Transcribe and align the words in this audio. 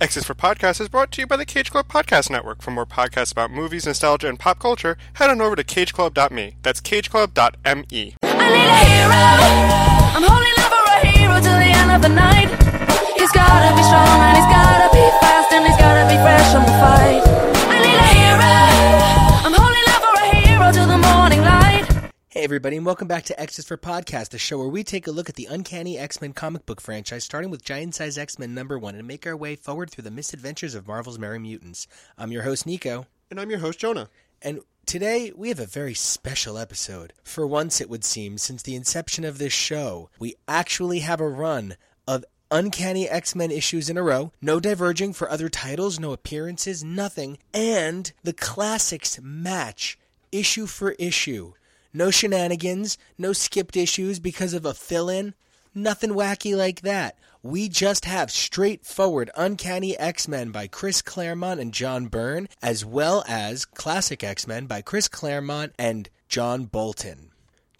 X's 0.00 0.24
for 0.24 0.34
Podcast 0.34 0.80
is 0.80 0.88
brought 0.88 1.12
to 1.12 1.20
you 1.20 1.26
by 1.26 1.36
the 1.36 1.44
Cage 1.44 1.70
Club 1.70 1.86
Podcast 1.86 2.30
Network. 2.30 2.62
For 2.62 2.70
more 2.70 2.86
podcasts 2.86 3.32
about 3.32 3.50
movies, 3.50 3.84
nostalgia, 3.84 4.28
and 4.28 4.38
pop 4.38 4.58
culture, 4.58 4.96
head 5.14 5.28
on 5.28 5.42
over 5.42 5.54
to 5.54 5.62
cageclub.me. 5.62 6.56
That's 6.62 6.80
cageclub.me. 6.80 8.14
I 8.22 8.48
need 8.48 8.64
a 8.64 8.80
hero. 8.88 9.12
I'm 10.16 10.22
holding 10.22 10.56
out 10.56 10.72
for 10.72 11.06
a 11.06 11.12
hero 11.12 11.34
till 11.40 11.52
the 11.52 11.76
end 11.76 11.92
of 11.92 12.00
the 12.00 12.08
night. 12.08 12.48
He's 13.18 13.30
gotta 13.32 13.76
be 13.76 13.82
strong 13.82 14.20
and 14.24 14.36
he's 14.38 14.46
gotta 14.48 14.88
be 14.94 15.04
fast 15.20 15.52
and 15.52 15.66
he's 15.66 15.76
gotta 15.76 16.08
be 16.08 16.16
fresh 16.16 16.54
on 16.54 16.62
the 16.64 16.72
fight. 16.80 17.29
Hey, 22.40 22.44
everybody, 22.44 22.78
and 22.78 22.86
welcome 22.86 23.06
back 23.06 23.24
to 23.24 23.38
X's 23.38 23.66
for 23.66 23.76
Podcast, 23.76 24.30
the 24.30 24.38
show 24.38 24.56
where 24.56 24.66
we 24.66 24.82
take 24.82 25.06
a 25.06 25.10
look 25.10 25.28
at 25.28 25.34
the 25.34 25.44
uncanny 25.44 25.98
X 25.98 26.22
Men 26.22 26.32
comic 26.32 26.64
book 26.64 26.80
franchise, 26.80 27.22
starting 27.22 27.50
with 27.50 27.62
Giant 27.62 27.94
Size 27.94 28.16
X 28.16 28.38
Men 28.38 28.54
number 28.54 28.78
one, 28.78 28.94
and 28.94 29.06
make 29.06 29.26
our 29.26 29.36
way 29.36 29.56
forward 29.56 29.90
through 29.90 30.04
the 30.04 30.10
misadventures 30.10 30.74
of 30.74 30.88
Marvel's 30.88 31.18
Merry 31.18 31.38
Mutants. 31.38 31.86
I'm 32.16 32.32
your 32.32 32.44
host, 32.44 32.64
Nico, 32.64 33.06
And 33.30 33.38
I'm 33.38 33.50
your 33.50 33.58
host, 33.58 33.78
Jonah. 33.78 34.08
and 34.40 34.60
today 34.86 35.30
we 35.36 35.50
have 35.50 35.60
a 35.60 35.66
very 35.66 35.92
special 35.92 36.56
episode. 36.56 37.12
For 37.22 37.46
once, 37.46 37.78
it 37.78 37.90
would 37.90 38.04
seem, 38.04 38.38
since 38.38 38.62
the 38.62 38.74
inception 38.74 39.26
of 39.26 39.36
this 39.36 39.52
show, 39.52 40.08
we 40.18 40.34
actually 40.48 41.00
have 41.00 41.20
a 41.20 41.28
run 41.28 41.76
of 42.08 42.24
Uncanny 42.50 43.06
X 43.06 43.34
Men 43.34 43.50
issues 43.50 43.90
in 43.90 43.98
a 43.98 44.02
row, 44.02 44.32
no 44.40 44.58
diverging 44.60 45.12
for 45.12 45.30
other 45.30 45.50
titles, 45.50 46.00
no 46.00 46.12
appearances, 46.14 46.82
nothing, 46.82 47.36
and 47.52 48.12
the 48.24 48.32
classics 48.32 49.20
match 49.20 49.98
issue 50.32 50.66
for 50.66 50.92
issue. 50.92 51.52
No 51.92 52.10
shenanigans, 52.10 52.96
no 53.18 53.32
skipped 53.32 53.76
issues 53.76 54.20
because 54.20 54.54
of 54.54 54.64
a 54.64 54.74
fill 54.74 55.08
in, 55.08 55.34
nothing 55.74 56.10
wacky 56.10 56.56
like 56.56 56.82
that. 56.82 57.16
We 57.42 57.68
just 57.68 58.04
have 58.04 58.30
straightforward 58.30 59.30
Uncanny 59.36 59.98
X 59.98 60.28
Men 60.28 60.50
by 60.50 60.66
Chris 60.66 61.02
Claremont 61.02 61.58
and 61.58 61.72
John 61.72 62.06
Byrne, 62.06 62.48
as 62.62 62.84
well 62.84 63.24
as 63.26 63.64
Classic 63.64 64.22
X 64.22 64.46
Men 64.46 64.66
by 64.66 64.82
Chris 64.82 65.08
Claremont 65.08 65.72
and 65.78 66.10
John 66.28 66.66
Bolton. 66.66 67.29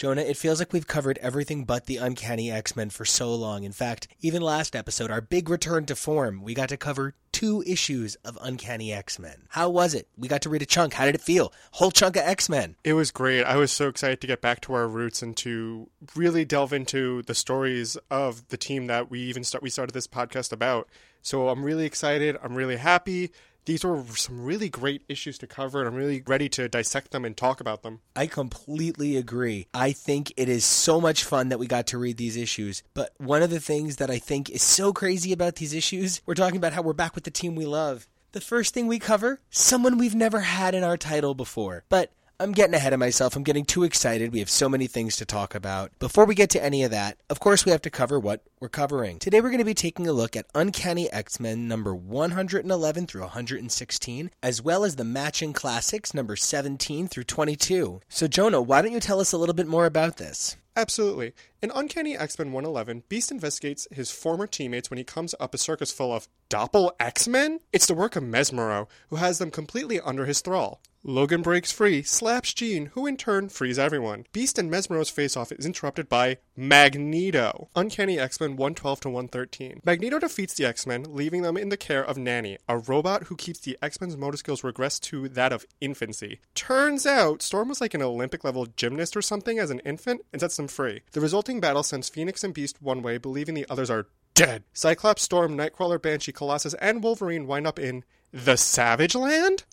Jonah, 0.00 0.22
it 0.22 0.38
feels 0.38 0.60
like 0.60 0.72
we've 0.72 0.86
covered 0.86 1.18
everything 1.18 1.64
but 1.64 1.84
the 1.84 1.98
Uncanny 1.98 2.50
X 2.50 2.74
Men 2.74 2.88
for 2.88 3.04
so 3.04 3.34
long. 3.34 3.64
In 3.64 3.72
fact, 3.72 4.08
even 4.22 4.40
last 4.40 4.74
episode, 4.74 5.10
our 5.10 5.20
big 5.20 5.50
return 5.50 5.84
to 5.84 5.94
form, 5.94 6.40
we 6.42 6.54
got 6.54 6.70
to 6.70 6.78
cover 6.78 7.12
two 7.32 7.62
issues 7.66 8.14
of 8.24 8.38
Uncanny 8.40 8.94
X 8.94 9.18
Men. 9.18 9.42
How 9.50 9.68
was 9.68 9.92
it? 9.92 10.08
We 10.16 10.26
got 10.26 10.40
to 10.40 10.48
read 10.48 10.62
a 10.62 10.64
chunk. 10.64 10.94
How 10.94 11.04
did 11.04 11.16
it 11.16 11.20
feel? 11.20 11.52
Whole 11.72 11.90
chunk 11.90 12.16
of 12.16 12.22
X 12.22 12.48
Men. 12.48 12.76
It 12.82 12.94
was 12.94 13.10
great. 13.10 13.44
I 13.44 13.56
was 13.56 13.72
so 13.72 13.88
excited 13.88 14.22
to 14.22 14.26
get 14.26 14.40
back 14.40 14.62
to 14.62 14.72
our 14.72 14.88
roots 14.88 15.20
and 15.20 15.36
to 15.36 15.90
really 16.16 16.46
delve 16.46 16.72
into 16.72 17.20
the 17.24 17.34
stories 17.34 17.98
of 18.10 18.48
the 18.48 18.56
team 18.56 18.86
that 18.86 19.10
we 19.10 19.20
even 19.20 19.44
start 19.44 19.62
we 19.62 19.68
started 19.68 19.92
this 19.92 20.06
podcast 20.06 20.50
about. 20.50 20.88
So 21.20 21.50
I'm 21.50 21.62
really 21.62 21.84
excited. 21.84 22.38
I'm 22.42 22.54
really 22.54 22.76
happy. 22.76 23.32
These 23.70 23.84
were 23.84 24.02
some 24.16 24.42
really 24.42 24.68
great 24.68 25.04
issues 25.08 25.38
to 25.38 25.46
cover, 25.46 25.78
and 25.78 25.86
I'm 25.86 25.94
really 25.94 26.24
ready 26.26 26.48
to 26.48 26.68
dissect 26.68 27.12
them 27.12 27.24
and 27.24 27.36
talk 27.36 27.60
about 27.60 27.84
them. 27.84 28.00
I 28.16 28.26
completely 28.26 29.16
agree. 29.16 29.68
I 29.72 29.92
think 29.92 30.32
it 30.36 30.48
is 30.48 30.64
so 30.64 31.00
much 31.00 31.22
fun 31.22 31.50
that 31.50 31.60
we 31.60 31.68
got 31.68 31.86
to 31.86 31.98
read 31.98 32.16
these 32.16 32.36
issues. 32.36 32.82
But 32.94 33.14
one 33.18 33.42
of 33.44 33.50
the 33.50 33.60
things 33.60 33.98
that 33.98 34.10
I 34.10 34.18
think 34.18 34.50
is 34.50 34.60
so 34.60 34.92
crazy 34.92 35.32
about 35.32 35.54
these 35.54 35.72
issues, 35.72 36.20
we're 36.26 36.34
talking 36.34 36.56
about 36.56 36.72
how 36.72 36.82
we're 36.82 36.94
back 36.94 37.14
with 37.14 37.22
the 37.22 37.30
team 37.30 37.54
we 37.54 37.64
love. 37.64 38.08
The 38.32 38.40
first 38.40 38.74
thing 38.74 38.88
we 38.88 38.98
cover, 38.98 39.38
someone 39.50 39.98
we've 39.98 40.16
never 40.16 40.40
had 40.40 40.74
in 40.74 40.82
our 40.82 40.96
title 40.96 41.36
before. 41.36 41.84
But 41.88 42.10
I'm 42.40 42.52
getting 42.52 42.72
ahead 42.72 42.94
of 42.94 42.98
myself. 42.98 43.36
I'm 43.36 43.42
getting 43.42 43.66
too 43.66 43.84
excited. 43.84 44.32
We 44.32 44.38
have 44.38 44.48
so 44.48 44.66
many 44.66 44.86
things 44.86 45.16
to 45.16 45.26
talk 45.26 45.54
about. 45.54 45.90
Before 45.98 46.24
we 46.24 46.34
get 46.34 46.48
to 46.50 46.64
any 46.64 46.82
of 46.84 46.90
that, 46.90 47.18
of 47.28 47.38
course, 47.38 47.66
we 47.66 47.70
have 47.70 47.82
to 47.82 47.90
cover 47.90 48.18
what 48.18 48.42
we're 48.60 48.70
covering. 48.70 49.18
Today, 49.18 49.42
we're 49.42 49.50
going 49.50 49.58
to 49.58 49.64
be 49.64 49.74
taking 49.74 50.06
a 50.06 50.12
look 50.14 50.34
at 50.34 50.46
Uncanny 50.54 51.12
X 51.12 51.38
Men 51.38 51.68
number 51.68 51.94
111 51.94 53.06
through 53.06 53.20
116, 53.20 54.30
as 54.42 54.62
well 54.62 54.84
as 54.84 54.96
the 54.96 55.04
matching 55.04 55.52
classics 55.52 56.14
number 56.14 56.34
17 56.34 57.08
through 57.08 57.24
22. 57.24 58.00
So, 58.08 58.26
Jonah, 58.26 58.62
why 58.62 58.80
don't 58.80 58.92
you 58.92 59.00
tell 59.00 59.20
us 59.20 59.32
a 59.32 59.36
little 59.36 59.54
bit 59.54 59.68
more 59.68 59.84
about 59.84 60.16
this? 60.16 60.56
Absolutely. 60.76 61.32
In 61.62 61.72
Uncanny 61.74 62.16
X 62.16 62.38
Men 62.38 62.52
111, 62.52 63.04
Beast 63.08 63.30
investigates 63.30 63.88
his 63.90 64.10
former 64.10 64.46
teammates 64.46 64.88
when 64.88 64.98
he 64.98 65.04
comes 65.04 65.34
up 65.40 65.54
a 65.54 65.58
circus 65.58 65.92
full 65.92 66.14
of 66.14 66.28
Doppel 66.48 66.92
X 66.98 67.28
Men? 67.28 67.60
It's 67.72 67.86
the 67.86 67.94
work 67.94 68.16
of 68.16 68.22
Mesmero, 68.22 68.88
who 69.08 69.16
has 69.16 69.38
them 69.38 69.50
completely 69.50 70.00
under 70.00 70.26
his 70.26 70.40
thrall. 70.40 70.80
Logan 71.02 71.40
breaks 71.40 71.72
free, 71.72 72.02
slaps 72.02 72.52
Jean, 72.52 72.86
who 72.92 73.06
in 73.06 73.16
turn 73.16 73.48
frees 73.48 73.78
everyone. 73.78 74.26
Beast 74.34 74.58
and 74.58 74.70
Mesmero's 74.70 75.08
face 75.08 75.34
off 75.34 75.50
is 75.50 75.64
interrupted 75.64 76.10
by 76.10 76.36
Magneto. 76.54 77.70
Uncanny 77.74 78.18
X 78.18 78.38
Men 78.38 78.50
112 78.56 79.00
to 79.00 79.08
113. 79.08 79.80
Magneto 79.82 80.18
defeats 80.18 80.52
the 80.52 80.66
X 80.66 80.86
Men, 80.86 81.06
leaving 81.08 81.40
them 81.40 81.56
in 81.56 81.70
the 81.70 81.78
care 81.78 82.04
of 82.04 82.18
Nanny, 82.18 82.58
a 82.68 82.76
robot 82.76 83.24
who 83.24 83.36
keeps 83.36 83.60
the 83.60 83.78
X 83.80 83.98
Men's 83.98 84.16
motor 84.16 84.36
skills 84.36 84.60
regressed 84.60 85.00
to 85.04 85.30
that 85.30 85.54
of 85.54 85.64
infancy. 85.80 86.40
Turns 86.54 87.06
out, 87.06 87.40
Storm 87.40 87.70
was 87.70 87.80
like 87.80 87.94
an 87.94 88.02
Olympic 88.02 88.44
level 88.44 88.66
gymnast 88.66 89.16
or 89.16 89.22
something 89.22 89.58
as 89.58 89.70
an 89.70 89.80
infant 89.80 90.20
and 90.34 90.40
sets 90.40 90.58
them 90.60 90.68
free. 90.68 91.00
The 91.12 91.20
resulting 91.20 91.60
battle 91.60 91.82
sends 91.82 92.08
Phoenix 92.08 92.44
and 92.44 92.54
Beast 92.54 92.80
one 92.80 93.02
way, 93.02 93.18
believing 93.18 93.54
the 93.54 93.66
others 93.68 93.90
are 93.90 94.06
dead. 94.34 94.64
Cyclops, 94.72 95.22
Storm, 95.22 95.56
Nightcrawler, 95.56 96.00
Banshee, 96.00 96.32
Colossus, 96.32 96.74
and 96.74 97.02
Wolverine 97.02 97.46
wind 97.46 97.66
up 97.66 97.78
in 97.78 98.04
the 98.32 98.56
Savage 98.56 99.14
Land? 99.14 99.64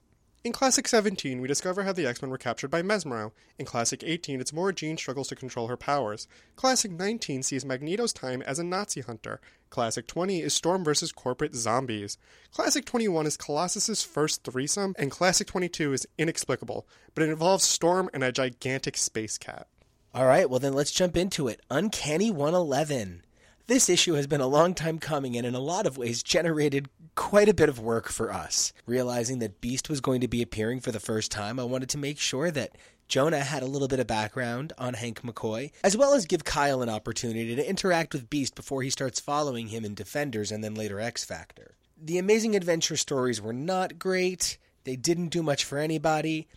In 0.43 0.53
Classic 0.53 0.87
17, 0.87 1.41
we 1.41 1.47
discover 1.47 1.83
how 1.83 1.91
the 1.91 2.05
X 2.05 2.21
Men 2.21 2.31
were 2.31 2.37
captured 2.37 2.69
by 2.69 2.81
Mesmero. 2.81 3.33
In 3.59 3.65
Classic 3.65 4.01
18, 4.01 4.39
it's 4.39 4.53
more 4.53 4.71
Jean 4.71 4.95
struggles 4.95 5.27
to 5.27 5.35
control 5.35 5.67
her 5.67 5.75
powers. 5.75 6.27
Classic 6.55 6.89
19 6.89 7.43
sees 7.43 7.65
Magneto's 7.65 8.13
time 8.13 8.41
as 8.43 8.57
a 8.57 8.63
Nazi 8.63 9.01
hunter. 9.01 9.41
Classic 9.69 10.07
20 10.07 10.41
is 10.41 10.53
Storm 10.53 10.85
versus 10.85 11.11
corporate 11.11 11.53
zombies. 11.53 12.17
Classic 12.53 12.85
21 12.85 13.25
is 13.25 13.35
Colossus's 13.35 14.03
first 14.03 14.45
threesome, 14.45 14.95
and 14.97 15.11
Classic 15.11 15.47
22 15.47 15.91
is 15.91 16.07
inexplicable, 16.17 16.87
but 17.13 17.23
it 17.23 17.29
involves 17.29 17.65
Storm 17.65 18.09
and 18.13 18.23
a 18.23 18.31
gigantic 18.31 18.95
space 18.95 19.37
cat. 19.37 19.67
All 20.13 20.25
right, 20.25 20.49
well, 20.49 20.59
then 20.59 20.73
let's 20.73 20.91
jump 20.91 21.15
into 21.15 21.47
it. 21.47 21.61
Uncanny 21.69 22.31
111. 22.31 23.23
This 23.67 23.89
issue 23.89 24.13
has 24.13 24.27
been 24.27 24.41
a 24.41 24.47
long 24.47 24.73
time 24.73 24.97
coming 24.97 25.35
and 25.35 25.45
in 25.45 25.53
a 25.53 25.59
lot 25.59 25.85
of 25.85 25.97
ways 25.97 26.23
generated 26.23 26.87
quite 27.15 27.49
a 27.49 27.53
bit 27.53 27.67
of 27.67 27.79
work 27.79 28.07
for 28.07 28.31
us. 28.31 28.71
Realizing 28.85 29.39
that 29.39 29.59
Beast 29.59 29.89
was 29.89 29.99
going 29.99 30.21
to 30.21 30.27
be 30.27 30.41
appearing 30.41 30.79
for 30.79 30.91
the 30.91 31.01
first 31.01 31.31
time, 31.31 31.59
I 31.59 31.65
wanted 31.65 31.89
to 31.89 31.97
make 31.97 32.17
sure 32.17 32.49
that 32.51 32.77
Jonah 33.09 33.41
had 33.41 33.63
a 33.63 33.67
little 33.67 33.87
bit 33.87 33.99
of 33.99 34.07
background 34.07 34.73
on 34.77 34.93
Hank 34.93 35.21
McCoy, 35.21 35.71
as 35.83 35.97
well 35.97 36.13
as 36.13 36.25
give 36.25 36.43
Kyle 36.43 36.81
an 36.81 36.89
opportunity 36.89 37.55
to 37.55 37.69
interact 37.69 38.13
with 38.13 38.29
Beast 38.29 38.55
before 38.55 38.83
he 38.83 38.89
starts 38.89 39.19
following 39.19 39.67
him 39.67 39.83
in 39.83 39.93
Defenders 39.93 40.51
and 40.51 40.63
then 40.63 40.73
later 40.73 40.99
X 40.99 41.25
Factor. 41.25 41.75
The 42.01 42.17
Amazing 42.17 42.55
Adventure 42.55 42.97
stories 42.97 43.41
were 43.41 43.53
not 43.53 43.99
great, 43.99 44.57
they 44.83 44.95
didn't 44.95 45.29
do 45.29 45.43
much 45.43 45.65
for 45.65 45.77
anybody. 45.77 46.47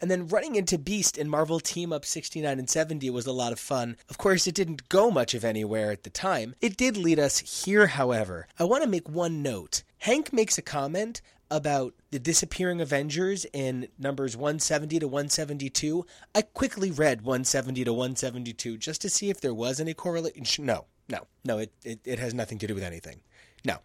And 0.00 0.10
then 0.10 0.28
running 0.28 0.56
into 0.56 0.78
Beast 0.78 1.18
in 1.18 1.28
Marvel 1.28 1.60
Team 1.60 1.92
Up 1.92 2.04
69 2.04 2.58
and 2.58 2.70
70 2.70 3.10
was 3.10 3.26
a 3.26 3.32
lot 3.32 3.52
of 3.52 3.60
fun. 3.60 3.96
Of 4.08 4.18
course, 4.18 4.46
it 4.46 4.54
didn't 4.54 4.88
go 4.88 5.10
much 5.10 5.34
of 5.34 5.44
anywhere 5.44 5.90
at 5.90 6.04
the 6.04 6.10
time. 6.10 6.54
It 6.60 6.76
did 6.76 6.96
lead 6.96 7.18
us 7.18 7.64
here, 7.64 7.86
however. 7.86 8.46
I 8.58 8.64
want 8.64 8.82
to 8.82 8.88
make 8.88 9.08
one 9.08 9.42
note. 9.42 9.82
Hank 9.98 10.32
makes 10.32 10.56
a 10.56 10.62
comment 10.62 11.20
about 11.50 11.94
the 12.10 12.18
disappearing 12.18 12.80
Avengers 12.80 13.44
in 13.52 13.88
numbers 13.98 14.36
170 14.36 15.00
to 15.00 15.08
172. 15.08 16.06
I 16.34 16.42
quickly 16.42 16.90
read 16.90 17.22
170 17.22 17.84
to 17.84 17.92
172 17.92 18.78
just 18.78 19.02
to 19.02 19.10
see 19.10 19.30
if 19.30 19.40
there 19.40 19.54
was 19.54 19.80
any 19.80 19.92
correlation. 19.92 20.64
No, 20.64 20.86
no, 21.08 21.26
no, 21.44 21.58
it, 21.58 21.72
it, 21.84 22.00
it 22.04 22.18
has 22.18 22.32
nothing 22.32 22.58
to 22.58 22.66
do 22.66 22.74
with 22.74 22.84
anything. 22.84 23.20
No. 23.64 23.78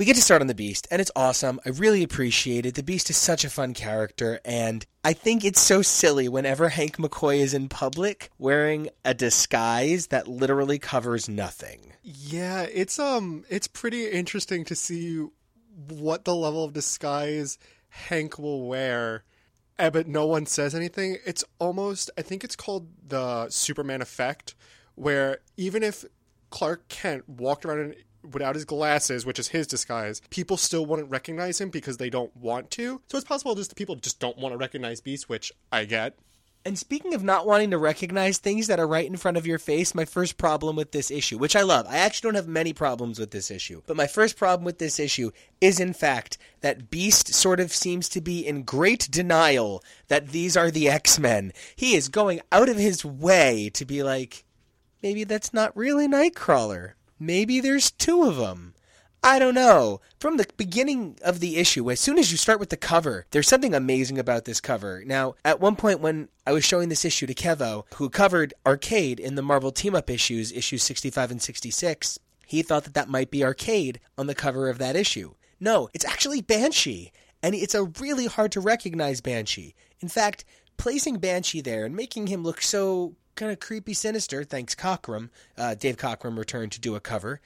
We 0.00 0.06
get 0.06 0.16
to 0.16 0.22
start 0.22 0.40
on 0.40 0.46
the 0.46 0.54
Beast, 0.54 0.88
and 0.90 0.98
it's 0.98 1.10
awesome. 1.14 1.60
I 1.66 1.68
really 1.68 2.02
appreciate 2.02 2.64
it. 2.64 2.74
The 2.74 2.82
Beast 2.82 3.10
is 3.10 3.18
such 3.18 3.44
a 3.44 3.50
fun 3.50 3.74
character, 3.74 4.40
and 4.46 4.86
I 5.04 5.12
think 5.12 5.44
it's 5.44 5.60
so 5.60 5.82
silly 5.82 6.26
whenever 6.26 6.70
Hank 6.70 6.96
McCoy 6.96 7.40
is 7.40 7.52
in 7.52 7.68
public 7.68 8.30
wearing 8.38 8.88
a 9.04 9.12
disguise 9.12 10.06
that 10.06 10.26
literally 10.26 10.78
covers 10.78 11.28
nothing. 11.28 11.92
Yeah, 12.02 12.62
it's 12.62 12.98
um 12.98 13.44
it's 13.50 13.68
pretty 13.68 14.08
interesting 14.10 14.64
to 14.64 14.74
see 14.74 15.26
what 15.90 16.24
the 16.24 16.34
level 16.34 16.64
of 16.64 16.72
disguise 16.72 17.58
Hank 17.90 18.38
will 18.38 18.66
wear. 18.66 19.24
eh, 19.78 19.90
But 19.90 20.08
no 20.08 20.24
one 20.24 20.46
says 20.46 20.74
anything. 20.74 21.18
It's 21.26 21.44
almost 21.58 22.10
I 22.16 22.22
think 22.22 22.42
it's 22.42 22.56
called 22.56 22.88
the 23.06 23.50
Superman 23.50 24.00
effect 24.00 24.54
where 24.94 25.40
even 25.58 25.82
if 25.82 26.06
Clark 26.48 26.88
Kent 26.88 27.28
walked 27.28 27.66
around 27.66 27.80
in, 27.80 27.94
without 28.22 28.54
his 28.54 28.64
glasses, 28.64 29.24
which 29.24 29.38
is 29.38 29.48
his 29.48 29.66
disguise, 29.66 30.20
people 30.30 30.56
still 30.56 30.86
wouldn't 30.86 31.10
recognize 31.10 31.60
him 31.60 31.70
because 31.70 31.96
they 31.96 32.10
don't 32.10 32.34
want 32.36 32.70
to. 32.72 33.00
So 33.08 33.18
it's 33.18 33.26
possible 33.26 33.54
just 33.54 33.70
the 33.70 33.76
people 33.76 33.96
just 33.96 34.20
don't 34.20 34.38
want 34.38 34.52
to 34.52 34.58
recognize 34.58 35.00
Beast, 35.00 35.28
which 35.28 35.52
I 35.72 35.84
get. 35.84 36.18
And 36.62 36.78
speaking 36.78 37.14
of 37.14 37.24
not 37.24 37.46
wanting 37.46 37.70
to 37.70 37.78
recognize 37.78 38.36
things 38.36 38.66
that 38.66 38.78
are 38.78 38.86
right 38.86 39.06
in 39.06 39.16
front 39.16 39.38
of 39.38 39.46
your 39.46 39.58
face, 39.58 39.94
my 39.94 40.04
first 40.04 40.36
problem 40.36 40.76
with 40.76 40.92
this 40.92 41.10
issue, 41.10 41.38
which 41.38 41.56
I 41.56 41.62
love, 41.62 41.86
I 41.88 41.96
actually 41.96 42.28
don't 42.28 42.34
have 42.36 42.48
many 42.48 42.74
problems 42.74 43.18
with 43.18 43.30
this 43.30 43.50
issue, 43.50 43.80
but 43.86 43.96
my 43.96 44.06
first 44.06 44.36
problem 44.36 44.66
with 44.66 44.78
this 44.78 45.00
issue 45.00 45.30
is 45.62 45.80
in 45.80 45.94
fact 45.94 46.36
that 46.60 46.90
Beast 46.90 47.32
sort 47.32 47.60
of 47.60 47.72
seems 47.72 48.10
to 48.10 48.20
be 48.20 48.46
in 48.46 48.64
great 48.64 49.10
denial 49.10 49.82
that 50.08 50.28
these 50.28 50.54
are 50.54 50.70
the 50.70 50.90
X 50.90 51.18
Men. 51.18 51.54
He 51.76 51.94
is 51.94 52.10
going 52.10 52.42
out 52.52 52.68
of 52.68 52.76
his 52.76 53.06
way 53.06 53.70
to 53.72 53.86
be 53.86 54.02
like, 54.02 54.44
maybe 55.02 55.24
that's 55.24 55.54
not 55.54 55.74
really 55.74 56.06
Nightcrawler. 56.06 56.92
Maybe 57.22 57.60
there's 57.60 57.90
two 57.90 58.24
of 58.24 58.36
them. 58.36 58.74
I 59.22 59.38
don't 59.38 59.54
know. 59.54 60.00
From 60.18 60.38
the 60.38 60.46
beginning 60.56 61.18
of 61.22 61.40
the 61.40 61.58
issue, 61.58 61.90
as 61.90 62.00
soon 62.00 62.18
as 62.18 62.32
you 62.32 62.38
start 62.38 62.58
with 62.58 62.70
the 62.70 62.78
cover, 62.78 63.26
there's 63.30 63.48
something 63.48 63.74
amazing 63.74 64.18
about 64.18 64.46
this 64.46 64.62
cover. 64.62 65.02
Now, 65.04 65.34
at 65.44 65.60
one 65.60 65.76
point 65.76 66.00
when 66.00 66.30
I 66.46 66.52
was 66.52 66.64
showing 66.64 66.88
this 66.88 67.04
issue 67.04 67.26
to 67.26 67.34
Kevo, 67.34 67.84
who 67.96 68.08
covered 68.08 68.54
Arcade 68.64 69.20
in 69.20 69.34
the 69.34 69.42
Marvel 69.42 69.70
Team 69.70 69.94
Up 69.94 70.08
issues, 70.08 70.50
issues 70.52 70.82
65 70.82 71.30
and 71.30 71.42
66, 71.42 72.18
he 72.46 72.62
thought 72.62 72.84
that 72.84 72.94
that 72.94 73.10
might 73.10 73.30
be 73.30 73.44
Arcade 73.44 74.00
on 74.16 74.26
the 74.26 74.34
cover 74.34 74.70
of 74.70 74.78
that 74.78 74.96
issue. 74.96 75.34
No, 75.60 75.90
it's 75.92 76.06
actually 76.06 76.40
Banshee, 76.40 77.12
and 77.42 77.54
it's 77.54 77.74
a 77.74 77.84
really 77.84 78.26
hard 78.26 78.52
to 78.52 78.60
recognize 78.60 79.20
Banshee. 79.20 79.74
In 80.00 80.08
fact, 80.08 80.46
placing 80.78 81.18
Banshee 81.18 81.60
there 81.60 81.84
and 81.84 81.94
making 81.94 82.28
him 82.28 82.42
look 82.42 82.62
so 82.62 83.16
kind 83.34 83.52
of 83.52 83.60
creepy 83.60 83.94
sinister, 83.94 84.44
thanks 84.44 84.74
Cockrum, 84.74 85.30
uh, 85.56 85.74
Dave 85.74 85.96
Cockrum 85.96 86.36
returned 86.36 86.72
to 86.72 86.80
do 86.80 86.94
a 86.94 87.00
cover 87.00 87.40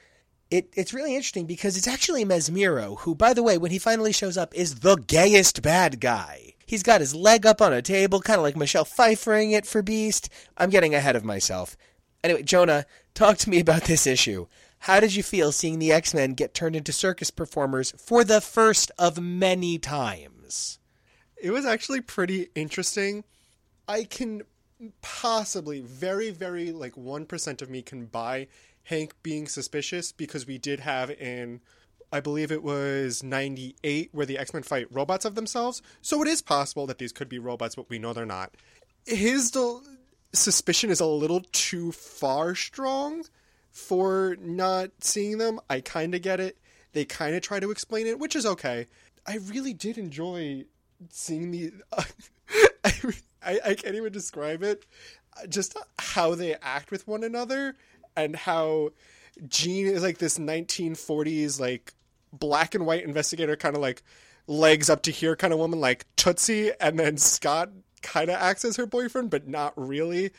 it, 0.51 0.69
it's 0.75 0.93
really 0.93 1.15
interesting 1.15 1.45
because 1.45 1.75
it's 1.75 1.87
actually 1.87 2.23
Mesmero, 2.23 2.99
who, 2.99 3.15
by 3.15 3.33
the 3.33 3.43
way, 3.43 3.57
when 3.57 3.71
he 3.71 3.79
finally 3.79 4.11
shows 4.11 4.37
up, 4.37 4.53
is 4.53 4.75
the 4.75 4.95
gayest 4.95 5.61
bad 5.61 5.99
guy. 5.99 6.53
He's 6.65 6.83
got 6.83 7.01
his 7.01 7.15
leg 7.15 7.45
up 7.45 7.61
on 7.61 7.73
a 7.73 7.81
table, 7.81 8.21
kind 8.21 8.37
of 8.37 8.43
like 8.43 8.55
Michelle 8.55 8.85
Pfeiffering 8.85 9.53
it 9.53 9.65
for 9.65 9.81
Beast. 9.81 10.29
I'm 10.57 10.69
getting 10.69 10.95
ahead 10.95 11.15
of 11.15 11.25
myself. 11.25 11.75
Anyway, 12.23 12.43
Jonah, 12.43 12.85
talk 13.13 13.37
to 13.39 13.49
me 13.49 13.59
about 13.59 13.83
this 13.83 14.07
issue. 14.07 14.47
How 14.79 14.99
did 14.99 15.15
you 15.15 15.23
feel 15.23 15.51
seeing 15.51 15.79
the 15.79 15.91
X 15.91 16.13
Men 16.13 16.33
get 16.33 16.53
turned 16.53 16.75
into 16.75 16.91
circus 16.91 17.31
performers 17.31 17.93
for 17.97 18.23
the 18.23 18.41
first 18.41 18.91
of 18.97 19.19
many 19.19 19.77
times? 19.77 20.79
It 21.41 21.51
was 21.51 21.65
actually 21.65 22.01
pretty 22.01 22.49
interesting. 22.55 23.23
I 23.87 24.03
can 24.03 24.43
possibly, 25.01 25.81
very, 25.81 26.31
very 26.31 26.71
like 26.71 26.95
1% 26.95 27.61
of 27.61 27.69
me 27.69 27.81
can 27.81 28.05
buy 28.05 28.47
Hank 28.83 29.15
being 29.23 29.47
suspicious 29.47 30.11
because 30.11 30.45
we 30.45 30.57
did 30.57 30.81
have 30.81 31.09
in 31.09 31.61
I 32.11 32.19
believe 32.19 32.51
it 32.51 32.63
was 32.63 33.23
98 33.23 34.09
where 34.13 34.25
the 34.25 34.37
X-Men 34.37 34.63
fight 34.63 34.87
robots 34.91 35.25
of 35.25 35.35
themselves. 35.35 35.81
So 36.01 36.21
it 36.21 36.27
is 36.27 36.41
possible 36.41 36.85
that 36.87 36.97
these 36.97 37.11
could 37.11 37.27
be 37.27 37.39
robots 37.39 37.75
but 37.75 37.89
we 37.89 37.99
know 37.99 38.13
they're 38.13 38.25
not. 38.25 38.53
His 39.05 39.51
del- 39.51 39.83
suspicion 40.33 40.89
is 40.91 40.99
a 40.99 41.05
little 41.05 41.41
too 41.51 41.91
far 41.91 42.55
strong 42.55 43.25
for 43.71 44.37
not 44.39 44.91
seeing 44.99 45.37
them. 45.39 45.59
I 45.69 45.81
kind 45.81 46.15
of 46.15 46.21
get 46.21 46.39
it. 46.39 46.57
They 46.93 47.05
kind 47.05 47.35
of 47.35 47.41
try 47.41 47.59
to 47.59 47.71
explain 47.71 48.07
it, 48.07 48.19
which 48.19 48.35
is 48.35 48.45
okay. 48.45 48.87
I 49.27 49.37
really 49.37 49.73
did 49.73 49.97
enjoy 49.97 50.65
seeing 51.09 51.51
the 51.51 51.73
uh, 51.91 52.03
I, 52.85 52.93
I 53.45 53.59
I 53.65 53.73
can't 53.75 53.95
even 53.95 54.11
describe 54.11 54.63
it. 54.63 54.85
Just 55.49 55.77
how 55.99 56.35
they 56.35 56.55
act 56.55 56.91
with 56.91 57.07
one 57.07 57.23
another 57.23 57.75
and 58.15 58.35
how 58.35 58.91
Jean 59.47 59.87
is 59.87 60.03
like 60.03 60.17
this 60.17 60.39
1940s 60.39 61.59
like 61.59 61.93
black 62.31 62.75
and 62.75 62.85
white 62.85 63.03
investigator 63.03 63.55
kind 63.55 63.75
of 63.75 63.81
like 63.81 64.01
legs 64.47 64.89
up 64.89 65.01
to 65.03 65.11
here 65.11 65.35
kind 65.35 65.53
of 65.53 65.59
woman 65.59 65.79
like 65.81 66.05
Tootsie 66.15 66.71
and 66.79 66.97
then 66.97 67.17
Scott 67.17 67.69
kind 68.01 68.29
of 68.29 68.35
acts 68.35 68.63
as 68.63 68.77
her 68.77 68.85
boyfriend 68.85 69.29
but 69.29 69.47
not 69.47 69.73
really. 69.75 70.31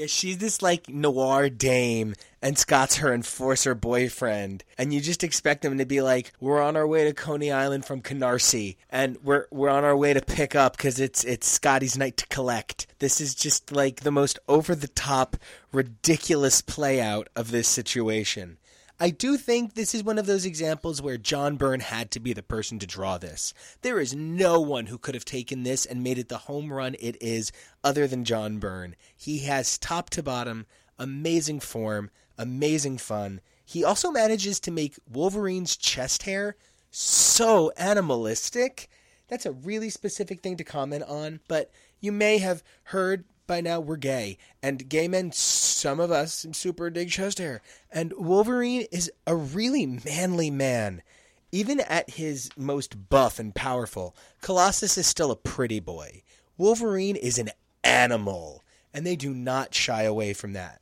Yeah, 0.00 0.06
she's 0.06 0.38
this 0.38 0.62
like 0.62 0.88
noir 0.88 1.50
dame, 1.50 2.14
and 2.40 2.56
Scott's 2.56 2.96
her 2.96 3.12
enforcer 3.12 3.74
boyfriend, 3.74 4.64
and 4.78 4.94
you 4.94 5.00
just 5.02 5.22
expect 5.22 5.60
them 5.60 5.76
to 5.76 5.84
be 5.84 6.00
like, 6.00 6.32
"We're 6.40 6.62
on 6.62 6.74
our 6.74 6.86
way 6.86 7.04
to 7.04 7.12
Coney 7.12 7.52
Island 7.52 7.84
from 7.84 8.00
Canarsie, 8.00 8.76
and 8.88 9.18
we're 9.22 9.44
we're 9.50 9.68
on 9.68 9.84
our 9.84 9.94
way 9.94 10.14
to 10.14 10.22
pick 10.22 10.54
up 10.54 10.78
because 10.78 11.00
it's 11.00 11.22
it's 11.24 11.46
Scotty's 11.46 11.98
night 11.98 12.16
to 12.16 12.26
collect." 12.28 12.86
This 12.98 13.20
is 13.20 13.34
just 13.34 13.72
like 13.72 14.00
the 14.00 14.10
most 14.10 14.38
over 14.48 14.74
the 14.74 14.88
top, 14.88 15.36
ridiculous 15.70 16.62
play 16.62 16.98
out 16.98 17.28
of 17.36 17.50
this 17.50 17.68
situation. 17.68 18.56
I 19.02 19.08
do 19.08 19.38
think 19.38 19.72
this 19.72 19.94
is 19.94 20.04
one 20.04 20.18
of 20.18 20.26
those 20.26 20.44
examples 20.44 21.00
where 21.00 21.16
John 21.16 21.56
Byrne 21.56 21.80
had 21.80 22.10
to 22.10 22.20
be 22.20 22.34
the 22.34 22.42
person 22.42 22.78
to 22.80 22.86
draw 22.86 23.16
this. 23.16 23.54
There 23.80 23.98
is 23.98 24.14
no 24.14 24.60
one 24.60 24.86
who 24.86 24.98
could 24.98 25.14
have 25.14 25.24
taken 25.24 25.62
this 25.62 25.86
and 25.86 26.02
made 26.02 26.18
it 26.18 26.28
the 26.28 26.36
home 26.36 26.70
run 26.70 26.96
it 27.00 27.16
is 27.22 27.50
other 27.82 28.06
than 28.06 28.26
John 28.26 28.58
Byrne. 28.58 28.94
He 29.16 29.38
has 29.38 29.78
top 29.78 30.10
to 30.10 30.22
bottom 30.22 30.66
amazing 30.98 31.60
form, 31.60 32.10
amazing 32.36 32.98
fun. 32.98 33.40
He 33.64 33.82
also 33.82 34.10
manages 34.10 34.60
to 34.60 34.70
make 34.70 34.98
Wolverine's 35.10 35.78
chest 35.78 36.24
hair 36.24 36.56
so 36.90 37.72
animalistic. 37.78 38.90
That's 39.28 39.46
a 39.46 39.52
really 39.52 39.88
specific 39.88 40.42
thing 40.42 40.58
to 40.58 40.64
comment 40.64 41.04
on, 41.04 41.40
but 41.48 41.70
you 42.00 42.12
may 42.12 42.36
have 42.36 42.62
heard 42.82 43.24
by 43.50 43.60
now 43.60 43.80
we're 43.80 43.96
gay, 43.96 44.38
and 44.62 44.88
gay 44.88 45.08
men, 45.08 45.32
some 45.32 45.98
of 45.98 46.12
us, 46.12 46.46
super 46.52 46.88
dig 46.88 47.10
chest 47.10 47.38
hair. 47.38 47.60
And 47.90 48.12
Wolverine 48.16 48.86
is 48.92 49.10
a 49.26 49.34
really 49.34 49.86
manly 49.86 50.52
man. 50.52 51.02
Even 51.50 51.80
at 51.80 52.10
his 52.10 52.48
most 52.56 53.08
buff 53.08 53.40
and 53.40 53.52
powerful, 53.52 54.14
Colossus 54.40 54.96
is 54.96 55.08
still 55.08 55.32
a 55.32 55.36
pretty 55.36 55.80
boy. 55.80 56.22
Wolverine 56.58 57.16
is 57.16 57.38
an 57.38 57.50
animal, 57.82 58.62
and 58.94 59.04
they 59.04 59.16
do 59.16 59.34
not 59.34 59.74
shy 59.74 60.04
away 60.04 60.32
from 60.32 60.52
that. 60.52 60.80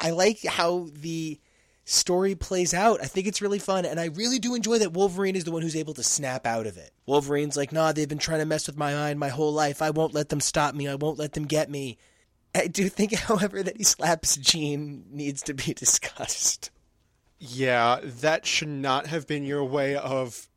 I 0.00 0.08
like 0.08 0.42
how 0.46 0.88
the 0.90 1.38
story 1.88 2.34
plays 2.34 2.74
out. 2.74 3.00
I 3.02 3.06
think 3.06 3.26
it's 3.26 3.42
really 3.42 3.58
fun, 3.58 3.84
and 3.84 3.98
I 3.98 4.06
really 4.06 4.38
do 4.38 4.54
enjoy 4.54 4.78
that 4.78 4.92
Wolverine 4.92 5.36
is 5.36 5.44
the 5.44 5.50
one 5.50 5.62
who's 5.62 5.76
able 5.76 5.94
to 5.94 6.02
snap 6.02 6.46
out 6.46 6.66
of 6.66 6.76
it. 6.76 6.92
Wolverine's 7.06 7.56
like, 7.56 7.72
nah, 7.72 7.92
they've 7.92 8.08
been 8.08 8.18
trying 8.18 8.40
to 8.40 8.44
mess 8.44 8.66
with 8.66 8.76
my 8.76 8.92
mind 8.92 9.18
my 9.18 9.28
whole 9.28 9.52
life. 9.52 9.80
I 9.80 9.90
won't 9.90 10.14
let 10.14 10.28
them 10.28 10.40
stop 10.40 10.74
me. 10.74 10.86
I 10.86 10.96
won't 10.96 11.18
let 11.18 11.32
them 11.32 11.46
get 11.46 11.70
me. 11.70 11.98
I 12.54 12.66
do 12.66 12.88
think, 12.88 13.14
however, 13.14 13.62
that 13.62 13.76
he 13.76 13.84
slaps 13.84 14.36
Jean 14.36 15.04
needs 15.10 15.42
to 15.42 15.54
be 15.54 15.74
discussed. 15.74 16.70
Yeah, 17.38 18.00
that 18.02 18.46
should 18.46 18.68
not 18.68 19.06
have 19.06 19.26
been 19.26 19.44
your 19.44 19.64
way 19.64 19.96
of 19.96 20.48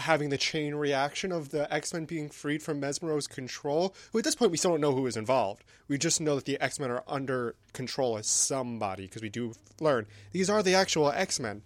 having 0.00 0.30
the 0.30 0.38
chain 0.38 0.74
reaction 0.74 1.32
of 1.32 1.50
the 1.50 1.72
X 1.72 1.92
Men 1.92 2.04
being 2.04 2.28
freed 2.28 2.62
from 2.62 2.80
Mesmero's 2.80 3.26
control. 3.26 3.94
Who 4.12 4.18
at 4.18 4.24
this 4.24 4.34
point 4.34 4.50
we 4.50 4.56
still 4.56 4.72
don't 4.72 4.80
know 4.80 4.94
who 4.94 5.06
is 5.06 5.16
involved. 5.16 5.64
We 5.88 5.98
just 5.98 6.20
know 6.20 6.36
that 6.36 6.44
the 6.44 6.60
X 6.60 6.78
Men 6.78 6.90
are 6.90 7.04
under 7.06 7.54
control 7.72 8.16
of 8.16 8.26
somebody 8.26 9.04
because 9.04 9.22
we 9.22 9.28
do 9.28 9.54
learn 9.80 10.06
these 10.32 10.50
are 10.50 10.62
the 10.62 10.74
actual 10.74 11.10
X 11.10 11.38
Men. 11.40 11.62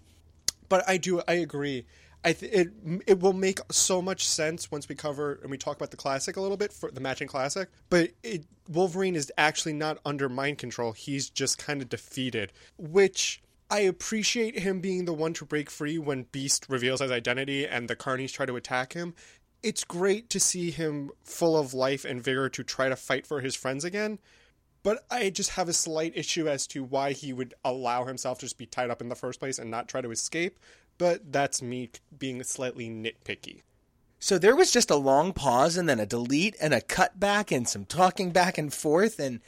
But 0.69 0.85
I 0.89 0.97
do 0.97 1.23
I 1.27 1.35
agree. 1.35 1.87
I 2.25 2.33
th- 2.33 2.53
it 2.53 2.69
it 3.07 3.21
will 3.21 3.35
make 3.35 3.61
so 3.71 4.01
much 4.01 4.27
sense 4.27 4.71
once 4.71 4.89
we 4.89 4.95
cover 4.95 5.39
and 5.43 5.51
we 5.51 5.59
talk 5.59 5.77
about 5.77 5.91
the 5.91 5.97
classic 5.97 6.37
a 6.37 6.41
little 6.41 6.57
bit 6.57 6.73
for 6.73 6.91
the 6.91 7.01
matching 7.01 7.29
classic. 7.29 7.69
But 7.91 8.11
it, 8.23 8.45
Wolverine 8.69 9.15
is 9.15 9.31
actually 9.37 9.75
not 9.75 9.99
under 10.07 10.29
mind 10.29 10.57
control. 10.59 10.93
He's 10.93 11.29
just 11.29 11.59
kind 11.59 11.83
of 11.83 11.91
defeated, 11.91 12.53
which 12.79 13.43
I 13.75 13.81
appreciate 13.81 14.61
him 14.61 14.79
being 14.79 15.05
the 15.05 15.13
one 15.13 15.33
to 15.33 15.45
break 15.45 15.69
free 15.69 15.99
when 15.99 16.29
Beast 16.31 16.67
reveals 16.69 17.01
his 17.01 17.11
identity 17.11 17.67
and 17.67 17.89
the 17.89 17.97
Carnies 17.97 18.31
try 18.31 18.47
to 18.47 18.55
attack 18.55 18.93
him. 18.93 19.17
It's 19.65 19.83
great 19.83 20.31
to 20.31 20.39
see 20.39 20.71
him 20.71 21.11
full 21.25 21.57
of 21.57 21.75
life 21.75 22.05
and 22.05 22.23
vigor 22.23 22.49
to 22.51 22.63
try 22.63 22.89
to 22.89 22.95
fight 22.95 23.27
for 23.27 23.41
his 23.41 23.57
friends 23.57 23.85
again. 23.85 24.21
But 24.85 25.05
I 25.11 25.29
just 25.29 25.51
have 25.51 25.69
a 25.69 25.73
slight 25.73 26.13
issue 26.15 26.49
as 26.49 26.69
to 26.69 26.85
why 26.85 27.15
he 27.15 27.33
would 27.33 27.53
allow 27.65 28.05
himself 28.05 28.39
to 28.39 28.47
just 28.47 28.59
be 28.59 28.67
tied 28.67 28.91
up 28.91 29.01
in 29.01 29.09
the 29.09 29.17
first 29.17 29.41
place 29.41 29.59
and 29.59 29.73
not 29.73 29.89
try 29.89 30.01
to 30.01 30.13
escape. 30.13 30.61
But 30.97 31.33
that's 31.33 31.61
me 31.61 31.91
being 32.17 32.45
slightly 32.45 32.89
nitpicky. 32.89 33.63
So 34.21 34.39
there 34.39 34.55
was 34.55 34.71
just 34.71 34.89
a 34.89 34.95
long 34.95 35.33
pause 35.33 35.77
and 35.77 35.89
then 35.89 35.99
a 35.99 36.07
delete 36.07 36.55
and 36.61 36.73
a 36.75 36.81
cut 36.81 37.19
back 37.19 37.51
and 37.51 37.69
some 37.69 37.87
talking 37.87 38.31
back 38.31 38.57
and 38.57 38.73
forth, 38.73 39.19
and 39.19 39.41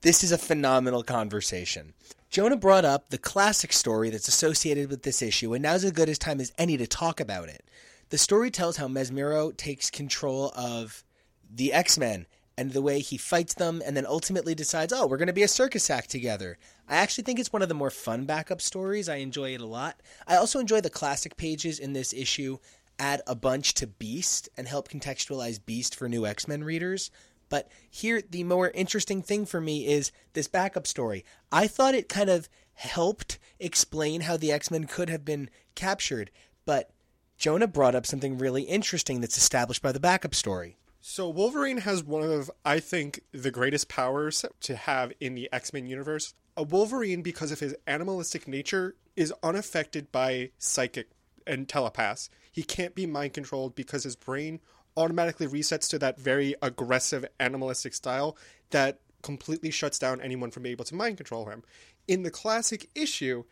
this 0.00 0.24
is 0.24 0.32
a 0.32 0.38
phenomenal 0.38 1.02
conversation. 1.02 1.92
Jonah 2.34 2.56
brought 2.56 2.84
up 2.84 3.10
the 3.10 3.16
classic 3.16 3.72
story 3.72 4.10
that's 4.10 4.26
associated 4.26 4.90
with 4.90 5.04
this 5.04 5.22
issue, 5.22 5.54
and 5.54 5.62
now's 5.62 5.84
as 5.84 5.92
good 5.92 6.08
a 6.08 6.16
time 6.16 6.40
as 6.40 6.52
any 6.58 6.76
to 6.76 6.84
talk 6.84 7.20
about 7.20 7.48
it. 7.48 7.64
The 8.08 8.18
story 8.18 8.50
tells 8.50 8.76
how 8.76 8.88
Mesmero 8.88 9.56
takes 9.56 9.88
control 9.88 10.52
of 10.56 11.04
the 11.48 11.72
X 11.72 11.96
Men 11.96 12.26
and 12.58 12.72
the 12.72 12.82
way 12.82 12.98
he 12.98 13.18
fights 13.18 13.54
them, 13.54 13.80
and 13.86 13.96
then 13.96 14.04
ultimately 14.04 14.52
decides, 14.52 14.92
oh, 14.92 15.06
we're 15.06 15.16
going 15.16 15.28
to 15.28 15.32
be 15.32 15.44
a 15.44 15.48
circus 15.48 15.88
act 15.88 16.10
together. 16.10 16.58
I 16.88 16.96
actually 16.96 17.22
think 17.22 17.38
it's 17.38 17.52
one 17.52 17.62
of 17.62 17.68
the 17.68 17.74
more 17.74 17.88
fun 17.88 18.24
backup 18.24 18.60
stories. 18.60 19.08
I 19.08 19.18
enjoy 19.18 19.54
it 19.54 19.60
a 19.60 19.66
lot. 19.66 20.00
I 20.26 20.34
also 20.34 20.58
enjoy 20.58 20.80
the 20.80 20.90
classic 20.90 21.36
pages 21.36 21.78
in 21.78 21.92
this 21.92 22.12
issue 22.12 22.58
add 22.98 23.22
a 23.26 23.34
bunch 23.34 23.74
to 23.74 23.86
Beast 23.86 24.48
and 24.56 24.68
help 24.68 24.88
contextualize 24.88 25.64
Beast 25.64 25.94
for 25.94 26.08
new 26.08 26.26
X 26.26 26.48
Men 26.48 26.64
readers. 26.64 27.12
But 27.54 27.68
here, 27.88 28.20
the 28.20 28.42
more 28.42 28.72
interesting 28.72 29.22
thing 29.22 29.46
for 29.46 29.60
me 29.60 29.86
is 29.86 30.10
this 30.32 30.48
backup 30.48 30.88
story. 30.88 31.24
I 31.52 31.68
thought 31.68 31.94
it 31.94 32.08
kind 32.08 32.28
of 32.28 32.48
helped 32.72 33.38
explain 33.60 34.22
how 34.22 34.36
the 34.36 34.50
X 34.50 34.72
Men 34.72 34.88
could 34.88 35.08
have 35.08 35.24
been 35.24 35.48
captured, 35.76 36.32
but 36.66 36.90
Jonah 37.38 37.68
brought 37.68 37.94
up 37.94 38.06
something 38.06 38.38
really 38.38 38.62
interesting 38.62 39.20
that's 39.20 39.38
established 39.38 39.82
by 39.82 39.92
the 39.92 40.00
backup 40.00 40.34
story. 40.34 40.78
So 41.00 41.28
Wolverine 41.28 41.76
has 41.76 42.02
one 42.02 42.24
of, 42.24 42.50
I 42.64 42.80
think, 42.80 43.20
the 43.30 43.52
greatest 43.52 43.86
powers 43.86 44.44
to 44.62 44.74
have 44.74 45.12
in 45.20 45.36
the 45.36 45.48
X 45.52 45.72
Men 45.72 45.86
universe. 45.86 46.34
A 46.56 46.64
Wolverine, 46.64 47.22
because 47.22 47.52
of 47.52 47.60
his 47.60 47.76
animalistic 47.86 48.48
nature, 48.48 48.96
is 49.14 49.32
unaffected 49.44 50.10
by 50.10 50.50
psychic 50.58 51.06
and 51.46 51.68
telepaths. 51.68 52.30
He 52.50 52.64
can't 52.64 52.96
be 52.96 53.06
mind 53.06 53.32
controlled 53.32 53.76
because 53.76 54.02
his 54.02 54.16
brain 54.16 54.58
automatically 54.96 55.46
resets 55.46 55.88
to 55.90 55.98
that 55.98 56.18
very 56.18 56.54
aggressive 56.62 57.24
animalistic 57.40 57.94
style 57.94 58.36
that 58.70 59.00
completely 59.22 59.70
shuts 59.70 59.98
down 59.98 60.20
anyone 60.20 60.50
from 60.50 60.62
being 60.62 60.72
able 60.72 60.84
to 60.84 60.94
mind 60.94 61.16
control 61.16 61.46
him. 61.46 61.62
In 62.06 62.22
the 62.22 62.30
classic 62.30 62.90
issue, 62.94 63.44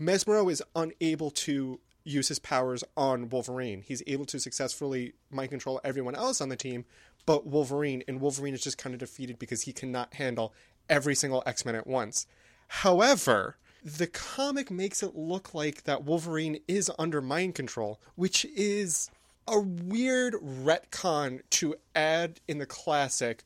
Mesmero 0.00 0.50
is 0.50 0.62
unable 0.74 1.30
to 1.30 1.80
use 2.04 2.28
his 2.28 2.38
powers 2.38 2.82
on 2.96 3.28
Wolverine. 3.28 3.82
He's 3.86 4.02
able 4.06 4.24
to 4.26 4.40
successfully 4.40 5.12
mind 5.30 5.50
control 5.50 5.80
everyone 5.84 6.14
else 6.14 6.40
on 6.40 6.48
the 6.48 6.56
team, 6.56 6.84
but 7.26 7.46
Wolverine, 7.46 8.02
and 8.08 8.20
Wolverine 8.20 8.54
is 8.54 8.62
just 8.62 8.78
kind 8.78 8.94
of 8.94 9.00
defeated 9.00 9.38
because 9.38 9.62
he 9.62 9.72
cannot 9.72 10.14
handle 10.14 10.54
every 10.88 11.14
single 11.14 11.42
X 11.46 11.64
Men 11.64 11.74
at 11.74 11.86
once. 11.86 12.26
However, 12.68 13.56
the 13.84 14.06
comic 14.06 14.70
makes 14.70 15.02
it 15.02 15.16
look 15.16 15.54
like 15.54 15.84
that 15.84 16.04
Wolverine 16.04 16.60
is 16.66 16.90
under 16.98 17.20
mind 17.20 17.54
control, 17.54 18.00
which 18.14 18.44
is 18.46 19.10
a 19.50 19.58
weird 19.60 20.34
retcon 20.34 21.40
to 21.50 21.74
add 21.94 22.40
in 22.46 22.58
the 22.58 22.66
classic 22.66 23.42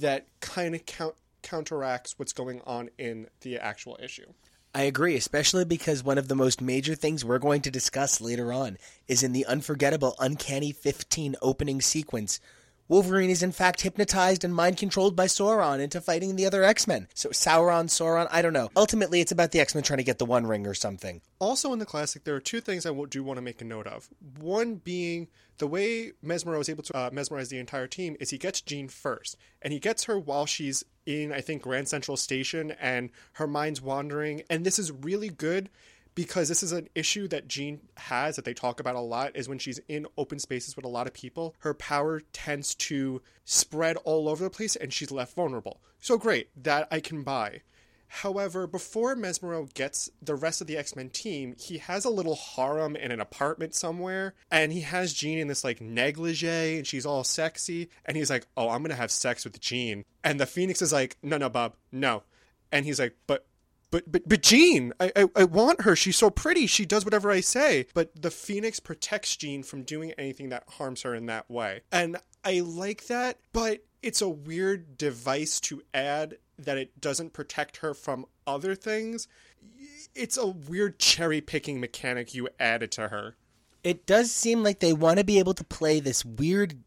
that 0.00 0.26
kind 0.40 0.74
of 0.74 0.86
count- 0.86 1.16
counteracts 1.42 2.18
what's 2.18 2.32
going 2.32 2.62
on 2.66 2.88
in 2.98 3.28
the 3.42 3.58
actual 3.58 3.98
issue. 4.02 4.32
I 4.74 4.82
agree, 4.82 5.16
especially 5.16 5.64
because 5.64 6.02
one 6.02 6.18
of 6.18 6.28
the 6.28 6.34
most 6.34 6.60
major 6.60 6.94
things 6.94 7.24
we're 7.24 7.38
going 7.38 7.62
to 7.62 7.70
discuss 7.70 8.20
later 8.20 8.52
on 8.52 8.76
is 9.08 9.22
in 9.22 9.32
the 9.32 9.46
unforgettable 9.46 10.14
Uncanny 10.18 10.72
15 10.72 11.36
opening 11.40 11.80
sequence. 11.80 12.40
Wolverine 12.88 13.30
is 13.30 13.42
in 13.42 13.52
fact 13.52 13.80
hypnotized 13.80 14.44
and 14.44 14.54
mind 14.54 14.76
controlled 14.76 15.16
by 15.16 15.26
Sauron 15.26 15.80
into 15.80 16.00
fighting 16.00 16.36
the 16.36 16.46
other 16.46 16.62
X 16.62 16.86
Men. 16.86 17.08
So, 17.14 17.30
Sauron, 17.30 17.86
Sauron, 17.86 18.28
I 18.30 18.42
don't 18.42 18.52
know. 18.52 18.70
Ultimately, 18.76 19.20
it's 19.20 19.32
about 19.32 19.50
the 19.50 19.60
X 19.60 19.74
Men 19.74 19.82
trying 19.82 19.98
to 19.98 20.04
get 20.04 20.18
the 20.18 20.24
One 20.24 20.46
Ring 20.46 20.66
or 20.66 20.74
something. 20.74 21.20
Also, 21.38 21.72
in 21.72 21.80
the 21.80 21.86
classic, 21.86 22.24
there 22.24 22.36
are 22.36 22.40
two 22.40 22.60
things 22.60 22.86
I 22.86 22.92
do 23.10 23.24
want 23.24 23.38
to 23.38 23.42
make 23.42 23.60
a 23.60 23.64
note 23.64 23.86
of. 23.86 24.08
One 24.38 24.76
being 24.76 25.28
the 25.58 25.66
way 25.66 26.12
Mesmero 26.24 26.60
is 26.60 26.68
able 26.68 26.84
to 26.84 26.96
uh, 26.96 27.10
mesmerize 27.12 27.48
the 27.48 27.58
entire 27.58 27.86
team 27.86 28.16
is 28.20 28.30
he 28.30 28.38
gets 28.38 28.60
Jean 28.60 28.88
first, 28.88 29.36
and 29.62 29.72
he 29.72 29.78
gets 29.78 30.04
her 30.04 30.18
while 30.18 30.46
she's 30.46 30.84
in, 31.06 31.32
I 31.32 31.40
think, 31.40 31.62
Grand 31.62 31.88
Central 31.88 32.16
Station, 32.16 32.72
and 32.72 33.10
her 33.34 33.46
mind's 33.46 33.82
wandering. 33.82 34.42
And 34.48 34.64
this 34.64 34.78
is 34.78 34.92
really 34.92 35.28
good 35.28 35.70
because 36.16 36.48
this 36.48 36.64
is 36.64 36.72
an 36.72 36.88
issue 36.96 37.28
that 37.28 37.46
Jean 37.46 37.78
has 37.98 38.34
that 38.34 38.44
they 38.44 38.54
talk 38.54 38.80
about 38.80 38.96
a 38.96 39.00
lot 39.00 39.36
is 39.36 39.48
when 39.48 39.58
she's 39.58 39.78
in 39.86 40.06
open 40.16 40.40
spaces 40.40 40.74
with 40.74 40.84
a 40.84 40.88
lot 40.88 41.06
of 41.06 41.12
people, 41.12 41.54
her 41.58 41.74
power 41.74 42.20
tends 42.32 42.74
to 42.74 43.22
spread 43.44 43.96
all 43.98 44.28
over 44.28 44.42
the 44.42 44.50
place 44.50 44.74
and 44.74 44.92
she's 44.92 45.12
left 45.12 45.36
vulnerable. 45.36 45.80
So 46.00 46.16
great, 46.16 46.48
that 46.64 46.88
I 46.90 47.00
can 47.00 47.22
buy. 47.22 47.60
However, 48.08 48.66
before 48.66 49.14
Mesmero 49.14 49.72
gets 49.74 50.08
the 50.22 50.36
rest 50.36 50.60
of 50.60 50.66
the 50.66 50.76
X 50.78 50.96
Men 50.96 51.10
team, 51.10 51.54
he 51.58 51.78
has 51.78 52.04
a 52.04 52.10
little 52.10 52.36
harem 52.36 52.96
in 52.96 53.10
an 53.10 53.20
apartment 53.20 53.74
somewhere, 53.74 54.34
and 54.50 54.72
he 54.72 54.82
has 54.82 55.12
Jean 55.12 55.38
in 55.38 55.48
this 55.48 55.64
like 55.64 55.80
negligee, 55.80 56.78
and 56.78 56.86
she's 56.86 57.04
all 57.04 57.24
sexy, 57.24 57.90
and 58.04 58.16
he's 58.16 58.30
like, 58.30 58.46
"Oh, 58.56 58.68
I'm 58.68 58.82
gonna 58.82 58.94
have 58.94 59.10
sex 59.10 59.42
with 59.44 59.60
Jean," 59.60 60.04
and 60.22 60.38
the 60.38 60.46
Phoenix 60.46 60.80
is 60.80 60.92
like, 60.92 61.16
"No, 61.20 61.36
no, 61.36 61.48
Bob, 61.48 61.74
no," 61.90 62.22
and 62.70 62.86
he's 62.86 63.00
like, 63.00 63.16
"But 63.26 63.44
but 63.90 64.10
but 64.10 64.28
but 64.28 64.42
Jean, 64.42 64.92
I, 65.00 65.12
I 65.16 65.28
I 65.36 65.44
want 65.44 65.82
her. 65.82 65.94
She's 65.96 66.16
so 66.16 66.30
pretty. 66.30 66.66
She 66.66 66.84
does 66.84 67.04
whatever 67.04 67.30
I 67.30 67.40
say. 67.40 67.86
But 67.94 68.20
the 68.20 68.30
Phoenix 68.30 68.80
protects 68.80 69.36
Jean 69.36 69.62
from 69.62 69.82
doing 69.82 70.12
anything 70.12 70.48
that 70.50 70.64
harms 70.68 71.02
her 71.02 71.14
in 71.14 71.26
that 71.26 71.50
way. 71.50 71.82
And 71.92 72.16
I 72.44 72.60
like 72.60 73.06
that, 73.06 73.38
but 73.52 73.84
it's 74.02 74.22
a 74.22 74.28
weird 74.28 74.96
device 74.96 75.60
to 75.60 75.82
add 75.92 76.38
that 76.58 76.78
it 76.78 77.00
doesn't 77.00 77.32
protect 77.32 77.78
her 77.78 77.92
from 77.94 78.26
other 78.46 78.74
things. 78.74 79.28
It's 80.14 80.36
a 80.36 80.46
weird 80.46 80.98
cherry 80.98 81.40
picking 81.40 81.80
mechanic 81.80 82.34
you 82.34 82.48
added 82.58 82.92
to 82.92 83.08
her. 83.08 83.36
It 83.82 84.06
does 84.06 84.32
seem 84.32 84.62
like 84.62 84.80
they 84.80 84.92
want 84.92 85.18
to 85.18 85.24
be 85.24 85.38
able 85.38 85.54
to 85.54 85.64
play 85.64 86.00
this 86.00 86.24
weird 86.24 86.78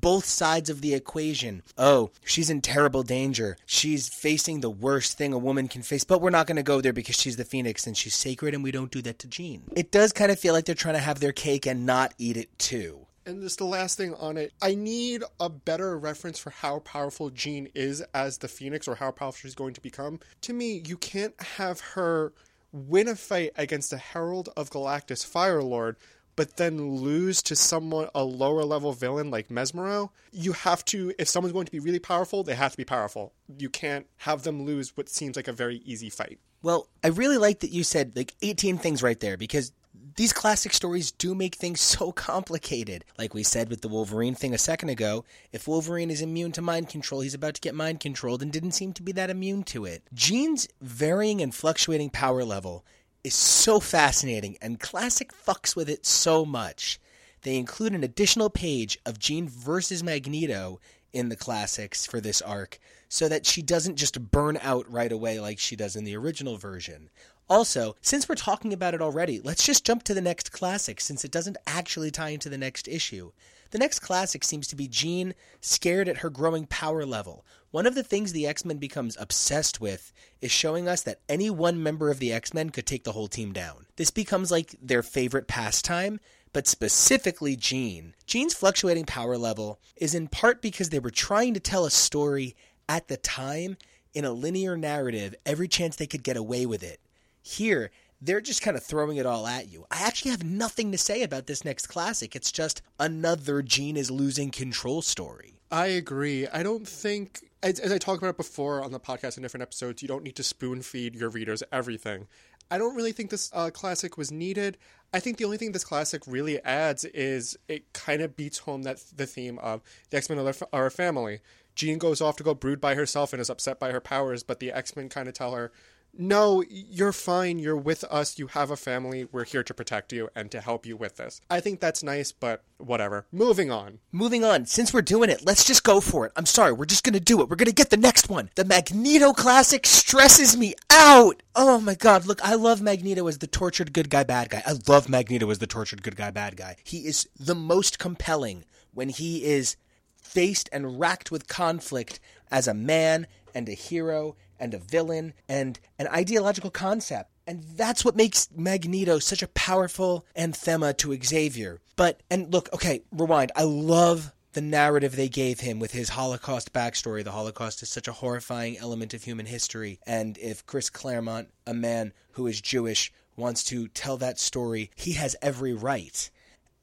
both 0.00 0.24
sides 0.24 0.68
of 0.68 0.80
the 0.80 0.94
equation. 0.94 1.62
Oh, 1.78 2.10
she's 2.24 2.50
in 2.50 2.60
terrible 2.60 3.02
danger. 3.02 3.56
She's 3.66 4.08
facing 4.08 4.60
the 4.60 4.70
worst 4.70 5.16
thing 5.16 5.32
a 5.32 5.38
woman 5.38 5.68
can 5.68 5.82
face, 5.82 6.04
but 6.04 6.20
we're 6.20 6.30
not 6.30 6.46
going 6.46 6.56
to 6.56 6.62
go 6.62 6.80
there 6.80 6.92
because 6.92 7.16
she's 7.16 7.36
the 7.36 7.44
phoenix 7.44 7.86
and 7.86 7.96
she's 7.96 8.14
sacred 8.14 8.54
and 8.54 8.64
we 8.64 8.72
don't 8.72 8.90
do 8.90 9.00
that 9.02 9.18
to 9.20 9.28
Jean. 9.28 9.62
It 9.76 9.90
does 9.90 10.12
kind 10.12 10.32
of 10.32 10.38
feel 10.38 10.52
like 10.52 10.64
they're 10.64 10.74
trying 10.74 10.94
to 10.94 11.00
have 11.00 11.20
their 11.20 11.32
cake 11.32 11.66
and 11.66 11.86
not 11.86 12.14
eat 12.18 12.36
it 12.36 12.58
too. 12.58 13.06
And 13.24 13.40
just 13.40 13.58
the 13.58 13.64
last 13.64 13.96
thing 13.96 14.14
on 14.14 14.36
it, 14.36 14.52
I 14.60 14.74
need 14.74 15.22
a 15.38 15.48
better 15.48 15.96
reference 15.96 16.40
for 16.40 16.50
how 16.50 16.80
powerful 16.80 17.30
Jean 17.30 17.68
is 17.72 18.02
as 18.12 18.38
the 18.38 18.48
Phoenix 18.48 18.88
or 18.88 18.96
how 18.96 19.12
powerful 19.12 19.38
she's 19.42 19.54
going 19.54 19.74
to 19.74 19.80
become. 19.80 20.18
To 20.42 20.52
me, 20.52 20.82
you 20.84 20.96
can't 20.96 21.40
have 21.40 21.78
her 21.80 22.32
win 22.72 23.06
a 23.06 23.14
fight 23.14 23.52
against 23.56 23.90
the 23.90 23.98
Herald 23.98 24.48
of 24.56 24.70
Galactus 24.70 25.24
Fire 25.24 25.62
Lord, 25.62 25.96
but 26.36 26.56
then 26.56 26.96
lose 26.96 27.42
to 27.42 27.56
someone 27.56 28.08
a 28.14 28.24
lower 28.24 28.64
level 28.64 28.92
villain 28.92 29.30
like 29.30 29.48
Mesmero. 29.48 30.10
You 30.32 30.52
have 30.52 30.84
to 30.86 31.12
if 31.18 31.28
someone's 31.28 31.52
going 31.52 31.66
to 31.66 31.72
be 31.72 31.80
really 31.80 31.98
powerful, 31.98 32.42
they 32.42 32.54
have 32.54 32.72
to 32.72 32.76
be 32.76 32.84
powerful. 32.84 33.32
You 33.58 33.68
can't 33.68 34.06
have 34.18 34.42
them 34.42 34.64
lose 34.64 34.96
what 34.96 35.08
seems 35.08 35.36
like 35.36 35.48
a 35.48 35.52
very 35.52 35.76
easy 35.84 36.10
fight. 36.10 36.38
Well, 36.62 36.88
I 37.02 37.08
really 37.08 37.38
like 37.38 37.60
that 37.60 37.72
you 37.72 37.84
said 37.84 38.16
like 38.16 38.34
18 38.42 38.78
things 38.78 39.02
right 39.02 39.18
there 39.18 39.36
because 39.36 39.72
these 40.16 40.32
classic 40.32 40.72
stories 40.72 41.10
do 41.12 41.34
make 41.34 41.54
things 41.54 41.80
so 41.96 42.12
complicated. 42.12 43.04
Like 43.18 43.34
we 43.34 43.42
said 43.42 43.68
with 43.68 43.80
the 43.80 43.88
Wolverine 43.88 44.34
thing 44.34 44.54
a 44.54 44.58
second 44.58 44.88
ago, 44.88 45.24
if 45.52 45.68
Wolverine 45.68 46.10
is 46.10 46.22
immune 46.22 46.52
to 46.52 46.62
mind 46.62 46.88
control, 46.88 47.20
he's 47.20 47.34
about 47.34 47.54
to 47.54 47.60
get 47.60 47.74
mind 47.74 48.00
controlled 48.00 48.42
and 48.42 48.52
didn't 48.52 48.72
seem 48.72 48.92
to 48.94 49.02
be 49.02 49.12
that 49.12 49.30
immune 49.30 49.62
to 49.64 49.84
it. 49.84 50.02
Jean's 50.14 50.68
varying 50.80 51.40
and 51.40 51.54
fluctuating 51.54 52.10
power 52.10 52.44
level 52.44 52.84
is 53.24 53.34
so 53.34 53.80
fascinating, 53.80 54.56
and 54.60 54.80
Classic 54.80 55.32
fucks 55.32 55.76
with 55.76 55.88
it 55.88 56.04
so 56.06 56.44
much. 56.44 56.98
They 57.42 57.56
include 57.56 57.92
an 57.92 58.04
additional 58.04 58.50
page 58.50 58.98
of 59.04 59.18
Jean 59.18 59.48
versus 59.48 60.02
Magneto 60.02 60.80
in 61.12 61.28
the 61.28 61.36
classics 61.36 62.06
for 62.06 62.20
this 62.20 62.40
arc 62.40 62.78
so 63.08 63.28
that 63.28 63.44
she 63.44 63.60
doesn't 63.60 63.96
just 63.96 64.30
burn 64.30 64.58
out 64.62 64.90
right 64.90 65.12
away 65.12 65.38
like 65.38 65.58
she 65.58 65.76
does 65.76 65.96
in 65.96 66.04
the 66.04 66.16
original 66.16 66.56
version. 66.56 67.10
Also, 67.48 67.96
since 68.00 68.28
we're 68.28 68.34
talking 68.34 68.72
about 68.72 68.94
it 68.94 69.02
already, 69.02 69.40
let's 69.40 69.66
just 69.66 69.84
jump 69.84 70.02
to 70.04 70.14
the 70.14 70.20
next 70.20 70.52
classic 70.52 71.00
since 71.00 71.24
it 71.24 71.30
doesn't 71.30 71.58
actually 71.66 72.10
tie 72.10 72.30
into 72.30 72.48
the 72.48 72.58
next 72.58 72.88
issue. 72.88 73.32
The 73.72 73.78
next 73.78 74.00
classic 74.00 74.44
seems 74.44 74.66
to 74.68 74.76
be 74.76 74.86
Jean 74.86 75.34
scared 75.60 76.08
at 76.08 76.18
her 76.18 76.30
growing 76.30 76.66
power 76.66 77.06
level. 77.06 77.44
One 77.70 77.86
of 77.86 77.94
the 77.94 78.02
things 78.02 78.32
the 78.32 78.46
X 78.46 78.66
Men 78.66 78.76
becomes 78.76 79.16
obsessed 79.18 79.80
with 79.80 80.12
is 80.42 80.50
showing 80.50 80.86
us 80.86 81.02
that 81.02 81.20
any 81.26 81.48
one 81.48 81.82
member 81.82 82.10
of 82.10 82.18
the 82.18 82.32
X 82.32 82.52
Men 82.52 82.68
could 82.68 82.86
take 82.86 83.04
the 83.04 83.12
whole 83.12 83.28
team 83.28 83.52
down. 83.52 83.86
This 83.96 84.10
becomes 84.10 84.50
like 84.50 84.74
their 84.82 85.02
favorite 85.02 85.48
pastime, 85.48 86.20
but 86.52 86.66
specifically 86.66 87.56
Jean. 87.56 88.14
Jean's 88.26 88.52
fluctuating 88.52 89.06
power 89.06 89.38
level 89.38 89.80
is 89.96 90.14
in 90.14 90.28
part 90.28 90.60
because 90.60 90.90
they 90.90 90.98
were 90.98 91.10
trying 91.10 91.54
to 91.54 91.60
tell 91.60 91.86
a 91.86 91.90
story 91.90 92.54
at 92.90 93.08
the 93.08 93.16
time 93.16 93.78
in 94.12 94.26
a 94.26 94.32
linear 94.32 94.76
narrative 94.76 95.34
every 95.46 95.66
chance 95.66 95.96
they 95.96 96.06
could 96.06 96.22
get 96.22 96.36
away 96.36 96.66
with 96.66 96.82
it. 96.82 97.00
Here, 97.42 97.90
they're 98.20 98.40
just 98.40 98.62
kind 98.62 98.76
of 98.76 98.82
throwing 98.84 99.16
it 99.16 99.26
all 99.26 99.46
at 99.46 99.70
you. 99.70 99.84
I 99.90 100.02
actually 100.02 100.30
have 100.30 100.44
nothing 100.44 100.92
to 100.92 100.98
say 100.98 101.22
about 101.22 101.46
this 101.46 101.64
next 101.64 101.88
classic. 101.88 102.36
It's 102.36 102.52
just 102.52 102.80
another 103.00 103.62
Jean 103.62 103.96
is 103.96 104.10
losing 104.10 104.50
control 104.50 105.02
story. 105.02 105.60
I 105.70 105.86
agree. 105.86 106.46
I 106.48 106.62
don't 106.62 106.86
think, 106.86 107.40
as, 107.62 107.80
as 107.80 107.90
I 107.90 107.98
talked 107.98 108.22
about 108.22 108.36
before 108.36 108.84
on 108.84 108.92
the 108.92 109.00
podcast 109.00 109.36
in 109.36 109.42
different 109.42 109.62
episodes, 109.62 110.02
you 110.02 110.08
don't 110.08 110.22
need 110.22 110.36
to 110.36 110.42
spoon 110.42 110.82
feed 110.82 111.16
your 111.16 111.30
readers 111.30 111.62
everything. 111.72 112.28
I 112.70 112.78
don't 112.78 112.94
really 112.94 113.12
think 113.12 113.30
this 113.30 113.50
uh, 113.52 113.70
classic 113.70 114.16
was 114.16 114.30
needed. 114.30 114.78
I 115.12 115.20
think 115.20 115.36
the 115.36 115.44
only 115.44 115.58
thing 115.58 115.72
this 115.72 115.84
classic 115.84 116.22
really 116.26 116.62
adds 116.62 117.04
is 117.04 117.58
it 117.68 117.92
kind 117.92 118.22
of 118.22 118.36
beats 118.36 118.58
home 118.58 118.82
that 118.84 119.02
the 119.14 119.26
theme 119.26 119.58
of 119.58 119.82
the 120.10 120.18
X 120.18 120.30
Men 120.30 120.38
are, 120.38 120.54
are 120.72 120.86
a 120.86 120.90
family. 120.90 121.40
Jean 121.74 121.98
goes 121.98 122.20
off 122.20 122.36
to 122.36 122.44
go 122.44 122.54
brood 122.54 122.80
by 122.80 122.94
herself 122.94 123.32
and 123.32 123.40
is 123.40 123.50
upset 123.50 123.80
by 123.80 123.92
her 123.92 124.00
powers, 124.00 124.42
but 124.42 124.60
the 124.60 124.72
X 124.72 124.94
Men 124.94 125.08
kind 125.08 125.28
of 125.28 125.34
tell 125.34 125.54
her, 125.54 125.72
no, 126.14 126.62
you're 126.68 127.12
fine. 127.12 127.58
You're 127.58 127.76
with 127.76 128.04
us. 128.04 128.38
You 128.38 128.48
have 128.48 128.70
a 128.70 128.76
family. 128.76 129.26
We're 129.30 129.44
here 129.44 129.62
to 129.62 129.72
protect 129.72 130.12
you 130.12 130.28
and 130.34 130.50
to 130.50 130.60
help 130.60 130.84
you 130.84 130.96
with 130.96 131.16
this. 131.16 131.40
I 131.48 131.60
think 131.60 131.80
that's 131.80 132.02
nice, 132.02 132.32
but 132.32 132.62
whatever. 132.76 133.26
Moving 133.32 133.70
on. 133.70 133.98
Moving 134.10 134.44
on, 134.44 134.66
since 134.66 134.92
we're 134.92 135.02
doing 135.02 135.30
it, 135.30 135.46
let's 135.46 135.64
just 135.64 135.84
go 135.84 136.00
for 136.00 136.26
it. 136.26 136.32
I'm 136.36 136.46
sorry, 136.46 136.72
we're 136.72 136.84
just 136.84 137.04
gonna 137.04 137.20
do 137.20 137.40
it. 137.40 137.48
We're 137.48 137.56
gonna 137.56 137.72
get 137.72 137.90
the 137.90 137.96
next 137.96 138.28
one. 138.28 138.50
The 138.56 138.64
Magneto 138.64 139.32
Classic 139.32 139.86
stresses 139.86 140.56
me 140.56 140.74
out. 140.90 141.42
Oh 141.54 141.80
my 141.80 141.94
god, 141.94 142.26
look, 142.26 142.44
I 142.44 142.54
love 142.56 142.82
Magneto 142.82 143.26
as 143.26 143.38
the 143.38 143.46
tortured 143.46 143.92
good 143.92 144.10
guy, 144.10 144.24
bad 144.24 144.50
guy. 144.50 144.62
I 144.66 144.74
love 144.86 145.08
Magneto 145.08 145.48
as 145.50 145.60
the 145.60 145.66
tortured 145.66 146.02
good 146.02 146.16
guy, 146.16 146.30
bad 146.30 146.56
guy. 146.56 146.76
He 146.84 147.06
is 147.06 147.28
the 147.38 147.54
most 147.54 147.98
compelling 147.98 148.64
when 148.92 149.08
he 149.08 149.44
is 149.44 149.76
faced 150.16 150.68
and 150.72 151.00
racked 151.00 151.30
with 151.30 151.48
conflict 151.48 152.20
as 152.50 152.68
a 152.68 152.74
man 152.74 153.26
and 153.54 153.68
a 153.68 153.72
hero 153.72 154.36
and 154.62 154.72
a 154.72 154.78
villain 154.78 155.34
and 155.48 155.78
an 155.98 156.06
ideological 156.08 156.70
concept. 156.70 157.30
And 157.46 157.64
that's 157.76 158.04
what 158.04 158.16
makes 158.16 158.48
Magneto 158.56 159.18
such 159.18 159.42
a 159.42 159.48
powerful 159.48 160.24
anthema 160.38 160.96
to 160.98 161.18
Xavier. 161.22 161.80
But, 161.96 162.22
and 162.30 162.52
look, 162.52 162.72
okay, 162.72 163.02
rewind. 163.10 163.50
I 163.56 163.64
love 163.64 164.32
the 164.52 164.60
narrative 164.60 165.16
they 165.16 165.28
gave 165.28 165.60
him 165.60 165.80
with 165.80 165.92
his 165.92 166.10
Holocaust 166.10 166.72
backstory. 166.72 167.24
The 167.24 167.32
Holocaust 167.32 167.82
is 167.82 167.88
such 167.88 168.06
a 168.06 168.12
horrifying 168.12 168.78
element 168.78 169.12
of 169.12 169.24
human 169.24 169.46
history. 169.46 169.98
And 170.06 170.38
if 170.38 170.64
Chris 170.64 170.88
Claremont, 170.88 171.48
a 171.66 171.74
man 171.74 172.12
who 172.32 172.46
is 172.46 172.60
Jewish, 172.60 173.12
wants 173.36 173.64
to 173.64 173.88
tell 173.88 174.16
that 174.18 174.38
story, 174.38 174.90
he 174.94 175.12
has 175.12 175.34
every 175.42 175.72
right. 175.72 176.30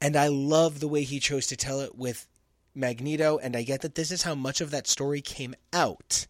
And 0.02 0.16
I 0.16 0.28
love 0.28 0.80
the 0.80 0.88
way 0.88 1.04
he 1.04 1.20
chose 1.20 1.46
to 1.46 1.56
tell 1.56 1.80
it 1.80 1.96
with 1.96 2.26
Magneto, 2.74 3.38
and 3.38 3.56
I 3.56 3.62
get 3.62 3.80
that 3.80 3.94
this 3.94 4.10
is 4.10 4.22
how 4.22 4.34
much 4.34 4.60
of 4.60 4.70
that 4.70 4.86
story 4.86 5.20
came 5.20 5.54
out. 5.72 6.26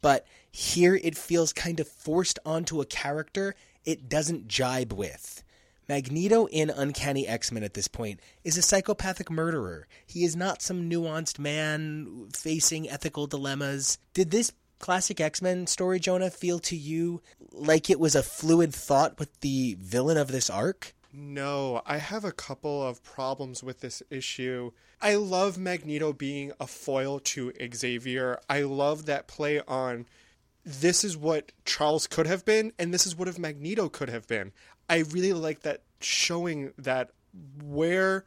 But 0.00 0.26
here 0.50 0.96
it 1.02 1.16
feels 1.16 1.52
kind 1.52 1.80
of 1.80 1.88
forced 1.88 2.38
onto 2.44 2.80
a 2.80 2.86
character 2.86 3.54
it 3.84 4.08
doesn't 4.08 4.48
jibe 4.48 4.92
with. 4.92 5.42
Magneto 5.88 6.46
in 6.46 6.68
Uncanny 6.68 7.26
X 7.26 7.50
Men 7.50 7.62
at 7.62 7.72
this 7.72 7.88
point 7.88 8.20
is 8.44 8.58
a 8.58 8.62
psychopathic 8.62 9.30
murderer. 9.30 9.88
He 10.06 10.24
is 10.24 10.36
not 10.36 10.60
some 10.60 10.90
nuanced 10.90 11.38
man 11.38 12.28
facing 12.34 12.90
ethical 12.90 13.26
dilemmas. 13.26 13.98
Did 14.12 14.30
this 14.30 14.52
classic 14.78 15.20
X 15.20 15.40
Men 15.40 15.66
story, 15.66 15.98
Jonah, 15.98 16.30
feel 16.30 16.58
to 16.60 16.76
you 16.76 17.22
like 17.52 17.88
it 17.88 17.98
was 17.98 18.14
a 18.14 18.22
fluid 18.22 18.74
thought 18.74 19.18
with 19.18 19.40
the 19.40 19.78
villain 19.80 20.18
of 20.18 20.30
this 20.30 20.50
arc? 20.50 20.94
No, 21.10 21.80
I 21.86 21.96
have 21.96 22.24
a 22.24 22.32
couple 22.32 22.86
of 22.86 23.02
problems 23.02 23.62
with 23.62 23.80
this 23.80 24.02
issue. 24.10 24.72
I 25.00 25.14
love 25.14 25.56
Magneto 25.56 26.12
being 26.12 26.52
a 26.60 26.66
foil 26.66 27.18
to 27.20 27.52
Xavier. 27.74 28.40
I 28.48 28.62
love 28.62 29.06
that 29.06 29.26
play 29.26 29.62
on 29.62 30.04
this 30.68 31.02
is 31.02 31.16
what 31.16 31.50
Charles 31.64 32.06
could 32.06 32.26
have 32.26 32.44
been, 32.44 32.72
and 32.78 32.92
this 32.92 33.06
is 33.06 33.16
what 33.16 33.26
if 33.26 33.38
Magneto 33.38 33.88
could 33.88 34.10
have 34.10 34.26
been. 34.26 34.52
I 34.86 34.98
really 34.98 35.32
like 35.32 35.60
that 35.60 35.82
showing 36.00 36.74
that 36.76 37.10
where 37.64 38.26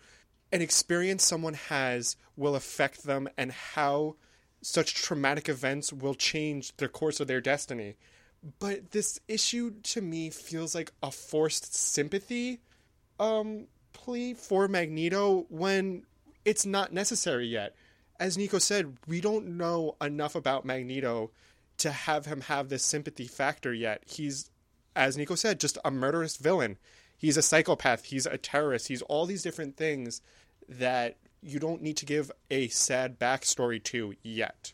an 0.51 0.61
experience 0.61 1.23
someone 1.23 1.53
has 1.53 2.15
will 2.35 2.55
affect 2.55 3.03
them 3.03 3.29
and 3.37 3.51
how 3.51 4.15
such 4.63 4.95
traumatic 4.95 5.49
events 5.49 5.93
will 5.93 6.15
change 6.15 6.75
the 6.77 6.87
course 6.87 7.19
of 7.19 7.27
their 7.27 7.41
destiny. 7.41 7.95
But 8.59 8.89
this 8.89 9.19
issue 9.27 9.75
to 9.83 10.01
me 10.01 10.31
feels 10.31 10.73
like 10.73 10.91
a 11.03 11.11
forced 11.11 11.75
sympathy 11.75 12.59
um, 13.19 13.67
plea 13.93 14.33
for 14.33 14.67
Magneto 14.67 15.45
when 15.49 16.07
it's 16.43 16.65
not 16.65 16.91
necessary 16.91 17.45
yet. 17.45 17.75
As 18.19 18.35
Nico 18.35 18.57
said, 18.57 18.97
we 19.07 19.21
don't 19.21 19.57
know 19.57 19.95
enough 20.01 20.33
about 20.33 20.65
Magneto 20.65 21.29
to 21.81 21.91
have 21.91 22.25
him 22.25 22.41
have 22.41 22.69
this 22.69 22.83
sympathy 22.83 23.27
factor 23.27 23.73
yet. 23.73 24.03
He's, 24.05 24.49
as 24.95 25.17
Nico 25.17 25.35
said, 25.35 25.59
just 25.59 25.77
a 25.83 25.91
murderous 25.91 26.37
villain. 26.37 26.77
He's 27.17 27.37
a 27.37 27.41
psychopath. 27.41 28.05
He's 28.05 28.25
a 28.25 28.37
terrorist. 28.37 28.87
He's 28.87 29.01
all 29.03 29.25
these 29.25 29.43
different 29.43 29.77
things 29.77 30.21
that 30.67 31.17
you 31.41 31.59
don't 31.59 31.81
need 31.81 31.97
to 31.97 32.05
give 32.05 32.31
a 32.49 32.67
sad 32.69 33.19
backstory 33.19 33.83
to 33.85 34.13
yet. 34.23 34.73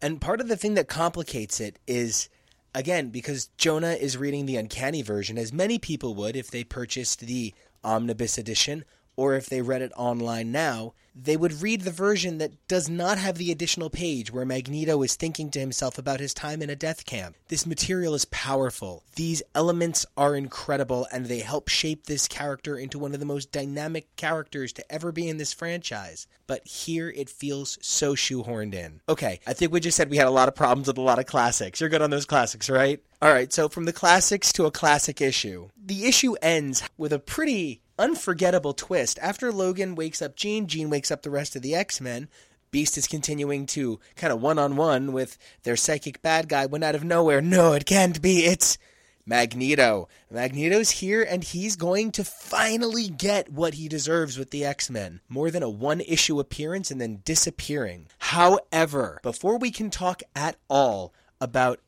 And 0.00 0.20
part 0.20 0.40
of 0.40 0.48
the 0.48 0.56
thing 0.56 0.74
that 0.74 0.88
complicates 0.88 1.60
it 1.60 1.78
is, 1.86 2.28
again, 2.74 3.10
because 3.10 3.50
Jonah 3.56 3.92
is 3.92 4.16
reading 4.16 4.46
the 4.46 4.56
Uncanny 4.56 5.02
version, 5.02 5.38
as 5.38 5.52
many 5.52 5.78
people 5.78 6.14
would 6.14 6.36
if 6.36 6.50
they 6.50 6.64
purchased 6.64 7.20
the 7.20 7.54
omnibus 7.84 8.38
edition 8.38 8.84
or 9.22 9.36
if 9.36 9.46
they 9.46 9.62
read 9.62 9.82
it 9.82 9.92
online 9.96 10.50
now, 10.50 10.94
they 11.14 11.36
would 11.36 11.62
read 11.62 11.82
the 11.82 11.92
version 11.92 12.38
that 12.38 12.66
does 12.66 12.88
not 12.88 13.18
have 13.18 13.38
the 13.38 13.52
additional 13.52 13.88
page 13.88 14.32
where 14.32 14.44
Magneto 14.44 15.00
is 15.02 15.14
thinking 15.14 15.48
to 15.50 15.60
himself 15.60 15.96
about 15.96 16.18
his 16.18 16.34
time 16.34 16.60
in 16.60 16.70
a 16.70 16.74
death 16.74 17.06
camp. 17.06 17.36
This 17.46 17.66
material 17.66 18.14
is 18.14 18.24
powerful. 18.24 19.04
These 19.14 19.40
elements 19.54 20.06
are 20.16 20.34
incredible 20.34 21.06
and 21.12 21.26
they 21.26 21.38
help 21.38 21.68
shape 21.68 22.06
this 22.06 22.26
character 22.26 22.76
into 22.76 22.98
one 22.98 23.14
of 23.14 23.20
the 23.20 23.26
most 23.26 23.52
dynamic 23.52 24.16
characters 24.16 24.72
to 24.72 24.92
ever 24.92 25.12
be 25.12 25.28
in 25.28 25.36
this 25.36 25.52
franchise. 25.52 26.26
But 26.48 26.66
here 26.66 27.10
it 27.10 27.30
feels 27.30 27.78
so 27.80 28.16
shoehorned 28.16 28.74
in. 28.74 29.02
Okay, 29.08 29.38
I 29.46 29.52
think 29.52 29.72
we 29.72 29.78
just 29.78 29.96
said 29.96 30.10
we 30.10 30.16
had 30.16 30.26
a 30.26 30.30
lot 30.30 30.48
of 30.48 30.56
problems 30.56 30.88
with 30.88 30.98
a 30.98 31.02
lot 31.02 31.20
of 31.20 31.26
classics. 31.26 31.80
You're 31.80 31.90
good 31.90 32.02
on 32.02 32.10
those 32.10 32.26
classics, 32.26 32.68
right? 32.68 33.00
All 33.20 33.32
right, 33.32 33.52
so 33.52 33.68
from 33.68 33.84
the 33.84 33.92
classics 33.92 34.52
to 34.54 34.66
a 34.66 34.72
classic 34.72 35.20
issue. 35.20 35.68
The 35.80 36.06
issue 36.06 36.34
ends 36.42 36.82
with 36.96 37.12
a 37.12 37.20
pretty 37.20 37.82
unforgettable 38.02 38.74
twist. 38.74 39.16
After 39.22 39.52
Logan 39.52 39.94
wakes 39.94 40.20
up 40.20 40.34
Jean, 40.34 40.66
Jean 40.66 40.90
wakes 40.90 41.12
up 41.12 41.22
the 41.22 41.30
rest 41.30 41.54
of 41.54 41.62
the 41.62 41.74
X 41.76 42.00
Men. 42.00 42.28
Beast 42.72 42.98
is 42.98 43.06
continuing 43.06 43.64
to 43.66 44.00
kind 44.16 44.32
of 44.32 44.42
one 44.42 44.58
on 44.58 44.76
one 44.76 45.12
with 45.12 45.38
their 45.62 45.76
psychic 45.76 46.20
bad 46.20 46.48
guy 46.48 46.66
when 46.66 46.82
out 46.82 46.96
of 46.96 47.04
nowhere, 47.04 47.40
no, 47.40 47.74
it 47.74 47.86
can't 47.86 48.20
be. 48.20 48.44
It's 48.44 48.76
Magneto. 49.24 50.08
Magneto's 50.30 50.90
here 50.90 51.22
and 51.22 51.44
he's 51.44 51.76
going 51.76 52.10
to 52.12 52.24
finally 52.24 53.08
get 53.08 53.52
what 53.52 53.74
he 53.74 53.86
deserves 53.86 54.36
with 54.36 54.50
the 54.50 54.64
X 54.64 54.90
Men. 54.90 55.20
More 55.28 55.52
than 55.52 55.62
a 55.62 55.70
one 55.70 56.00
issue 56.00 56.40
appearance 56.40 56.90
and 56.90 57.00
then 57.00 57.20
disappearing. 57.24 58.08
However, 58.18 59.20
before 59.22 59.58
we 59.58 59.70
can 59.70 59.90
talk 59.90 60.24
at 60.34 60.56
all 60.68 61.14
about 61.40 61.78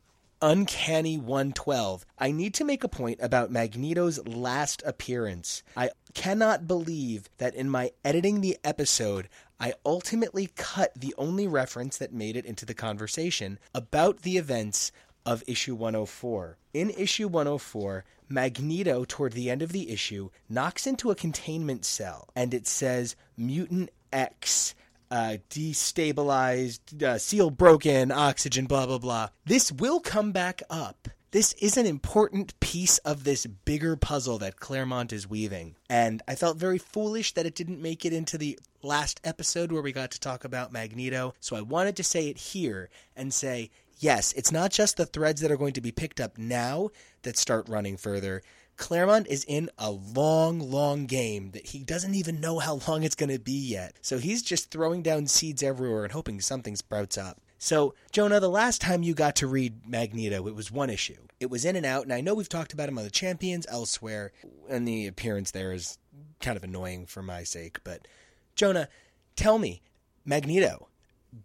Uncanny 0.41 1.17
112. 1.17 2.05
I 2.19 2.31
need 2.31 2.53
to 2.55 2.65
make 2.65 2.83
a 2.83 2.89
point 2.89 3.19
about 3.21 3.51
Magneto's 3.51 4.25
last 4.27 4.83
appearance. 4.85 5.63
I 5.75 5.91
cannot 6.13 6.67
believe 6.67 7.29
that 7.37 7.55
in 7.55 7.69
my 7.69 7.91
editing 8.03 8.41
the 8.41 8.57
episode, 8.63 9.29
I 9.59 9.73
ultimately 9.85 10.49
cut 10.55 10.91
the 10.95 11.15
only 11.17 11.47
reference 11.47 11.97
that 11.97 12.13
made 12.13 12.35
it 12.35 12.45
into 12.45 12.65
the 12.65 12.73
conversation 12.73 13.59
about 13.73 14.21
the 14.23 14.37
events 14.37 14.91
of 15.25 15.43
issue 15.47 15.75
104. 15.75 16.57
In 16.73 16.89
issue 16.91 17.27
104, 17.27 18.03
Magneto, 18.27 19.05
toward 19.07 19.33
the 19.33 19.49
end 19.49 19.61
of 19.61 19.71
the 19.71 19.89
issue, 19.89 20.29
knocks 20.49 20.85
into 20.85 21.11
a 21.11 21.15
containment 21.15 21.85
cell 21.85 22.29
and 22.35 22.53
it 22.53 22.67
says 22.67 23.15
Mutant 23.37 23.89
X 24.11 24.75
uh, 25.11 25.37
destabilized, 25.49 27.01
uh, 27.01 27.17
seal 27.17 27.49
broken, 27.49 28.11
oxygen, 28.11 28.65
blah, 28.65 28.85
blah, 28.85 28.97
blah. 28.97 29.29
This 29.45 29.71
will 29.71 29.99
come 29.99 30.31
back 30.31 30.61
up. 30.69 31.09
This 31.31 31.51
is 31.53 31.75
an 31.75 31.85
important 31.85 32.57
piece 32.61 32.97
of 32.99 33.25
this 33.25 33.45
bigger 33.45 33.97
puzzle 33.97 34.37
that 34.37 34.59
Claremont 34.59 35.11
is 35.11 35.29
weaving. 35.29 35.75
And 35.89 36.23
I 36.29 36.35
felt 36.35 36.55
very 36.55 36.77
foolish 36.77 37.33
that 37.33 37.45
it 37.45 37.55
didn't 37.55 37.81
make 37.81 38.05
it 38.05 38.13
into 38.13 38.37
the 38.37 38.57
last 38.81 39.19
episode 39.23 39.71
where 39.71 39.81
we 39.81 39.91
got 39.91 40.11
to 40.11 40.19
talk 40.19 40.45
about 40.45 40.71
Magneto. 40.71 41.33
So 41.41 41.57
I 41.57 41.61
wanted 41.61 41.97
to 41.97 42.05
say 42.05 42.29
it 42.29 42.37
here 42.37 42.89
and 43.17 43.33
say, 43.33 43.69
yes, 43.99 44.31
it's 44.33 44.51
not 44.51 44.71
just 44.71 44.95
the 44.95 45.05
threads 45.05 45.41
that 45.41 45.51
are 45.51 45.57
going 45.57 45.73
to 45.73 45.81
be 45.81 45.91
picked 45.91 46.21
up 46.21 46.37
now 46.37 46.91
that 47.23 47.37
start 47.37 47.67
running 47.67 47.97
further. 47.97 48.41
Claremont 48.77 49.27
is 49.27 49.45
in 49.47 49.69
a 49.77 49.91
long, 49.91 50.59
long 50.59 51.05
game 51.05 51.51
that 51.51 51.67
he 51.67 51.79
doesn't 51.79 52.15
even 52.15 52.41
know 52.41 52.59
how 52.59 52.81
long 52.87 53.03
it's 53.03 53.15
going 53.15 53.29
to 53.29 53.39
be 53.39 53.51
yet. 53.51 53.95
So 54.01 54.17
he's 54.17 54.43
just 54.43 54.69
throwing 54.71 55.01
down 55.01 55.27
seeds 55.27 55.63
everywhere 55.63 56.03
and 56.03 56.11
hoping 56.11 56.41
something 56.41 56.75
sprouts 56.75 57.17
up. 57.17 57.39
So, 57.57 57.95
Jonah, 58.11 58.39
the 58.39 58.49
last 58.49 58.81
time 58.81 59.01
you 59.01 59.13
got 59.13 59.37
to 59.37 59.47
read 59.47 59.87
Magneto, 59.87 60.45
it 60.47 60.55
was 60.55 60.71
one 60.71 60.89
issue. 60.89 61.15
It 61.39 61.49
was 61.49 61.63
in 61.63 61.75
and 61.75 61.85
out, 61.85 62.03
and 62.03 62.13
I 62.13 62.21
know 62.21 62.35
we've 62.35 62.49
talked 62.49 62.73
about 62.73 62.89
him 62.89 62.97
on 62.97 63.05
the 63.05 63.09
Champions 63.09 63.65
elsewhere, 63.69 64.33
and 64.69 64.87
the 64.87 65.07
appearance 65.07 65.51
there 65.51 65.71
is 65.71 65.97
kind 66.41 66.57
of 66.57 66.63
annoying 66.63 67.05
for 67.05 67.23
my 67.23 67.43
sake. 67.43 67.79
But, 67.83 68.07
Jonah, 68.55 68.89
tell 69.35 69.57
me, 69.57 69.81
Magneto, 70.25 70.89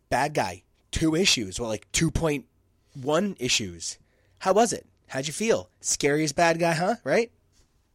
bad 0.09 0.35
guy, 0.35 0.65
two 0.91 1.15
issues, 1.15 1.61
well, 1.61 1.71
like 1.71 1.91
2.1 1.93 3.37
issues. 3.39 3.99
How 4.41 4.53
was 4.53 4.73
it? 4.73 4.87
How'd 5.11 5.27
you 5.27 5.33
feel? 5.33 5.69
Scariest 5.81 6.37
bad 6.37 6.61
guy, 6.61 6.73
huh? 6.73 6.95
Right? 7.03 7.33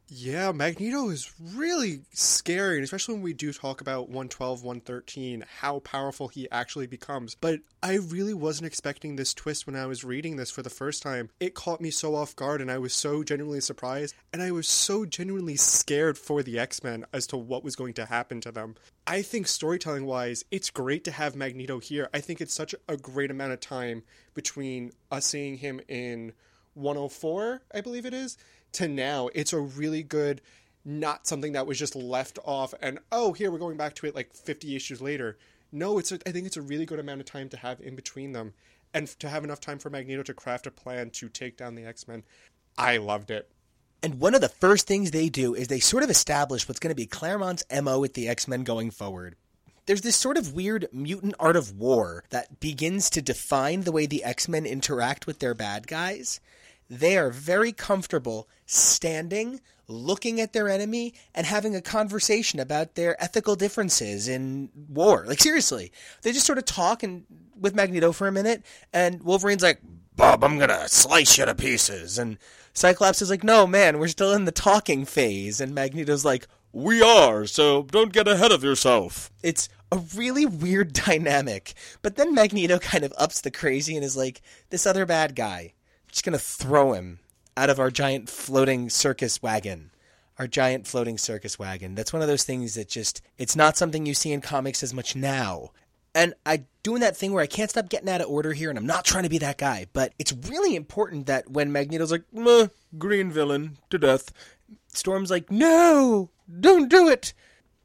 Yeah, 0.10 0.52
Magneto 0.52 1.08
is 1.08 1.34
really 1.40 2.02
scary, 2.12 2.76
and 2.76 2.84
especially 2.84 3.14
when 3.14 3.24
we 3.24 3.32
do 3.32 3.54
talk 3.54 3.80
about 3.80 4.10
112, 4.10 4.64
113, 4.64 5.46
how 5.62 5.80
powerful 5.80 6.28
he 6.28 6.52
actually 6.52 6.88
becomes. 6.88 7.34
But 7.36 7.62
I 7.82 7.94
really 7.96 8.34
wasn't 8.34 8.68
expecting 8.68 9.16
this 9.16 9.34
twist 9.34 9.66
when 9.66 9.78
I 9.78 9.86
was 9.86 10.04
reading 10.04 10.36
this 10.36 10.52
for 10.52 10.62
the 10.62 10.70
first 10.70 11.02
time. 11.02 11.30
It 11.40 11.54
caught 11.56 11.80
me 11.80 11.90
so 11.90 12.16
off 12.16 12.36
guard, 12.36 12.60
and 12.60 12.70
I 12.70 12.80
was 12.80 12.94
so 12.94 13.24
genuinely 13.24 13.62
surprised, 13.62 14.14
and 14.34 14.42
I 14.42 14.52
was 14.52 14.68
so 14.68 15.06
genuinely 15.06 15.56
scared 15.56 16.18
for 16.18 16.44
the 16.44 16.60
X 16.60 16.84
Men 16.84 17.06
as 17.14 17.28
to 17.28 17.38
what 17.38 17.64
was 17.64 17.78
going 17.78 17.94
to 17.94 18.08
happen 18.08 18.42
to 18.42 18.52
them. 18.52 18.76
I 19.08 19.22
think 19.22 19.48
storytelling 19.48 20.06
wise, 20.06 20.44
it's 20.52 20.70
great 20.70 21.06
to 21.06 21.12
have 21.12 21.34
Magneto 21.34 21.80
here. 21.80 22.10
I 22.14 22.20
think 22.20 22.42
it's 22.42 22.54
such 22.54 22.76
a 22.90 22.98
great 22.98 23.32
amount 23.32 23.54
of 23.54 23.62
time 23.62 24.04
between 24.34 24.92
us 25.10 25.28
seeing 25.28 25.56
him 25.56 25.80
in 25.88 26.34
104, 26.76 27.62
I 27.74 27.82
believe 27.82 28.06
it 28.06 28.14
is, 28.14 28.38
to 28.74 28.88
now. 28.88 29.30
It's 29.34 29.54
a 29.54 29.60
really 29.60 30.04
good, 30.04 30.42
not 30.84 31.28
something 31.28 31.54
that 31.54 31.68
was 31.68 31.80
just 31.80 31.96
left 31.96 32.40
off 32.46 32.74
and, 32.82 33.00
oh, 33.12 33.34
here 33.34 33.52
we're 33.52 33.58
going 33.58 33.78
back 33.78 33.96
to 33.96 34.08
it 34.08 34.16
like 34.16 34.34
50 34.34 34.76
issues 34.76 35.02
later. 35.02 35.38
No, 35.72 35.98
it's 35.98 36.12
a, 36.12 36.20
I 36.26 36.32
think 36.32 36.46
it's 36.46 36.58
a 36.58 36.62
really 36.62 36.86
good 36.86 37.00
amount 37.00 37.22
of 37.22 37.26
time 37.26 37.50
to 37.50 37.58
have 37.58 37.82
in 37.82 37.96
between 37.96 38.32
them 38.32 38.54
and 38.94 39.08
to 39.20 39.28
have 39.28 39.44
enough 39.44 39.60
time 39.60 39.78
for 39.78 39.90
Magneto 39.90 40.24
to 40.24 40.34
craft 40.34 40.68
a 40.68 40.72
plan 40.72 41.10
to 41.12 41.28
take 41.28 41.58
down 41.58 41.76
the 41.76 41.86
X 41.86 42.08
Men. 42.08 42.24
I 42.78 42.98
loved 42.98 43.30
it. 43.30 43.50
And 44.02 44.20
one 44.20 44.36
of 44.36 44.42
the 44.42 44.50
first 44.50 44.88
things 44.88 45.12
they 45.12 45.30
do 45.30 45.54
is 45.54 45.68
they 45.68 45.80
sort 45.80 46.04
of 46.04 46.10
establish 46.10 46.68
what's 46.68 46.80
going 46.80 46.92
to 46.92 46.96
be 46.96 47.06
Claremont's 47.06 47.64
MO 47.82 48.00
with 48.00 48.14
the 48.14 48.30
X 48.30 48.48
Men 48.48 48.64
going 48.64 48.92
forward. 48.92 49.36
There's 49.86 50.02
this 50.02 50.16
sort 50.16 50.38
of 50.38 50.54
weird 50.54 50.88
mutant 50.92 51.36
art 51.40 51.56
of 51.56 51.78
war 51.78 52.24
that 52.30 52.60
begins 52.60 53.10
to 53.12 53.22
define 53.22 53.82
the 53.82 53.92
way 53.92 54.06
the 54.06 54.24
X 54.24 54.48
Men 54.48 54.66
interact 54.66 55.28
with 55.28 55.40
their 55.40 55.54
bad 55.54 55.88
guys. 55.88 56.40
They 56.90 57.18
are 57.18 57.30
very 57.30 57.72
comfortable 57.72 58.48
standing, 58.66 59.62
looking 59.88 60.40
at 60.40 60.54
their 60.54 60.70
enemy, 60.70 61.14
and 61.34 61.46
having 61.46 61.76
a 61.76 61.82
conversation 61.82 62.60
about 62.60 62.96
their 62.96 63.22
ethical 63.22 63.56
differences 63.56 64.28
in 64.28 64.70
war. 64.90 65.26
Like, 65.28 65.42
seriously. 65.42 65.92
They 66.22 66.32
just 66.32 66.46
sort 66.46 66.58
of 66.58 66.66
talk 66.66 67.04
and 67.04 67.26
with 67.60 67.76
Magneto 67.76 68.12
for 68.12 68.28
a 68.28 68.32
minute, 68.32 68.64
and 68.94 69.24
Wolverine's 69.24 69.64
like, 69.64 69.80
Bob, 70.16 70.44
I'm 70.44 70.58
gonna 70.58 70.88
slice 70.88 71.38
you 71.38 71.46
to 71.46 71.56
pieces. 71.56 72.18
And 72.18 72.38
Cyclops 72.74 73.22
is 73.22 73.30
like, 73.30 73.44
no, 73.44 73.66
man, 73.68 74.00
we're 74.00 74.08
still 74.08 74.34
in 74.34 74.46
the 74.46 74.52
talking 74.52 75.06
phase. 75.06 75.60
And 75.60 75.74
Magneto's 75.74 76.26
like, 76.26 76.48
we 76.72 77.02
are, 77.02 77.46
so 77.46 77.84
don't 77.84 78.14
get 78.14 78.28
ahead 78.28 78.52
of 78.52 78.64
yourself. 78.64 79.32
It's 79.42 79.70
a 79.92 79.98
really 80.16 80.46
weird 80.46 80.94
dynamic. 81.06 81.74
But 82.02 82.16
then 82.16 82.34
Magneto 82.34 82.80
kind 82.80 83.04
of 83.04 83.14
ups 83.18 83.42
the 83.42 83.52
crazy 83.52 83.96
and 83.96 84.04
is 84.04 84.18
like, 84.18 84.42
this 84.70 84.86
other 84.86 85.06
bad 85.06 85.36
guy, 85.36 85.74
just 86.16 86.24
gonna 86.24 86.40
throw 86.40 86.94
him 86.94 87.20
out 87.58 87.70
of 87.70 87.78
our 87.78 87.92
giant 87.92 88.30
floating 88.30 88.90
circus 88.90 89.42
wagon. 89.44 89.92
our 90.38 90.48
giant 90.48 90.86
floating 90.86 91.18
circus 91.18 91.58
wagon. 91.58 91.96
That's 91.96 92.12
one 92.12 92.22
of 92.22 92.28
those 92.28 92.44
things 92.44 92.76
that 92.76 92.90
just, 92.90 93.22
it's 93.38 93.56
not 93.56 93.78
something 93.78 94.06
you 94.06 94.14
see 94.14 94.34
in 94.34 94.42
comics 94.42 94.84
as 94.84 94.94
much 94.94 95.16
now. 95.16 95.72
And 96.14 96.34
I 96.46 96.64
doing 96.84 97.02
that 97.02 97.18
thing 97.18 97.34
where 97.34 97.44
I 97.44 97.48
can't 97.48 97.70
stop 97.70 97.90
getting 97.90 98.10
out 98.10 98.22
of 98.22 98.30
order 98.30 98.54
here, 98.54 98.70
and 98.70 98.80
I'm 98.80 98.86
not 98.86 99.04
trying 99.04 99.24
to 99.24 99.30
be 99.30 99.38
that 99.40 99.58
guy, 99.58 99.88
but 99.92 100.14
it's 100.18 100.34
really 100.50 100.76
important 100.76 101.26
that 101.26 101.50
when 101.50 101.72
Magneto's 101.72 102.12
like, 102.12 102.24
Meh, 102.32 102.68
green 102.98 103.32
villain 103.32 103.78
to 103.90 103.98
death, 103.98 104.32
Storm's 104.88 105.32
like, 105.32 105.52
no, 105.52 106.30
don't 106.60 106.90
do 106.90 107.10
it. 107.10 107.34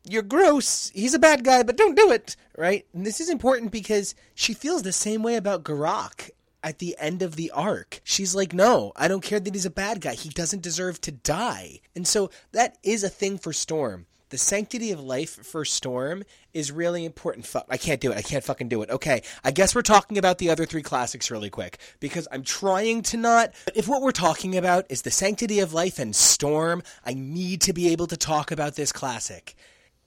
You're 0.09 0.23
gross. 0.23 0.91
He's 0.95 1.15
a 1.15 1.19
bad 1.19 1.45
guy, 1.45 1.63
but 1.63 1.77
don't 1.77 1.97
do 1.97 2.11
it. 2.13 2.37
Right? 2.57 2.87
And 2.95 3.05
this 3.05 3.21
is 3.21 3.29
important 3.31 3.73
because 3.73 4.15
she 4.35 4.55
feels 4.55 4.83
the 4.83 4.93
same 4.93 5.23
way 5.23 5.35
about 5.35 5.65
Garokk 5.65 6.31
at 6.63 6.79
the 6.79 6.97
end 6.99 7.23
of 7.23 7.37
the 7.37 7.51
arc. 7.51 8.01
She's 8.05 8.35
like, 8.35 8.53
no, 8.53 8.93
I 8.97 9.09
don't 9.09 9.23
care 9.23 9.41
that 9.41 9.55
he's 9.55 9.67
a 9.67 9.71
bad 9.71 10.01
guy. 10.01 10.15
He 10.15 10.29
doesn't 10.29 10.63
deserve 10.63 11.01
to 11.03 11.13
die. 11.13 11.81
And 11.95 12.07
so 12.07 12.31
that 12.53 12.79
is 12.83 13.03
a 13.03 13.09
thing 13.09 13.39
for 13.39 13.53
Storm. 13.53 14.07
The 14.31 14.39
sanctity 14.39 14.93
of 14.93 15.01
life 15.01 15.45
for 15.45 15.65
Storm 15.65 16.23
is 16.55 16.71
really 16.71 17.05
important. 17.05 17.47
Fuck, 17.47 17.67
I 17.69 17.77
can't 17.77 18.01
do 18.01 18.13
it. 18.13 18.17
I 18.17 18.23
can't 18.23 18.45
fucking 18.45 18.69
do 18.69 18.81
it. 18.83 18.91
Okay, 18.91 19.23
I 19.43 19.51
guess 19.51 19.75
we're 19.75 19.83
talking 19.83 20.19
about 20.19 20.39
the 20.39 20.51
other 20.51 20.67
three 20.67 20.83
classics 20.83 21.33
really 21.33 21.51
quick 21.51 21.79
because 21.99 22.29
I'm 22.31 22.45
trying 22.45 23.03
to 23.03 23.17
not. 23.17 23.53
If 23.75 23.89
what 23.89 24.03
we're 24.03 24.13
talking 24.13 24.57
about 24.57 24.87
is 24.89 25.03
the 25.03 25.11
sanctity 25.11 25.59
of 25.59 25.75
life 25.75 25.99
and 25.99 26.15
Storm, 26.15 26.85
I 27.05 27.15
need 27.15 27.61
to 27.63 27.73
be 27.73 27.89
able 27.91 28.07
to 28.07 28.17
talk 28.17 28.53
about 28.53 28.77
this 28.77 28.93
classic. 28.93 29.57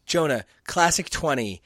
Jonah, 0.05 0.45
classic 0.65 1.09
20. 1.09 1.61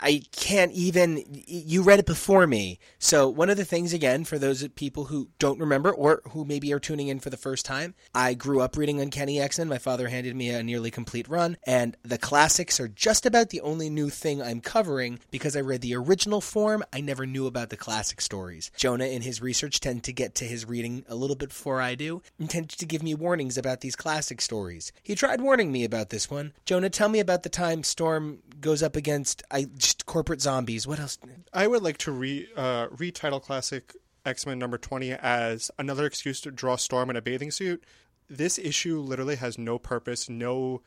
I 0.00 0.22
can't 0.32 0.72
even. 0.72 1.24
You 1.46 1.82
read 1.82 1.98
it 1.98 2.06
before 2.06 2.46
me. 2.46 2.78
So, 2.98 3.28
one 3.28 3.50
of 3.50 3.56
the 3.56 3.64
things, 3.64 3.92
again, 3.92 4.24
for 4.24 4.38
those 4.38 4.66
people 4.68 5.06
who 5.06 5.28
don't 5.38 5.60
remember 5.60 5.90
or 5.90 6.22
who 6.30 6.44
maybe 6.44 6.72
are 6.72 6.80
tuning 6.80 7.08
in 7.08 7.20
for 7.20 7.30
the 7.30 7.36
first 7.36 7.64
time, 7.64 7.94
I 8.14 8.34
grew 8.34 8.60
up 8.60 8.76
reading 8.76 9.00
Uncanny 9.00 9.40
X 9.40 9.58
Men. 9.58 9.68
My 9.68 9.78
father 9.78 10.08
handed 10.08 10.36
me 10.36 10.50
a 10.50 10.62
nearly 10.62 10.90
complete 10.90 11.28
run, 11.28 11.56
and 11.66 11.96
the 12.02 12.18
classics 12.18 12.78
are 12.80 12.88
just 12.88 13.24
about 13.24 13.50
the 13.50 13.60
only 13.60 13.88
new 13.88 14.10
thing 14.10 14.42
I'm 14.42 14.60
covering 14.60 15.20
because 15.30 15.56
I 15.56 15.60
read 15.60 15.80
the 15.80 15.96
original 15.96 16.40
form. 16.40 16.84
I 16.92 17.00
never 17.00 17.26
knew 17.26 17.46
about 17.46 17.70
the 17.70 17.76
classic 17.76 18.20
stories. 18.20 18.70
Jonah, 18.76 19.06
in 19.06 19.22
his 19.22 19.40
research, 19.40 19.80
tend 19.80 20.04
to 20.04 20.12
get 20.12 20.34
to 20.36 20.44
his 20.44 20.66
reading 20.66 21.04
a 21.08 21.14
little 21.14 21.36
bit 21.36 21.50
before 21.50 21.80
I 21.80 21.94
do, 21.94 22.22
and 22.38 22.50
to 22.50 22.86
give 22.86 23.02
me 23.02 23.14
warnings 23.14 23.56
about 23.56 23.80
these 23.80 23.96
classic 23.96 24.40
stories. 24.40 24.92
He 25.02 25.14
tried 25.14 25.40
warning 25.40 25.72
me 25.72 25.84
about 25.84 26.10
this 26.10 26.30
one. 26.30 26.52
Jonah, 26.64 26.90
tell 26.90 27.08
me 27.08 27.20
about 27.20 27.42
the 27.42 27.48
time 27.48 27.82
Storm 27.82 28.40
goes 28.60 28.82
up 28.82 28.96
against. 28.96 29.42
I 29.50 29.69
just 29.76 30.06
corporate 30.06 30.40
zombies. 30.40 30.86
What 30.86 30.98
else? 31.00 31.18
I 31.52 31.66
would 31.66 31.82
like 31.82 31.98
to 31.98 32.12
re 32.12 32.48
uh, 32.56 32.88
retitle 32.88 33.42
classic 33.42 33.94
X 34.24 34.46
Men 34.46 34.58
number 34.58 34.78
twenty 34.78 35.12
as 35.12 35.70
another 35.78 36.06
excuse 36.06 36.40
to 36.42 36.50
draw 36.50 36.76
Storm 36.76 37.10
in 37.10 37.16
a 37.16 37.22
bathing 37.22 37.50
suit. 37.50 37.84
This 38.28 38.58
issue 38.58 39.00
literally 39.00 39.36
has 39.36 39.58
no 39.58 39.78
purpose, 39.78 40.28
no 40.28 40.82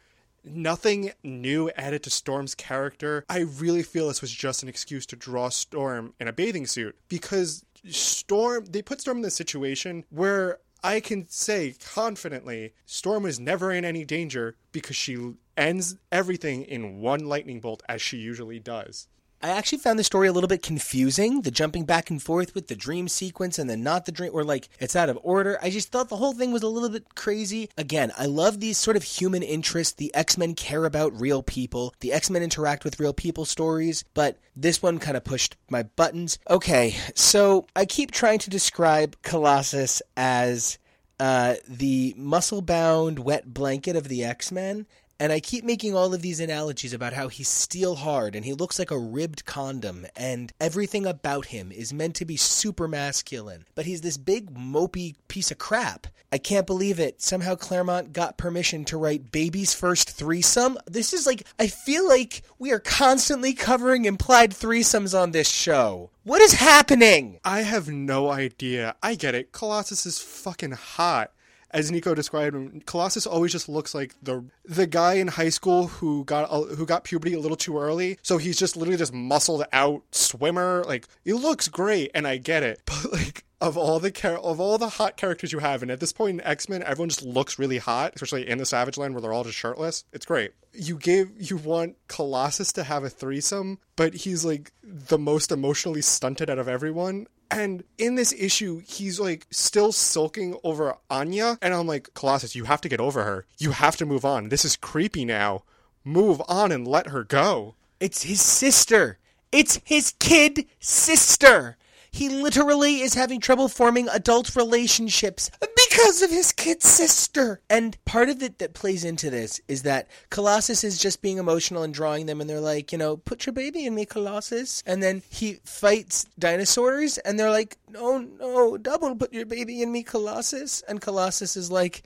nothing 0.45 1.11
new 1.23 1.69
added 1.71 2.03
to 2.03 2.09
Storm's 2.09 2.55
character. 2.55 3.23
I 3.29 3.39
really 3.39 3.83
feel 3.83 4.07
this 4.07 4.21
was 4.21 4.31
just 4.31 4.61
an 4.63 4.69
excuse 4.69 5.05
to 5.07 5.15
draw 5.15 5.49
Storm 5.49 6.13
in 6.19 6.27
a 6.27 6.33
bathing 6.33 6.67
suit 6.67 6.97
because 7.07 7.65
Storm 7.89 8.65
they 8.65 8.81
put 8.81 9.01
Storm 9.01 9.17
in 9.17 9.23
this 9.23 9.35
situation 9.35 10.05
where 10.09 10.59
I 10.83 10.99
can 10.99 11.29
say 11.29 11.75
confidently 11.93 12.73
Storm 12.85 13.23
was 13.23 13.39
never 13.39 13.71
in 13.71 13.85
any 13.85 14.03
danger 14.03 14.57
because 14.73 14.97
she 14.97 15.17
ends 15.57 15.95
everything 16.11 16.63
in 16.63 16.99
one 16.99 17.25
lightning 17.25 17.59
bolt 17.59 17.83
as 17.87 18.01
she 18.01 18.17
usually 18.17 18.59
does. 18.59 19.07
I 19.43 19.49
actually 19.49 19.79
found 19.79 19.99
the 19.99 20.05
story 20.05 20.29
a 20.29 20.31
little 20.31 20.47
bit 20.47 20.63
confusing. 20.63 21.41
The 21.41 21.51
jumping 21.51 21.83
back 21.83 22.09
and 22.09 22.23
forth 22.23 22.55
with 22.55 22.69
the 22.69 22.77
dream 22.77 23.09
sequence 23.09 23.59
and 23.59 23.69
then 23.69 23.83
not 23.83 24.05
the 24.05 24.13
dream, 24.13 24.31
or 24.33 24.45
like 24.45 24.69
it's 24.79 24.95
out 24.95 25.09
of 25.09 25.19
order. 25.21 25.59
I 25.61 25.69
just 25.69 25.91
thought 25.91 26.07
the 26.07 26.15
whole 26.15 26.31
thing 26.31 26.53
was 26.53 26.63
a 26.63 26.69
little 26.69 26.87
bit 26.87 27.13
crazy. 27.15 27.69
Again, 27.77 28.13
I 28.17 28.25
love 28.25 28.61
these 28.61 28.77
sort 28.77 28.95
of 28.95 29.03
human 29.03 29.43
interests. 29.43 29.95
The 29.95 30.15
X 30.15 30.37
Men 30.37 30.55
care 30.55 30.85
about 30.85 31.19
real 31.19 31.43
people, 31.43 31.93
the 31.99 32.13
X 32.13 32.29
Men 32.29 32.41
interact 32.41 32.85
with 32.85 33.01
real 33.01 33.11
people 33.11 33.43
stories, 33.43 34.05
but 34.13 34.39
this 34.55 34.81
one 34.81 34.97
kind 34.97 35.17
of 35.17 35.25
pushed 35.25 35.57
my 35.69 35.83
buttons. 35.83 36.39
Okay, 36.49 36.95
so 37.13 37.67
I 37.75 37.83
keep 37.83 38.11
trying 38.11 38.39
to 38.39 38.49
describe 38.49 39.21
Colossus 39.23 40.01
as 40.15 40.79
uh, 41.19 41.55
the 41.67 42.13
muscle 42.17 42.61
bound 42.61 43.19
wet 43.19 43.53
blanket 43.53 43.97
of 43.97 44.07
the 44.07 44.23
X 44.23 44.53
Men. 44.53 44.85
And 45.23 45.31
I 45.31 45.39
keep 45.39 45.63
making 45.63 45.95
all 45.95 46.13
of 46.13 46.21
these 46.21 46.41
analogies 46.41 46.91
about 46.91 47.13
how 47.13 47.29
he's 47.29 47.47
steel 47.47 47.95
hard 47.95 48.35
and 48.35 48.43
he 48.43 48.51
looks 48.51 48.77
like 48.77 48.91
a 48.91 48.99
ribbed 48.99 49.45
condom, 49.45 50.05
and 50.17 50.51
everything 50.59 51.05
about 51.05 51.45
him 51.45 51.71
is 51.71 51.93
meant 51.93 52.15
to 52.15 52.25
be 52.25 52.35
super 52.35 52.89
masculine. 52.89 53.63
But 53.73 53.85
he's 53.85 54.01
this 54.01 54.17
big, 54.17 54.53
mopey 54.53 55.15
piece 55.29 55.49
of 55.49 55.57
crap. 55.57 56.07
I 56.29 56.39
can't 56.39 56.67
believe 56.67 56.99
it. 56.99 57.21
Somehow 57.21 57.55
Claremont 57.55 58.11
got 58.11 58.37
permission 58.37 58.83
to 58.83 58.97
write 58.97 59.31
Baby's 59.31 59.73
First 59.73 60.09
Threesome. 60.09 60.77
This 60.87 61.13
is 61.13 61.25
like, 61.25 61.47
I 61.57 61.67
feel 61.67 62.05
like 62.05 62.41
we 62.59 62.73
are 62.73 62.79
constantly 62.79 63.53
covering 63.53 64.03
implied 64.03 64.51
threesomes 64.51 65.17
on 65.17 65.31
this 65.31 65.49
show. 65.49 66.09
What 66.23 66.41
is 66.41 66.55
happening? 66.55 67.39
I 67.45 67.61
have 67.61 67.87
no 67.87 68.29
idea. 68.29 68.95
I 69.01 69.15
get 69.15 69.35
it. 69.35 69.53
Colossus 69.53 70.05
is 70.05 70.19
fucking 70.19 70.71
hot. 70.71 71.31
As 71.73 71.91
Nico 71.91 72.13
described 72.13 72.55
him, 72.55 72.81
Colossus 72.85 73.25
always 73.25 73.51
just 73.51 73.67
looks 73.67 73.95
like 73.95 74.15
the 74.21 74.45
the 74.63 74.87
guy 74.87 75.15
in 75.15 75.27
high 75.27 75.49
school 75.49 75.87
who 75.87 76.23
got 76.23 76.49
who 76.49 76.85
got 76.85 77.03
puberty 77.03 77.33
a 77.33 77.39
little 77.39 77.57
too 77.57 77.77
early. 77.79 78.19
So 78.21 78.37
he's 78.37 78.57
just 78.57 78.77
literally 78.77 78.97
this 78.97 79.11
muscled 79.11 79.65
out 79.73 80.03
swimmer. 80.11 80.83
Like 80.85 81.07
he 81.23 81.33
looks 81.33 81.67
great, 81.67 82.11
and 82.13 82.27
I 82.27 82.37
get 82.37 82.63
it. 82.63 82.81
But 83.03 83.11
like 83.11 83.43
of 83.63 83.77
all 83.77 83.99
the 83.99 84.11
char- 84.11 84.37
of 84.37 84.59
all 84.59 84.77
the 84.77 84.89
hot 84.89 85.15
characters 85.15 85.53
you 85.53 85.59
have, 85.59 85.81
and 85.81 85.89
at 85.89 86.01
this 86.01 86.11
point 86.11 86.41
in 86.41 86.45
X 86.45 86.67
Men, 86.67 86.83
everyone 86.83 87.09
just 87.09 87.23
looks 87.23 87.57
really 87.57 87.77
hot, 87.77 88.11
especially 88.13 88.47
in 88.47 88.57
the 88.57 88.65
Savage 88.65 88.97
Land 88.97 89.13
where 89.13 89.21
they're 89.21 89.33
all 89.33 89.45
just 89.45 89.57
shirtless. 89.57 90.03
It's 90.11 90.25
great. 90.25 90.51
You 90.73 90.97
gave 90.97 91.31
you 91.39 91.57
want 91.57 91.95
Colossus 92.07 92.73
to 92.73 92.83
have 92.83 93.03
a 93.03 93.09
threesome, 93.09 93.79
but 93.95 94.13
he's 94.13 94.43
like 94.43 94.71
the 94.83 95.17
most 95.17 95.51
emotionally 95.51 96.01
stunted 96.01 96.49
out 96.49 96.59
of 96.59 96.67
everyone. 96.67 97.27
And 97.51 97.83
in 97.97 98.15
this 98.15 98.33
issue, 98.33 98.81
he's 98.85 99.19
like 99.19 99.45
still 99.51 99.91
sulking 99.91 100.57
over 100.63 100.95
Anya, 101.09 101.57
and 101.61 101.73
I'm 101.73 101.87
like, 101.87 102.13
Colossus, 102.13 102.55
you 102.55 102.63
have 102.63 102.81
to 102.81 102.89
get 102.89 102.99
over 102.99 103.23
her. 103.23 103.45
You 103.59 103.71
have 103.71 103.95
to 103.97 104.05
move 104.05 104.25
on. 104.25 104.49
This 104.49 104.65
is 104.65 104.75
creepy 104.75 105.23
now. 105.25 105.63
Move 106.03 106.41
on 106.47 106.71
and 106.71 106.87
let 106.87 107.07
her 107.07 107.23
go. 107.23 107.75
It's 107.99 108.23
his 108.23 108.41
sister. 108.41 109.19
It's 109.51 109.79
his 109.85 110.13
kid 110.19 110.65
sister. 110.79 111.77
He 112.13 112.29
literally 112.29 113.01
is 113.01 113.15
having 113.15 113.39
trouble 113.39 113.67
forming 113.67 114.07
adult 114.07 114.55
relationships 114.55 115.49
because 115.59 116.21
of 116.21 116.29
his 116.29 116.51
kid 116.51 116.83
sister. 116.83 117.59
And 117.71 117.97
part 118.05 118.29
of 118.29 118.43
it 118.43 118.59
that 118.59 118.75
plays 118.75 119.03
into 119.03 119.31
this 119.31 119.59
is 119.67 119.81
that 119.81 120.07
Colossus 120.29 120.83
is 120.83 120.99
just 120.99 121.23
being 121.23 121.39
emotional 121.39 121.81
and 121.81 121.91
drawing 121.91 122.27
them, 122.27 122.39
and 122.39 122.47
they're 122.47 122.59
like, 122.59 122.91
you 122.91 122.99
know, 122.99 123.17
put 123.17 123.47
your 123.47 123.53
baby 123.53 123.87
in 123.87 123.95
me, 123.95 124.05
Colossus. 124.05 124.83
And 124.85 125.01
then 125.01 125.23
he 125.27 125.59
fights 125.65 126.27
dinosaurs, 126.37 127.17
and 127.17 127.39
they're 127.39 127.49
like, 127.49 127.79
no, 127.89 128.19
no, 128.19 128.77
double 128.77 129.15
put 129.15 129.33
your 129.33 129.47
baby 129.47 129.81
in 129.81 129.91
me, 129.91 130.03
Colossus. 130.03 130.83
And 130.87 131.01
Colossus 131.01 131.57
is 131.57 131.71
like, 131.71 132.03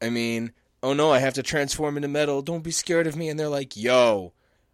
I 0.00 0.08
mean, 0.08 0.52
oh 0.82 0.94
no, 0.94 1.12
I 1.12 1.18
have 1.18 1.34
to 1.34 1.42
transform 1.42 1.96
into 1.98 2.08
metal. 2.08 2.40
Don't 2.40 2.64
be 2.64 2.70
scared 2.70 3.06
of 3.06 3.14
me. 3.14 3.28
And 3.28 3.38
they're 3.38 3.50
like, 3.50 3.76
yo, 3.76 4.32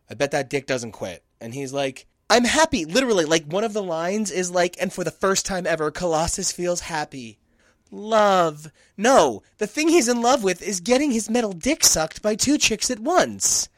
I 0.08 0.14
bet 0.14 0.30
that 0.30 0.48
dick 0.48 0.66
doesn't 0.66 0.92
quit. 0.92 1.24
And 1.40 1.54
he's 1.54 1.72
like, 1.72 2.06
I'm 2.28 2.44
happy. 2.44 2.84
Literally, 2.84 3.24
like 3.24 3.44
one 3.44 3.64
of 3.64 3.72
the 3.72 3.82
lines 3.82 4.30
is 4.30 4.50
like, 4.50 4.76
and 4.80 4.92
for 4.92 5.04
the 5.04 5.10
first 5.10 5.46
time 5.46 5.66
ever, 5.66 5.90
Colossus 5.90 6.50
feels 6.50 6.80
happy. 6.80 7.38
Love. 7.90 8.72
No, 8.96 9.42
the 9.58 9.66
thing 9.66 9.88
he's 9.88 10.08
in 10.08 10.20
love 10.20 10.42
with 10.42 10.60
is 10.60 10.80
getting 10.80 11.12
his 11.12 11.30
metal 11.30 11.52
dick 11.52 11.84
sucked 11.84 12.22
by 12.22 12.34
two 12.34 12.58
chicks 12.58 12.90
at 12.90 12.98
once. 12.98 13.68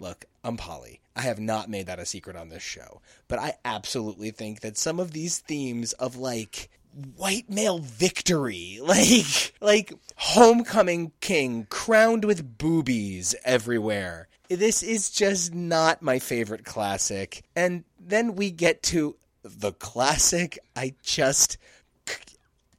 Look, 0.00 0.24
I'm 0.42 0.56
Polly. 0.56 1.00
I 1.14 1.22
have 1.22 1.40
not 1.40 1.68
made 1.68 1.86
that 1.86 1.98
a 1.98 2.06
secret 2.06 2.36
on 2.36 2.48
this 2.48 2.62
show, 2.62 3.02
but 3.26 3.38
I 3.38 3.54
absolutely 3.64 4.30
think 4.30 4.60
that 4.60 4.78
some 4.78 5.00
of 5.00 5.10
these 5.10 5.38
themes 5.38 5.92
of 5.94 6.16
like 6.16 6.70
white 7.16 7.50
male 7.50 7.78
victory, 7.78 8.78
like 8.82 9.52
like 9.60 9.92
homecoming 10.16 11.12
king 11.20 11.66
crowned 11.68 12.24
with 12.24 12.56
boobies 12.56 13.34
everywhere. 13.44 14.28
This 14.48 14.82
is 14.82 15.10
just 15.10 15.54
not 15.54 16.02
my 16.02 16.18
favorite 16.18 16.64
classic. 16.64 17.44
And 17.54 17.84
then 17.98 18.34
we 18.34 18.50
get 18.50 18.82
to 18.84 19.16
the 19.42 19.72
classic 19.72 20.58
I 20.76 20.94
just 21.02 21.58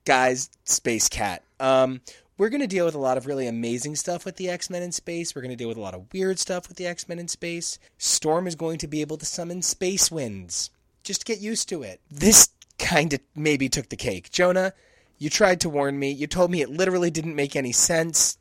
guys 0.06 0.50
Space 0.66 1.10
Cat. 1.10 1.44
Um 1.60 2.02
we're 2.38 2.50
going 2.50 2.62
to 2.62 2.68
deal 2.68 2.86
with 2.86 2.96
a 2.96 3.00
lot 3.00 3.18
of 3.18 3.26
really 3.26 3.48
amazing 3.48 3.98
stuff 3.98 4.24
with 4.24 4.38
the 4.38 4.50
X 4.50 4.70
Men 4.70 4.82
in 4.82 4.94
space. 4.94 5.36
We're 5.36 5.42
going 5.42 5.52
to 5.52 5.58
deal 5.58 5.68
with 5.68 5.78
a 5.78 5.82
lot 5.82 5.94
of 5.94 6.08
weird 6.14 6.40
stuff 6.40 6.70
with 6.70 6.78
the 6.78 6.88
X 6.88 7.10
Men 7.10 7.20
in 7.20 7.28
space. 7.28 7.78
Storm 7.98 8.48
is 8.48 8.56
going 8.56 8.78
to 8.78 8.88
be 8.88 9.02
able 9.02 9.18
to 9.18 9.26
summon 9.26 9.62
space 9.62 10.10
winds. 10.10 10.70
Just 11.04 11.26
get 11.26 11.40
used 11.40 11.68
to 11.68 11.84
it. 11.84 12.00
This 12.10 12.50
kind 12.80 13.12
of 13.14 13.20
maybe 13.36 13.68
took 13.68 13.90
the 13.90 13.98
cake. 13.98 14.32
Jonah, 14.32 14.74
you 15.18 15.30
tried 15.30 15.60
to 15.62 15.70
warn 15.70 16.00
me. 16.00 16.12
You 16.12 16.28
told 16.28 16.50
me 16.50 16.62
it 16.62 16.70
literally 16.70 17.12
didn't 17.12 17.36
make 17.36 17.58
any 17.58 17.74
sense. 17.74 18.38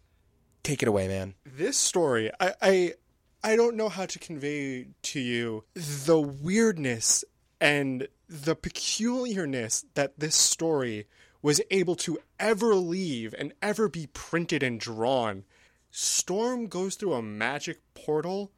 Take 0.63 0.81
it 0.81 0.89
away, 0.89 1.09
man. 1.09 1.35
This 1.45 1.77
story, 1.77 2.31
I, 2.39 2.55
I, 2.63 2.93
I 3.43 3.55
don't 3.55 3.77
know 3.77 3.89
how 3.89 4.07
to 4.07 4.19
convey 4.19 4.89
to 5.03 5.21
you 5.21 5.65
the 5.75 6.21
weirdness 6.21 7.25
and 7.61 8.09
the 8.29 8.57
peculiarness 8.57 9.85
that 9.95 10.19
this 10.19 10.35
story 10.35 11.07
was 11.41 11.61
able 11.71 11.95
to 11.97 12.19
ever 12.41 12.75
leave 12.75 13.35
and 13.39 13.53
ever 13.63 13.89
be 13.89 14.09
printed 14.09 14.63
and 14.63 14.81
drawn. 14.81 15.45
Storm 15.91 16.67
goes 16.67 16.97
through 16.97 17.15
a 17.15 17.23
magic 17.23 17.81
portal 17.95 18.51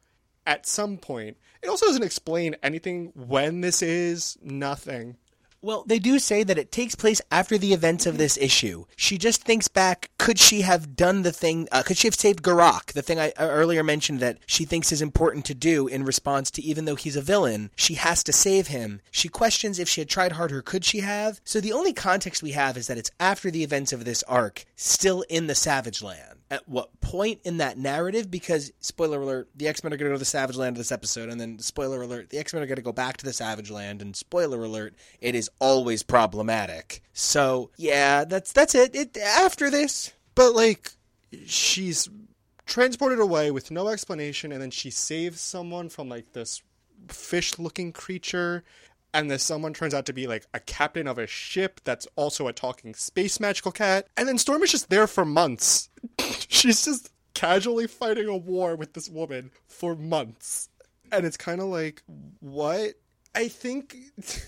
at 0.45 0.65
some 0.65 0.97
point. 0.97 1.37
It 1.61 1.69
also 1.69 1.85
doesn't 1.85 2.03
explain 2.03 2.55
anything 2.63 3.11
when 3.15 3.61
this 3.61 3.81
is, 3.81 4.37
nothing. 4.41 5.17
Well, 5.63 5.83
they 5.85 5.99
do 5.99 6.17
say 6.17 6.41
that 6.41 6.57
it 6.57 6.71
takes 6.71 6.95
place 6.95 7.21
after 7.29 7.55
the 7.55 7.71
events 7.71 8.07
of 8.07 8.17
this 8.17 8.35
issue. 8.37 8.85
She 8.95 9.19
just 9.19 9.43
thinks 9.43 9.67
back, 9.67 10.09
could 10.17 10.39
she 10.39 10.61
have 10.61 10.95
done 10.95 11.21
the 11.21 11.31
thing, 11.31 11.67
uh, 11.71 11.83
could 11.83 11.97
she 11.97 12.07
have 12.07 12.15
saved 12.15 12.41
Garokk, 12.41 12.93
the 12.93 13.03
thing 13.03 13.19
I 13.19 13.29
uh, 13.37 13.47
earlier 13.47 13.83
mentioned 13.83 14.21
that 14.21 14.39
she 14.47 14.65
thinks 14.65 14.91
is 14.91 15.03
important 15.03 15.45
to 15.45 15.53
do 15.53 15.87
in 15.87 16.03
response 16.03 16.49
to 16.51 16.63
even 16.63 16.85
though 16.85 16.95
he's 16.95 17.15
a 17.15 17.21
villain, 17.21 17.69
she 17.75 17.93
has 17.93 18.23
to 18.23 18.33
save 18.33 18.67
him. 18.67 19.01
She 19.11 19.29
questions 19.29 19.77
if 19.77 19.87
she 19.87 20.01
had 20.01 20.09
tried 20.09 20.31
harder, 20.31 20.63
could 20.63 20.83
she 20.83 21.01
have? 21.01 21.39
So 21.43 21.61
the 21.61 21.73
only 21.73 21.93
context 21.93 22.41
we 22.41 22.53
have 22.53 22.75
is 22.75 22.87
that 22.87 22.97
it's 22.97 23.11
after 23.19 23.51
the 23.51 23.63
events 23.63 23.93
of 23.93 24.03
this 24.03 24.23
arc, 24.23 24.65
still 24.75 25.23
in 25.29 25.45
the 25.45 25.55
Savage 25.55 26.01
Land 26.01 26.40
at 26.51 26.69
what 26.69 27.01
point 27.01 27.39
in 27.43 27.57
that 27.57 27.79
narrative? 27.79 28.29
Because 28.29 28.71
spoiler 28.79 29.19
alert 29.19 29.49
the 29.55 29.67
x-men 29.67 29.91
are 29.91 29.97
going 29.97 30.05
to 30.05 30.11
go 30.11 30.15
to 30.15 30.19
the 30.19 30.25
savage 30.25 30.57
land 30.57 30.75
of 30.75 30.77
this 30.77 30.91
episode 30.91 31.29
and 31.29 31.41
then 31.41 31.57
spoiler 31.57 32.03
alert 32.03 32.29
the 32.29 32.37
x-men 32.37 32.61
are 32.61 32.67
going 32.67 32.75
to 32.75 32.83
go 32.83 32.91
back 32.91 33.17
to 33.17 33.25
the 33.25 33.33
savage 33.33 33.71
land 33.71 34.03
and 34.03 34.15
spoiler 34.15 34.63
alert 34.63 34.93
it 35.19 35.33
is 35.33 35.49
always 35.59 36.03
problematic. 36.03 37.01
So 37.13 37.71
yeah 37.77 38.25
that's 38.25 38.51
that's 38.51 38.75
it, 38.75 38.95
it 38.95 39.17
after 39.17 39.71
this. 39.71 40.13
But, 40.33 40.55
like, 40.55 40.91
she's 41.45 42.07
transported 42.65 43.19
away 43.19 43.51
with 43.51 43.69
no 43.69 43.89
explanation, 43.89 44.53
and 44.53 44.61
then 44.61 44.71
she 44.71 44.89
saves 44.89 45.41
someone 45.41 45.89
from, 45.89 46.07
like, 46.07 46.31
this 46.33 46.61
fish 47.09 47.59
looking 47.59 47.91
creature. 47.91 48.63
And 49.13 49.29
this 49.29 49.43
someone 49.43 49.73
turns 49.73 49.93
out 49.93 50.05
to 50.05 50.13
be 50.13 50.27
like 50.27 50.45
a 50.53 50.59
captain 50.59 51.07
of 51.07 51.17
a 51.17 51.27
ship 51.27 51.81
that's 51.83 52.07
also 52.15 52.47
a 52.47 52.53
talking 52.53 52.93
space 52.93 53.39
magical 53.39 53.71
cat. 53.71 54.07
And 54.15 54.27
then 54.27 54.37
Storm 54.37 54.63
is 54.63 54.71
just 54.71 54.89
there 54.89 55.07
for 55.07 55.25
months. 55.25 55.89
She's 56.47 56.85
just 56.85 57.11
casually 57.33 57.87
fighting 57.87 58.27
a 58.27 58.37
war 58.37 58.75
with 58.75 58.93
this 58.93 59.09
woman 59.09 59.51
for 59.67 59.95
months. 59.95 60.69
And 61.11 61.25
it's 61.25 61.37
kind 61.37 61.59
of 61.59 61.67
like, 61.67 62.03
what? 62.39 62.93
I 63.35 63.47
think. 63.47 63.95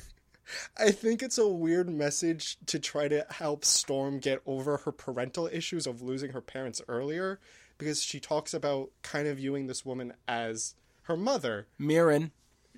I 0.78 0.92
think 0.92 1.24
it's 1.24 1.38
a 1.38 1.48
weird 1.48 1.90
message 1.90 2.58
to 2.68 2.78
try 2.78 3.08
to 3.08 3.26
help 3.30 3.66
Storm 3.66 4.20
get 4.20 4.42
over 4.46 4.78
her 4.78 4.92
parental 4.92 5.50
issues 5.52 5.88
of 5.88 6.02
losing 6.02 6.32
her 6.32 6.42
parents 6.42 6.82
earlier 6.88 7.40
because 7.78 8.04
she 8.04 8.20
talks 8.20 8.54
about 8.54 8.92
kind 9.02 9.28
of 9.28 9.38
viewing 9.38 9.68
this 9.68 9.86
woman 9.86 10.14
as 10.28 10.76
her 11.04 11.18
mother 11.18 11.68
Mirren 11.80 12.32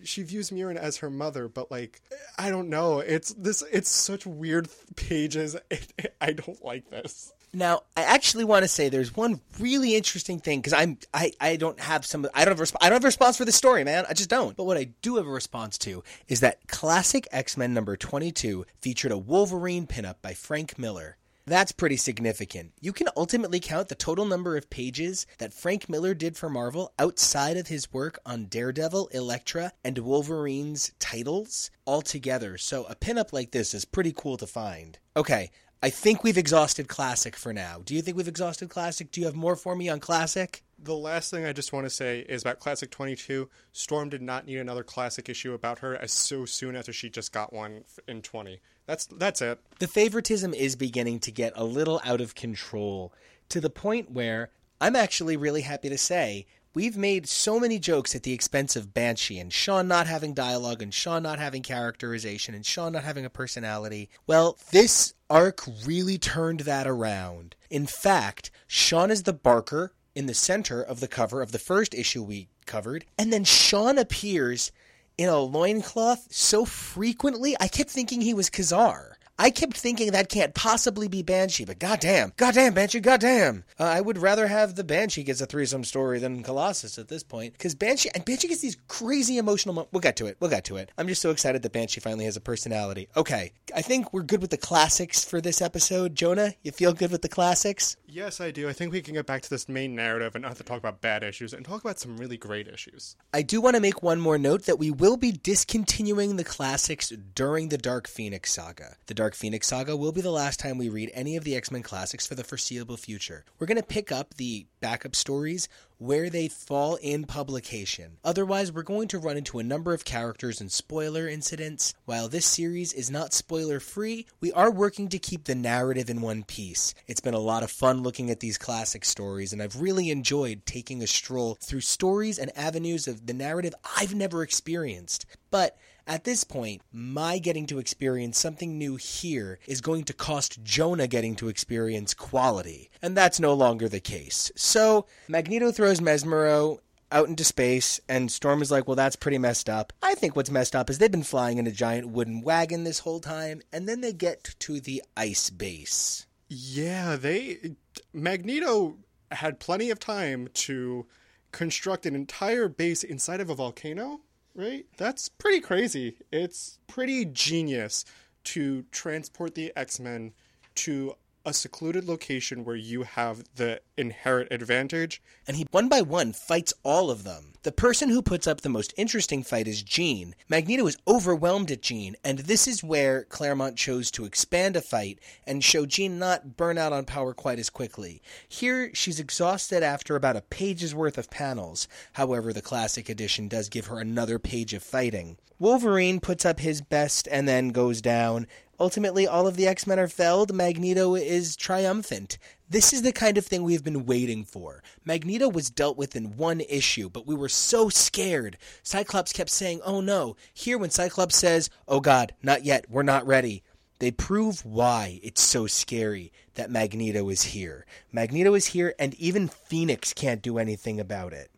she 0.03 0.23
views 0.23 0.51
Mirren 0.51 0.77
as 0.77 0.97
her 0.97 1.09
mother, 1.09 1.47
but 1.47 1.71
like 1.71 2.01
I 2.37 2.49
don't 2.49 2.69
know. 2.69 2.99
It's 2.99 3.33
this. 3.33 3.63
It's 3.71 3.89
such 3.89 4.25
weird 4.25 4.67
pages. 4.95 5.55
I 6.21 6.33
don't 6.33 6.63
like 6.63 6.89
this. 6.89 7.33
Now, 7.53 7.83
I 7.95 8.03
actually 8.03 8.43
want 8.43 8.63
to 8.63 8.67
say 8.67 8.89
there's 8.89 9.15
one 9.15 9.39
really 9.59 9.95
interesting 9.95 10.39
thing 10.39 10.59
because 10.59 10.73
I'm 10.73 10.97
I, 11.13 11.31
I 11.39 11.55
don't 11.55 11.79
have 11.79 12.05
some 12.05 12.27
I 12.33 12.43
don't 12.43 12.57
have 12.57 12.67
resp- 12.67 12.75
I 12.81 12.89
don't 12.89 12.97
have 12.97 13.03
a 13.05 13.07
response 13.07 13.37
for 13.37 13.45
this 13.45 13.55
story, 13.55 13.85
man. 13.85 14.05
I 14.09 14.13
just 14.13 14.29
don't. 14.29 14.57
But 14.57 14.65
what 14.65 14.77
I 14.77 14.89
do 15.01 15.15
have 15.15 15.25
a 15.25 15.31
response 15.31 15.77
to 15.79 16.03
is 16.27 16.41
that 16.41 16.67
classic 16.67 17.27
X 17.31 17.55
Men 17.55 17.73
number 17.73 17.95
22 17.95 18.65
featured 18.81 19.13
a 19.13 19.17
Wolverine 19.17 19.87
pinup 19.87 20.15
by 20.21 20.33
Frank 20.33 20.77
Miller. 20.77 21.15
That's 21.47 21.71
pretty 21.71 21.97
significant. 21.97 22.73
You 22.81 22.91
can 22.91 23.07
ultimately 23.15 23.59
count 23.59 23.89
the 23.89 23.95
total 23.95 24.25
number 24.25 24.57
of 24.57 24.71
pages 24.71 25.27
that 25.37 25.53
Frank 25.53 25.87
Miller 25.87 26.15
did 26.15 26.35
for 26.35 26.49
Marvel 26.49 26.91
outside 26.97 27.55
of 27.55 27.67
his 27.67 27.93
work 27.93 28.17
on 28.25 28.45
Daredevil, 28.45 29.09
Elektra, 29.09 29.71
and 29.83 29.99
Wolverine's 29.99 30.91
titles 30.97 31.69
altogether. 31.85 32.57
So 32.57 32.85
a 32.85 32.95
pinup 32.95 33.31
like 33.31 33.51
this 33.51 33.75
is 33.75 33.85
pretty 33.85 34.11
cool 34.11 34.37
to 34.37 34.47
find. 34.47 34.97
Okay, 35.15 35.51
I 35.83 35.91
think 35.91 36.23
we've 36.23 36.37
exhausted 36.37 36.87
Classic 36.87 37.35
for 37.35 37.53
now. 37.53 37.79
Do 37.85 37.93
you 37.93 38.01
think 38.01 38.17
we've 38.17 38.27
exhausted 38.27 38.69
Classic? 38.69 39.11
Do 39.11 39.21
you 39.21 39.27
have 39.27 39.35
more 39.35 39.55
for 39.55 39.75
me 39.75 39.87
on 39.87 39.99
Classic? 39.99 40.63
The 40.79 40.95
last 40.95 41.29
thing 41.29 41.45
I 41.45 41.53
just 41.53 41.71
want 41.71 41.85
to 41.85 41.91
say 41.91 42.21
is 42.21 42.41
about 42.41 42.59
Classic 42.59 42.89
22. 42.89 43.47
Storm 43.71 44.09
did 44.09 44.23
not 44.23 44.47
need 44.47 44.57
another 44.57 44.83
classic 44.83 45.29
issue 45.29 45.53
about 45.53 45.79
her 45.79 45.95
as 45.95 46.11
so 46.11 46.45
soon 46.45 46.75
after 46.75 46.91
she 46.91 47.11
just 47.11 47.31
got 47.31 47.53
one 47.53 47.83
in 48.07 48.23
20. 48.23 48.59
That's 48.85 49.05
that's 49.07 49.41
it. 49.41 49.59
The 49.79 49.87
favoritism 49.87 50.53
is 50.53 50.75
beginning 50.75 51.19
to 51.21 51.31
get 51.31 51.53
a 51.55 51.63
little 51.63 52.01
out 52.03 52.21
of 52.21 52.35
control 52.35 53.13
to 53.49 53.59
the 53.59 53.69
point 53.69 54.11
where 54.11 54.49
I'm 54.79 54.95
actually 54.95 55.37
really 55.37 55.61
happy 55.61 55.89
to 55.89 55.97
say 55.97 56.45
we've 56.73 56.97
made 56.97 57.27
so 57.27 57.59
many 57.59 57.79
jokes 57.79 58.13
at 58.15 58.23
the 58.23 58.33
expense 58.33 58.75
of 58.75 58.93
Banshee 58.93 59.39
and 59.39 59.51
Sean 59.51 59.87
not 59.87 60.07
having 60.07 60.33
dialogue 60.33 60.81
and 60.81 60.93
Sean 60.93 61.23
not 61.23 61.39
having 61.39 61.63
characterization 61.63 62.53
and 62.53 62.65
Sean 62.65 62.91
not 62.91 63.03
having 63.03 63.25
a 63.25 63.29
personality. 63.29 64.09
Well, 64.27 64.57
this 64.71 65.13
arc 65.29 65.63
really 65.85 66.17
turned 66.17 66.61
that 66.61 66.85
around. 66.85 67.55
In 67.69 67.87
fact, 67.87 68.51
Sean 68.67 69.09
is 69.09 69.23
the 69.23 69.33
barker 69.33 69.93
in 70.13 70.27
the 70.27 70.33
center 70.33 70.81
of 70.81 70.99
the 70.99 71.07
cover 71.07 71.41
of 71.41 71.51
the 71.51 71.59
first 71.59 71.93
issue 71.93 72.23
we 72.23 72.49
covered, 72.65 73.05
and 73.17 73.31
then 73.31 73.43
Sean 73.43 73.97
appears 73.97 74.71
in 75.17 75.29
a 75.29 75.39
loincloth 75.39 76.27
so 76.29 76.65
frequently, 76.65 77.55
I 77.59 77.67
kept 77.67 77.89
thinking 77.89 78.21
he 78.21 78.33
was 78.33 78.49
Ka-Zar. 78.49 79.14
I 79.37 79.49
kept 79.49 79.75
thinking 79.75 80.11
that 80.11 80.29
can't 80.29 80.53
possibly 80.53 81.09
be 81.09 81.21
Banshee, 81.21 81.65
but 81.65 81.77
goddamn, 81.77 82.31
goddamn, 82.37 82.73
Banshee, 82.73 83.01
goddamn. 83.01 83.65
Uh, 83.77 83.83
I 83.83 83.99
would 83.99 84.17
rather 84.17 84.47
have 84.47 84.75
the 84.75 84.83
Banshee 84.83 85.23
gets 85.23 85.41
a 85.41 85.45
threesome 85.45 85.83
story 85.83 86.19
than 86.19 86.41
Colossus 86.41 86.97
at 86.97 87.09
this 87.09 87.21
point, 87.21 87.51
because 87.51 87.75
Banshee 87.75 88.09
and 88.15 88.23
Banshee 88.23 88.47
gets 88.47 88.61
these 88.61 88.77
crazy 88.87 89.37
emotional. 89.37 89.75
Mo- 89.75 89.87
we'll 89.91 89.99
get 89.99 90.15
to 90.17 90.25
it. 90.27 90.37
We'll 90.39 90.49
get 90.49 90.63
to 90.65 90.77
it. 90.77 90.89
I'm 90.97 91.09
just 91.09 91.21
so 91.21 91.31
excited 91.31 91.63
that 91.63 91.73
Banshee 91.73 91.99
finally 91.99 92.23
has 92.25 92.37
a 92.37 92.41
personality. 92.41 93.09
Okay, 93.17 93.51
I 93.75 93.81
think 93.81 94.13
we're 94.13 94.23
good 94.23 94.41
with 94.41 94.51
the 94.51 94.57
classics 94.57 95.25
for 95.25 95.41
this 95.41 95.61
episode. 95.61 96.15
Jonah, 96.15 96.53
you 96.63 96.71
feel 96.71 96.93
good 96.93 97.11
with 97.11 97.21
the 97.21 97.29
classics? 97.29 97.97
Yes, 98.07 98.39
I 98.39 98.51
do. 98.51 98.69
I 98.69 98.73
think 98.73 98.93
we 98.93 99.01
can 99.01 99.15
get 99.15 99.25
back 99.25 99.41
to 99.41 99.49
this 99.49 99.67
main 99.67 99.95
narrative 99.95 100.35
and 100.35 100.43
not 100.43 100.49
have 100.49 100.57
to 100.59 100.63
talk 100.63 100.77
about 100.77 101.01
bad 101.01 101.23
issues 101.23 101.51
and 101.51 101.65
talk 101.65 101.81
about 101.83 101.99
some 101.99 102.15
really 102.15 102.37
great 102.37 102.69
issues. 102.69 103.17
I 103.33 103.41
do 103.41 103.59
want 103.59 103.75
to 103.75 103.81
make 103.81 104.01
one 104.01 104.21
more 104.21 104.37
note 104.37 104.63
that 104.63 104.79
we 104.79 104.91
will 104.91 105.17
be 105.17 105.33
discontinuing 105.33 106.37
the 106.37 106.45
classics 106.45 107.09
during 107.09 107.67
the 107.67 107.77
Dark 107.77 108.07
Phoenix 108.07 108.53
saga. 108.53 108.95
The 109.07 109.13
Dark 109.13 109.24
Phoenix 109.33 109.67
saga 109.67 109.95
will 109.95 110.11
be 110.11 110.21
the 110.21 110.29
last 110.29 110.59
time 110.59 110.77
we 110.77 110.89
read 110.89 111.09
any 111.13 111.37
of 111.37 111.43
the 111.43 111.55
X 111.55 111.71
Men 111.71 111.81
classics 111.81 112.27
for 112.27 112.35
the 112.35 112.43
foreseeable 112.43 112.97
future. 112.97 113.45
We're 113.57 113.67
going 113.67 113.77
to 113.77 113.83
pick 113.83 114.11
up 114.11 114.33
the 114.35 114.67
backup 114.81 115.15
stories 115.15 115.67
where 115.97 116.29
they 116.29 116.47
fall 116.49 116.95
in 116.97 117.23
publication. 117.23 118.17
Otherwise, 118.23 118.71
we're 118.71 118.83
going 118.83 119.07
to 119.07 119.17
run 119.17 119.37
into 119.37 119.59
a 119.59 119.63
number 119.63 119.93
of 119.93 120.03
characters 120.03 120.59
and 120.59 120.71
spoiler 120.71 121.27
incidents. 121.27 121.93
While 122.03 122.27
this 122.27 122.45
series 122.45 122.91
is 122.91 123.09
not 123.09 123.33
spoiler 123.33 123.79
free, 123.79 124.25
we 124.41 124.51
are 124.51 124.69
working 124.69 125.07
to 125.09 125.19
keep 125.19 125.45
the 125.45 125.55
narrative 125.55 126.09
in 126.09 126.21
one 126.21 126.43
piece. 126.43 126.93
It's 127.07 127.21
been 127.21 127.33
a 127.33 127.39
lot 127.39 127.63
of 127.63 127.71
fun 127.71 128.03
looking 128.03 128.29
at 128.29 128.41
these 128.41 128.57
classic 128.57 129.05
stories, 129.05 129.53
and 129.53 129.61
I've 129.61 129.79
really 129.79 130.09
enjoyed 130.09 130.65
taking 130.65 131.01
a 131.01 131.07
stroll 131.07 131.57
through 131.61 131.81
stories 131.81 132.37
and 132.37 132.51
avenues 132.57 133.07
of 133.07 133.25
the 133.25 133.33
narrative 133.33 133.73
I've 133.97 134.13
never 134.13 134.43
experienced. 134.43 135.25
But 135.49 135.77
at 136.07 136.23
this 136.23 136.43
point, 136.43 136.81
my 136.91 137.39
getting 137.39 137.65
to 137.67 137.79
experience 137.79 138.37
something 138.37 138.77
new 138.77 138.95
here 138.95 139.59
is 139.67 139.81
going 139.81 140.03
to 140.05 140.13
cost 140.13 140.63
Jonah 140.63 141.07
getting 141.07 141.35
to 141.35 141.49
experience 141.49 142.13
quality. 142.13 142.89
And 143.01 143.17
that's 143.17 143.39
no 143.39 143.53
longer 143.53 143.89
the 143.89 143.99
case. 143.99 144.51
So, 144.55 145.07
Magneto 145.27 145.71
throws 145.71 145.99
Mesmero 145.99 146.79
out 147.11 147.27
into 147.27 147.43
space, 147.43 147.99
and 148.09 148.31
Storm 148.31 148.61
is 148.61 148.71
like, 148.71 148.87
well, 148.87 148.95
that's 148.95 149.15
pretty 149.15 149.37
messed 149.37 149.69
up. 149.69 149.93
I 150.03 150.15
think 150.15 150.35
what's 150.35 150.51
messed 150.51 150.75
up 150.75 150.89
is 150.89 150.97
they've 150.97 151.11
been 151.11 151.23
flying 151.23 151.57
in 151.57 151.67
a 151.67 151.71
giant 151.71 152.09
wooden 152.09 152.41
wagon 152.41 152.83
this 152.83 152.99
whole 152.99 153.19
time, 153.19 153.61
and 153.71 153.87
then 153.87 154.01
they 154.01 154.13
get 154.13 154.55
to 154.59 154.79
the 154.79 155.03
ice 155.15 155.49
base. 155.49 156.27
Yeah, 156.49 157.15
they. 157.15 157.75
Magneto 158.13 158.97
had 159.31 159.59
plenty 159.59 159.89
of 159.89 159.99
time 159.99 160.49
to 160.53 161.07
construct 161.51 162.05
an 162.05 162.15
entire 162.15 162.67
base 162.67 163.03
inside 163.03 163.39
of 163.39 163.49
a 163.49 163.55
volcano, 163.55 164.21
right? 164.55 164.85
That's 164.97 165.29
pretty 165.29 165.59
crazy. 165.59 166.17
It's 166.31 166.79
pretty 166.87 167.25
genius 167.25 168.05
to 168.45 168.83
transport 168.91 169.55
the 169.55 169.71
X 169.75 169.99
Men 169.99 170.33
to 170.75 171.15
a 171.45 171.53
secluded 171.53 172.05
location 172.05 172.65
where 172.65 172.75
you 172.75 173.03
have 173.03 173.43
the 173.55 173.81
inherent 173.97 174.51
advantage. 174.51 175.21
and 175.47 175.57
he 175.57 175.67
one 175.71 175.87
by 175.87 176.01
one 176.01 176.33
fights 176.33 176.73
all 176.83 177.11
of 177.11 177.23
them. 177.23 177.53
The 177.63 177.71
person 177.71 178.09
who 178.09 178.21
puts 178.21 178.45
up 178.47 178.61
the 178.61 178.69
most 178.69 178.93
interesting 178.97 179.41
fight 179.41 179.67
is 179.67 179.81
Jean. 179.81 180.35
Magneto 180.49 180.85
is 180.85 180.97
overwhelmed 181.07 181.71
at 181.71 181.81
Jean, 181.81 182.15
and 182.23 182.39
this 182.39 182.67
is 182.67 182.83
where 182.83 183.23
Claremont 183.23 183.75
chose 183.75 184.11
to 184.11 184.25
expand 184.25 184.75
a 184.75 184.81
fight 184.81 185.19
and 185.47 185.63
show 185.63 185.85
Jean 185.85 186.19
not 186.19 186.57
burn 186.57 186.77
out 186.77 186.93
on 186.93 187.05
power 187.05 187.33
quite 187.33 187.57
as 187.57 187.69
quickly. 187.69 188.21
Here, 188.47 188.93
she's 188.93 189.19
exhausted 189.19 189.81
after 189.81 190.15
about 190.15 190.35
a 190.35 190.41
page's 190.41 190.93
worth 190.93 191.17
of 191.17 191.31
panels. 191.31 191.87
However, 192.13 192.53
the 192.53 192.61
classic 192.61 193.09
edition 193.09 193.47
does 193.47 193.69
give 193.69 193.87
her 193.87 193.99
another 193.99 194.37
page 194.37 194.73
of 194.73 194.83
fighting. 194.83 195.37
Wolverine 195.57 196.19
puts 196.19 196.45
up 196.45 196.59
his 196.59 196.81
best 196.81 197.29
and 197.31 197.47
then 197.47 197.69
goes 197.69 198.01
down. 198.01 198.45
Ultimately, 198.79 199.27
all 199.27 199.47
of 199.47 199.55
the 199.55 199.67
X 199.67 199.87
Men 199.87 199.99
are 199.99 200.07
felled. 200.07 200.53
Magneto 200.53 201.15
is 201.15 201.55
triumphant. 201.55 202.37
This 202.69 202.93
is 202.93 203.03
the 203.03 203.11
kind 203.11 203.37
of 203.37 203.45
thing 203.45 203.63
we've 203.63 203.83
been 203.83 204.05
waiting 204.05 204.43
for. 204.43 204.81
Magneto 205.05 205.47
was 205.47 205.69
dealt 205.69 205.97
with 205.97 206.15
in 206.15 206.35
one 206.35 206.61
issue, 206.61 207.09
but 207.09 207.27
we 207.27 207.35
were 207.35 207.49
so 207.49 207.89
scared. 207.89 208.57
Cyclops 208.83 209.31
kept 209.31 209.49
saying, 209.49 209.81
oh 209.85 210.01
no. 210.01 210.35
Here, 210.53 210.77
when 210.77 210.89
Cyclops 210.89 211.35
says, 211.35 211.69
oh 211.87 211.99
god, 211.99 212.33
not 212.41 212.65
yet, 212.65 212.85
we're 212.89 213.03
not 213.03 213.25
ready. 213.27 213.63
They 213.99 214.11
prove 214.11 214.65
why 214.65 215.19
it's 215.23 215.41
so 215.41 215.67
scary 215.67 216.33
that 216.55 216.69
Magneto 216.69 217.29
is 217.29 217.43
here. 217.43 217.85
Magneto 218.11 218.53
is 218.53 218.67
here, 218.67 218.93
and 218.99 219.13
even 219.13 219.47
Phoenix 219.47 220.11
can't 220.11 220.41
do 220.41 220.57
anything 220.57 220.99
about 220.99 221.31
it. 221.31 221.49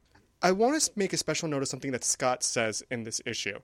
I 0.42 0.52
want 0.52 0.80
to 0.80 0.92
make 0.96 1.14
a 1.14 1.18
special 1.18 1.48
note 1.48 1.64
of 1.64 1.68
something 1.68 1.92
that 1.92 2.04
Scott 2.04 2.44
says 2.44 2.84
in 2.92 3.04
this 3.04 3.22
issue. 3.26 3.58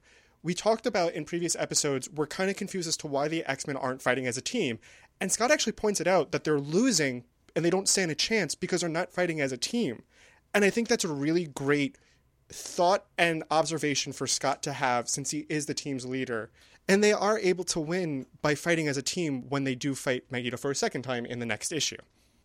We 0.44 0.54
talked 0.54 0.86
about 0.86 1.14
in 1.14 1.24
previous 1.24 1.56
episodes, 1.56 2.10
we're 2.10 2.28
kind 2.28 2.50
of 2.50 2.58
confused 2.58 2.88
as 2.88 2.98
to 2.98 3.08
why 3.08 3.30
the 3.30 3.46
X 3.46 3.66
Men 3.66 3.78
aren't 3.78 4.02
fighting 4.02 4.28
as 4.28 4.38
a 4.38 4.42
team. 4.42 4.78
And 5.22 5.32
Scott 5.32 5.52
actually 5.52 5.74
points 5.74 6.02
it 6.02 6.08
out 6.08 6.32
that 6.32 6.44
they're 6.44 6.60
losing 6.60 7.24
and 7.56 7.64
they 7.64 7.70
don't 7.70 7.88
stand 7.88 8.12
a 8.12 8.16
chance 8.16 8.56
because 8.56 8.82
they're 8.82 8.90
not 8.90 9.14
fighting 9.14 9.40
as 9.40 9.52
a 9.52 9.58
team. 9.58 10.04
And 10.54 10.66
I 10.66 10.70
think 10.70 10.88
that's 10.88 11.06
a 11.06 11.14
really 11.14 11.46
great 11.46 11.98
thought 12.50 13.06
and 13.18 13.44
observation 13.50 14.12
for 14.12 14.28
Scott 14.28 14.62
to 14.64 14.74
have 14.74 15.08
since 15.08 15.32
he 15.32 15.46
is 15.50 15.66
the 15.66 15.74
team's 15.74 16.06
leader. 16.06 16.52
And 16.88 17.02
they 17.02 17.14
are 17.14 17.40
able 17.40 17.64
to 17.66 17.80
win 17.80 18.26
by 18.42 18.56
fighting 18.56 18.88
as 18.88 18.98
a 18.98 19.02
team 19.02 19.50
when 19.50 19.64
they 19.64 19.76
do 19.76 19.96
fight 19.96 20.26
Magneto 20.30 20.58
for 20.58 20.72
a 20.72 20.76
second 20.76 21.04
time 21.04 21.26
in 21.26 21.40
the 21.40 21.46
next 21.46 21.72
issue. 21.72 21.98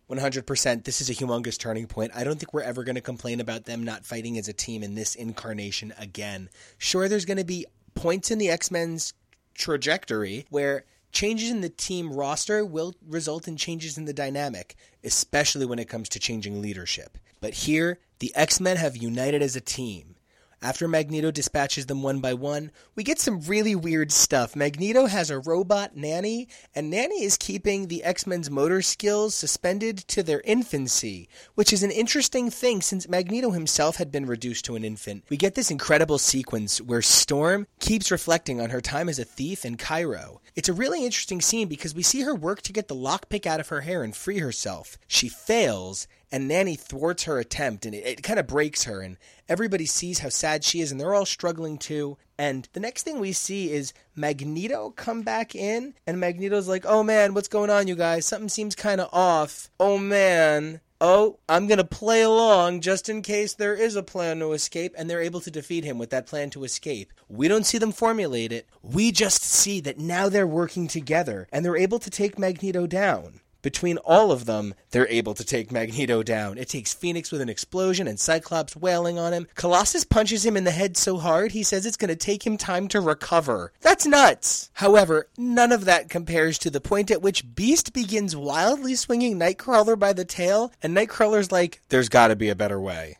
100%. 0.09 0.85
This 0.85 1.01
is 1.01 1.09
a 1.09 1.13
humongous 1.13 1.59
turning 1.59 1.85
point. 1.85 2.11
I 2.15 2.23
don't 2.23 2.39
think 2.39 2.53
we're 2.53 2.61
ever 2.61 2.83
going 2.83 2.95
to 2.95 3.01
complain 3.01 3.39
about 3.39 3.65
them 3.65 3.83
not 3.83 4.05
fighting 4.05 4.37
as 4.39 4.47
a 4.47 4.53
team 4.53 4.81
in 4.81 4.95
this 4.95 5.13
incarnation 5.13 5.93
again. 5.99 6.49
Sure, 6.79 7.07
there's 7.07 7.25
going 7.25 7.37
to 7.37 7.43
be 7.43 7.67
points 7.95 8.31
in 8.31 8.37
the 8.37 8.49
X 8.49 8.71
Men's 8.71 9.13
trajectory 9.53 10.45
where 10.49 10.85
changes 11.11 11.49
in 11.49 11.61
the 11.61 11.69
team 11.69 12.13
roster 12.13 12.63
will 12.65 12.95
result 13.07 13.47
in 13.47 13.57
changes 13.57 13.97
in 13.97 14.05
the 14.05 14.13
dynamic, 14.13 14.75
especially 15.03 15.65
when 15.65 15.79
it 15.79 15.89
comes 15.89 16.09
to 16.09 16.19
changing 16.19 16.61
leadership. 16.61 17.17
But 17.41 17.53
here, 17.53 17.99
the 18.19 18.31
X 18.35 18.59
Men 18.59 18.77
have 18.77 18.97
united 18.97 19.41
as 19.41 19.55
a 19.55 19.61
team. 19.61 20.15
After 20.61 20.89
Magneto 20.89 21.31
dispatches 21.31 21.85
them 21.85 22.03
one 22.03 22.19
by 22.19 22.33
one, 22.33 22.71
we 22.93 23.03
get 23.03 23.17
some 23.17 23.39
really 23.41 23.75
weird 23.75 24.11
stuff. 24.11 24.57
Magneto 24.57 25.05
has 25.05 25.29
a 25.29 25.39
robot 25.39 25.95
nanny, 25.95 26.49
and 26.75 26.89
Nanny 26.89 27.23
is 27.23 27.37
keeping 27.37 27.87
the 27.87 28.03
X 28.03 28.27
Men's 28.27 28.51
motor 28.51 28.81
skills 28.81 29.33
suspended 29.33 29.99
to 30.09 30.21
their 30.21 30.41
infancy, 30.41 31.29
which 31.55 31.71
is 31.71 31.81
an 31.81 31.91
interesting 31.91 32.49
thing 32.49 32.81
since 32.81 33.07
Magneto 33.07 33.51
himself 33.51 33.95
had 33.95 34.11
been 34.11 34.25
reduced 34.25 34.65
to 34.65 34.75
an 34.75 34.83
infant. 34.83 35.23
We 35.29 35.37
get 35.37 35.55
this 35.55 35.71
incredible 35.71 36.17
sequence 36.17 36.81
where 36.81 37.01
Storm 37.01 37.65
keeps 37.79 38.11
reflecting 38.11 38.59
on 38.59 38.71
her 38.71 38.81
time 38.81 39.07
as 39.07 39.17
a 39.17 39.23
thief 39.23 39.63
in 39.63 39.77
Cairo. 39.77 40.41
It's 40.55 40.67
a 40.67 40.73
really 40.73 41.05
interesting 41.05 41.39
scene 41.39 41.69
because 41.69 41.95
we 41.95 42.03
see 42.03 42.21
her 42.23 42.35
work 42.35 42.63
to 42.63 42.73
get 42.73 42.89
the 42.89 42.95
lockpick 42.95 43.45
out 43.45 43.61
of 43.61 43.69
her 43.69 43.81
hair 43.81 44.03
and 44.03 44.13
free 44.13 44.39
herself. 44.39 44.97
She 45.07 45.29
fails, 45.29 46.05
and 46.31 46.47
Nanny 46.47 46.75
thwarts 46.75 47.23
her 47.23 47.39
attempt, 47.39 47.85
and 47.85 47.95
it, 47.95 48.05
it 48.05 48.23
kind 48.23 48.39
of 48.39 48.47
breaks 48.47 48.83
her, 48.83 49.01
and 49.01 49.17
everybody 49.47 49.85
sees 49.85 50.19
how 50.19 50.29
sad 50.29 50.63
she 50.63 50.81
is, 50.81 50.91
and 50.91 50.99
they're 50.99 51.15
all 51.15 51.25
struggling 51.25 51.77
too. 51.77 52.17
And 52.37 52.67
the 52.73 52.79
next 52.79 53.03
thing 53.03 53.19
we 53.19 53.33
see 53.33 53.71
is 53.71 53.93
Magneto 54.15 54.91
come 54.91 55.23
back 55.23 55.55
in, 55.55 55.93
and 56.07 56.19
Magneto's 56.19 56.67
like, 56.67 56.85
"Oh 56.85 57.03
man, 57.03 57.33
what's 57.33 57.47
going 57.47 57.69
on, 57.69 57.87
you 57.87 57.95
guys? 57.95 58.25
Something 58.25 58.49
seems 58.49 58.75
kind 58.75 59.01
of 59.01 59.09
off. 59.13 59.69
Oh 59.79 59.97
man." 59.97 60.81
Oh, 61.01 61.39
I'm 61.47 61.67
going 61.67 61.77
to 61.77 61.85
play 61.85 62.23
along 62.23 62.81
just 62.81 63.07
in 63.07 63.21
case 63.21 63.53
there 63.53 63.73
is 63.73 63.95
a 63.95 64.03
plan 64.03 64.39
to 64.39 64.51
escape, 64.51 64.93
and 64.97 65.09
they're 65.09 65.21
able 65.21 65.39
to 65.39 65.49
defeat 65.49 65.85
him 65.85 65.97
with 65.97 66.09
that 66.09 66.27
plan 66.27 66.49
to 66.49 66.65
escape. 66.65 67.13
We 67.29 67.47
don't 67.47 67.65
see 67.65 67.77
them 67.77 67.93
formulate 67.93 68.51
it. 68.51 68.67
We 68.81 69.13
just 69.13 69.41
see 69.41 69.79
that 69.79 69.97
now 69.97 70.27
they're 70.27 70.45
working 70.45 70.89
together, 70.89 71.47
and 71.53 71.63
they're 71.63 71.77
able 71.77 71.99
to 71.99 72.09
take 72.09 72.37
Magneto 72.37 72.85
down. 72.85 73.39
Between 73.61 73.97
all 73.97 74.31
of 74.31 74.45
them, 74.45 74.73
they're 74.91 75.07
able 75.07 75.33
to 75.33 75.43
take 75.43 75.71
Magneto 75.71 76.23
down. 76.23 76.57
It 76.57 76.69
takes 76.69 76.93
Phoenix 76.93 77.31
with 77.31 77.41
an 77.41 77.49
explosion 77.49 78.07
and 78.07 78.19
Cyclops 78.19 78.75
wailing 78.75 79.19
on 79.19 79.33
him. 79.33 79.47
Colossus 79.55 80.05
punches 80.05 80.45
him 80.45 80.55
in 80.55 80.63
the 80.63 80.71
head 80.71 80.95
so 80.95 81.17
hard 81.17 81.51
he 81.51 81.63
says 81.63 81.85
it's 81.85 81.97
going 81.97 82.09
to 82.09 82.15
take 82.15 82.45
him 82.45 82.57
time 82.57 82.87
to 82.89 83.01
recover. 83.01 83.73
That's 83.81 84.05
nuts! 84.05 84.69
However, 84.73 85.27
none 85.37 85.71
of 85.71 85.85
that 85.85 86.09
compares 86.09 86.57
to 86.59 86.69
the 86.69 86.81
point 86.81 87.11
at 87.11 87.21
which 87.21 87.55
Beast 87.55 87.93
begins 87.93 88.35
wildly 88.35 88.95
swinging 88.95 89.37
Nightcrawler 89.37 89.99
by 89.99 90.13
the 90.13 90.25
tail, 90.25 90.71
and 90.81 90.95
Nightcrawler's 90.95 91.51
like, 91.51 91.81
there's 91.89 92.09
gotta 92.09 92.35
be 92.35 92.49
a 92.49 92.55
better 92.55 92.79
way. 92.79 93.17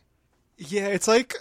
Yeah, 0.56 0.88
it's 0.88 1.08
like 1.08 1.36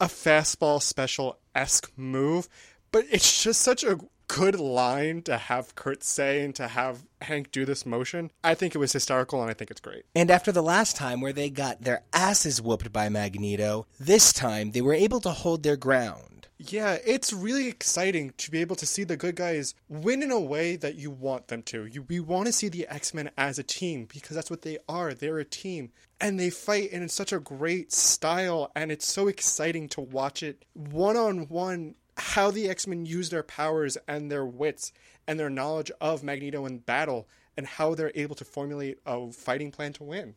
a 0.00 0.06
fastball 0.06 0.82
special 0.82 1.38
esque 1.54 1.90
move, 1.96 2.48
but 2.92 3.06
it's 3.10 3.42
just 3.42 3.62
such 3.62 3.82
a 3.82 3.98
good 4.28 4.58
line 4.58 5.22
to 5.22 5.36
have 5.36 5.74
Kurt 5.74 6.02
say 6.02 6.44
and 6.44 6.54
to 6.56 6.68
have 6.68 7.04
Hank 7.22 7.50
do 7.52 7.64
this 7.64 7.86
motion. 7.86 8.30
I 8.44 8.54
think 8.54 8.74
it 8.74 8.78
was 8.78 8.92
hysterical 8.92 9.40
and 9.40 9.50
I 9.50 9.54
think 9.54 9.70
it's 9.70 9.80
great. 9.80 10.04
And 10.14 10.30
after 10.30 10.52
the 10.52 10.62
last 10.62 10.96
time 10.96 11.20
where 11.20 11.32
they 11.32 11.50
got 11.50 11.82
their 11.82 12.02
asses 12.12 12.60
whooped 12.60 12.92
by 12.92 13.08
Magneto, 13.08 13.86
this 13.98 14.32
time 14.32 14.72
they 14.72 14.80
were 14.80 14.94
able 14.94 15.20
to 15.20 15.30
hold 15.30 15.62
their 15.62 15.76
ground. 15.76 16.48
Yeah, 16.58 16.96
it's 17.04 17.34
really 17.34 17.68
exciting 17.68 18.32
to 18.38 18.50
be 18.50 18.60
able 18.62 18.76
to 18.76 18.86
see 18.86 19.04
the 19.04 19.16
good 19.16 19.36
guys 19.36 19.74
win 19.88 20.22
in 20.22 20.30
a 20.30 20.40
way 20.40 20.76
that 20.76 20.94
you 20.94 21.10
want 21.10 21.48
them 21.48 21.62
to. 21.64 21.84
You 21.84 22.02
we 22.02 22.18
want 22.18 22.46
to 22.46 22.52
see 22.52 22.68
the 22.68 22.88
X-Men 22.88 23.30
as 23.36 23.58
a 23.58 23.62
team 23.62 24.06
because 24.10 24.36
that's 24.36 24.50
what 24.50 24.62
they 24.62 24.78
are. 24.88 25.12
They're 25.12 25.38
a 25.38 25.44
team 25.44 25.92
and 26.18 26.40
they 26.40 26.48
fight 26.48 26.90
in 26.90 27.06
such 27.10 27.32
a 27.32 27.38
great 27.38 27.92
style 27.92 28.72
and 28.74 28.90
it's 28.90 29.06
so 29.06 29.28
exciting 29.28 29.88
to 29.90 30.00
watch 30.00 30.42
it 30.42 30.64
one 30.72 31.16
on 31.16 31.48
one 31.48 31.94
how 32.16 32.50
the 32.50 32.68
X-Men 32.68 33.06
use 33.06 33.30
their 33.30 33.42
powers 33.42 33.96
and 34.08 34.30
their 34.30 34.44
wits 34.44 34.92
and 35.26 35.38
their 35.38 35.50
knowledge 35.50 35.90
of 36.00 36.22
Magneto 36.22 36.66
in 36.66 36.78
battle 36.78 37.28
and 37.56 37.66
how 37.66 37.94
they're 37.94 38.12
able 38.14 38.34
to 38.36 38.44
formulate 38.44 38.98
a 39.06 39.30
fighting 39.32 39.70
plan 39.70 39.92
to 39.94 40.04
win. 40.04 40.34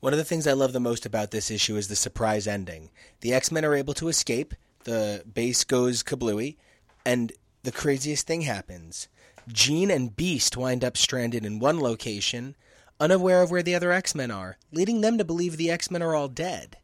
One 0.00 0.12
of 0.12 0.18
the 0.18 0.24
things 0.24 0.46
I 0.46 0.52
love 0.52 0.72
the 0.72 0.80
most 0.80 1.06
about 1.06 1.30
this 1.30 1.50
issue 1.50 1.76
is 1.76 1.88
the 1.88 1.96
surprise 1.96 2.46
ending. 2.46 2.90
The 3.20 3.32
X 3.32 3.50
Men 3.50 3.64
are 3.64 3.74
able 3.74 3.94
to 3.94 4.08
escape, 4.08 4.54
the 4.84 5.24
base 5.32 5.64
goes 5.64 6.02
kablooey, 6.02 6.56
and 7.04 7.32
the 7.62 7.72
craziest 7.72 8.26
thing 8.26 8.42
happens. 8.42 9.08
Jean 9.48 9.90
and 9.90 10.14
Beast 10.14 10.56
wind 10.56 10.84
up 10.84 10.96
stranded 10.96 11.46
in 11.46 11.58
one 11.58 11.80
location, 11.80 12.56
unaware 13.00 13.42
of 13.42 13.50
where 13.50 13.62
the 13.62 13.74
other 13.74 13.90
X 13.90 14.14
Men 14.14 14.30
are, 14.30 14.58
leading 14.70 15.00
them 15.00 15.18
to 15.18 15.24
believe 15.24 15.56
the 15.56 15.70
X 15.70 15.90
Men 15.90 16.02
are 16.02 16.14
all 16.14 16.28
dead. 16.28 16.76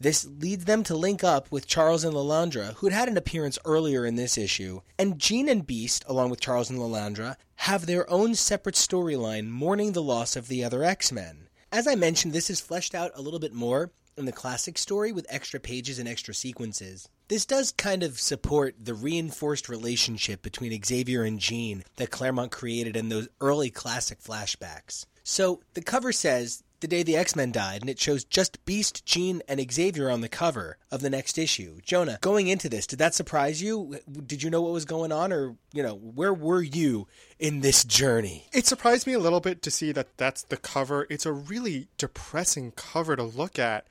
This 0.00 0.26
leads 0.26 0.64
them 0.64 0.82
to 0.84 0.96
link 0.96 1.22
up 1.22 1.52
with 1.52 1.66
Charles 1.66 2.04
and 2.04 2.14
Lilandra, 2.14 2.72
who 2.76 2.86
had 2.86 2.94
had 2.94 3.08
an 3.08 3.18
appearance 3.18 3.58
earlier 3.66 4.06
in 4.06 4.16
this 4.16 4.38
issue, 4.38 4.80
and 4.98 5.18
Jean 5.18 5.46
and 5.46 5.66
Beast, 5.66 6.04
along 6.06 6.30
with 6.30 6.40
Charles 6.40 6.70
and 6.70 6.78
Lilandra, 6.78 7.36
have 7.56 7.84
their 7.84 8.08
own 8.08 8.34
separate 8.34 8.76
storyline 8.76 9.48
mourning 9.48 9.92
the 9.92 10.02
loss 10.02 10.36
of 10.36 10.48
the 10.48 10.64
other 10.64 10.82
X 10.82 11.12
Men. 11.12 11.48
As 11.70 11.86
I 11.86 11.96
mentioned, 11.96 12.32
this 12.32 12.48
is 12.48 12.62
fleshed 12.62 12.94
out 12.94 13.12
a 13.14 13.20
little 13.20 13.38
bit 13.38 13.52
more 13.52 13.90
in 14.16 14.24
the 14.24 14.32
classic 14.32 14.78
story 14.78 15.12
with 15.12 15.26
extra 15.28 15.60
pages 15.60 15.98
and 15.98 16.08
extra 16.08 16.32
sequences. 16.32 17.08
This 17.28 17.44
does 17.44 17.70
kind 17.70 18.02
of 18.02 18.18
support 18.18 18.76
the 18.82 18.94
reinforced 18.94 19.68
relationship 19.68 20.40
between 20.40 20.82
Xavier 20.82 21.24
and 21.24 21.38
Jean 21.38 21.84
that 21.96 22.10
Claremont 22.10 22.52
created 22.52 22.96
in 22.96 23.10
those 23.10 23.28
early 23.40 23.70
classic 23.70 24.20
flashbacks. 24.20 25.04
So 25.22 25.60
the 25.74 25.82
cover 25.82 26.10
says 26.10 26.64
the 26.80 26.88
day 26.88 27.02
the 27.02 27.16
X 27.16 27.36
Men 27.36 27.52
died, 27.52 27.80
and 27.80 27.90
it 27.90 27.98
shows 27.98 28.24
just 28.24 28.64
Beast, 28.64 29.04
Jean, 29.04 29.42
and 29.48 29.60
Xavier 29.72 30.10
on 30.10 30.20
the 30.20 30.28
cover 30.28 30.78
of 30.90 31.00
the 31.00 31.10
next 31.10 31.38
issue. 31.38 31.78
Jonah, 31.82 32.18
going 32.20 32.48
into 32.48 32.68
this, 32.68 32.86
did 32.86 32.98
that 32.98 33.14
surprise 33.14 33.62
you? 33.62 33.98
Did 34.26 34.42
you 34.42 34.50
know 34.50 34.62
what 34.62 34.72
was 34.72 34.84
going 34.84 35.12
on, 35.12 35.32
or 35.32 35.56
you 35.72 35.82
know, 35.82 35.94
where 35.94 36.34
were 36.34 36.62
you 36.62 37.06
in 37.38 37.60
this 37.60 37.84
journey? 37.84 38.46
It 38.52 38.66
surprised 38.66 39.06
me 39.06 39.12
a 39.12 39.18
little 39.18 39.40
bit 39.40 39.62
to 39.62 39.70
see 39.70 39.92
that 39.92 40.16
that's 40.16 40.42
the 40.42 40.56
cover. 40.56 41.06
It's 41.10 41.26
a 41.26 41.32
really 41.32 41.88
depressing 41.98 42.72
cover 42.72 43.16
to 43.16 43.22
look 43.22 43.58
at, 43.58 43.86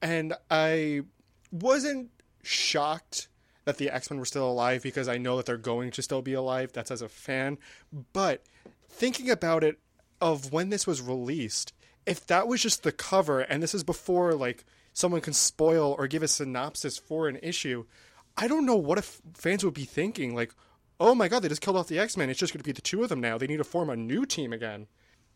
and 0.00 0.34
I 0.50 1.02
wasn't 1.52 2.10
shocked 2.42 3.28
that 3.64 3.76
the 3.76 3.90
X 3.90 4.10
Men 4.10 4.18
were 4.18 4.24
still 4.24 4.50
alive 4.50 4.82
because 4.82 5.08
I 5.08 5.18
know 5.18 5.36
that 5.36 5.46
they're 5.46 5.56
going 5.56 5.90
to 5.92 6.02
still 6.02 6.22
be 6.22 6.32
alive. 6.32 6.72
That's 6.72 6.90
as 6.90 7.02
a 7.02 7.08
fan, 7.08 7.58
but 8.12 8.42
thinking 8.88 9.30
about 9.30 9.62
it, 9.62 9.78
of 10.20 10.52
when 10.52 10.68
this 10.68 10.86
was 10.86 11.00
released 11.00 11.72
if 12.10 12.26
that 12.26 12.48
was 12.48 12.60
just 12.60 12.82
the 12.82 12.92
cover 12.92 13.40
and 13.40 13.62
this 13.62 13.74
is 13.74 13.84
before 13.84 14.34
like 14.34 14.64
someone 14.92 15.20
can 15.20 15.32
spoil 15.32 15.94
or 15.98 16.06
give 16.06 16.22
a 16.22 16.28
synopsis 16.28 16.98
for 16.98 17.28
an 17.28 17.38
issue 17.42 17.84
i 18.36 18.46
don't 18.48 18.66
know 18.66 18.76
what 18.76 18.98
if 18.98 19.20
fans 19.34 19.64
would 19.64 19.74
be 19.74 19.84
thinking 19.84 20.34
like 20.34 20.52
oh 20.98 21.14
my 21.14 21.28
god 21.28 21.40
they 21.40 21.48
just 21.48 21.62
killed 21.62 21.76
off 21.76 21.88
the 21.88 21.98
x-men 21.98 22.28
it's 22.28 22.40
just 22.40 22.52
going 22.52 22.60
to 22.60 22.64
be 22.64 22.72
the 22.72 22.80
two 22.80 23.02
of 23.02 23.08
them 23.08 23.20
now 23.20 23.38
they 23.38 23.46
need 23.46 23.56
to 23.58 23.64
form 23.64 23.88
a 23.88 23.96
new 23.96 24.26
team 24.26 24.52
again 24.52 24.86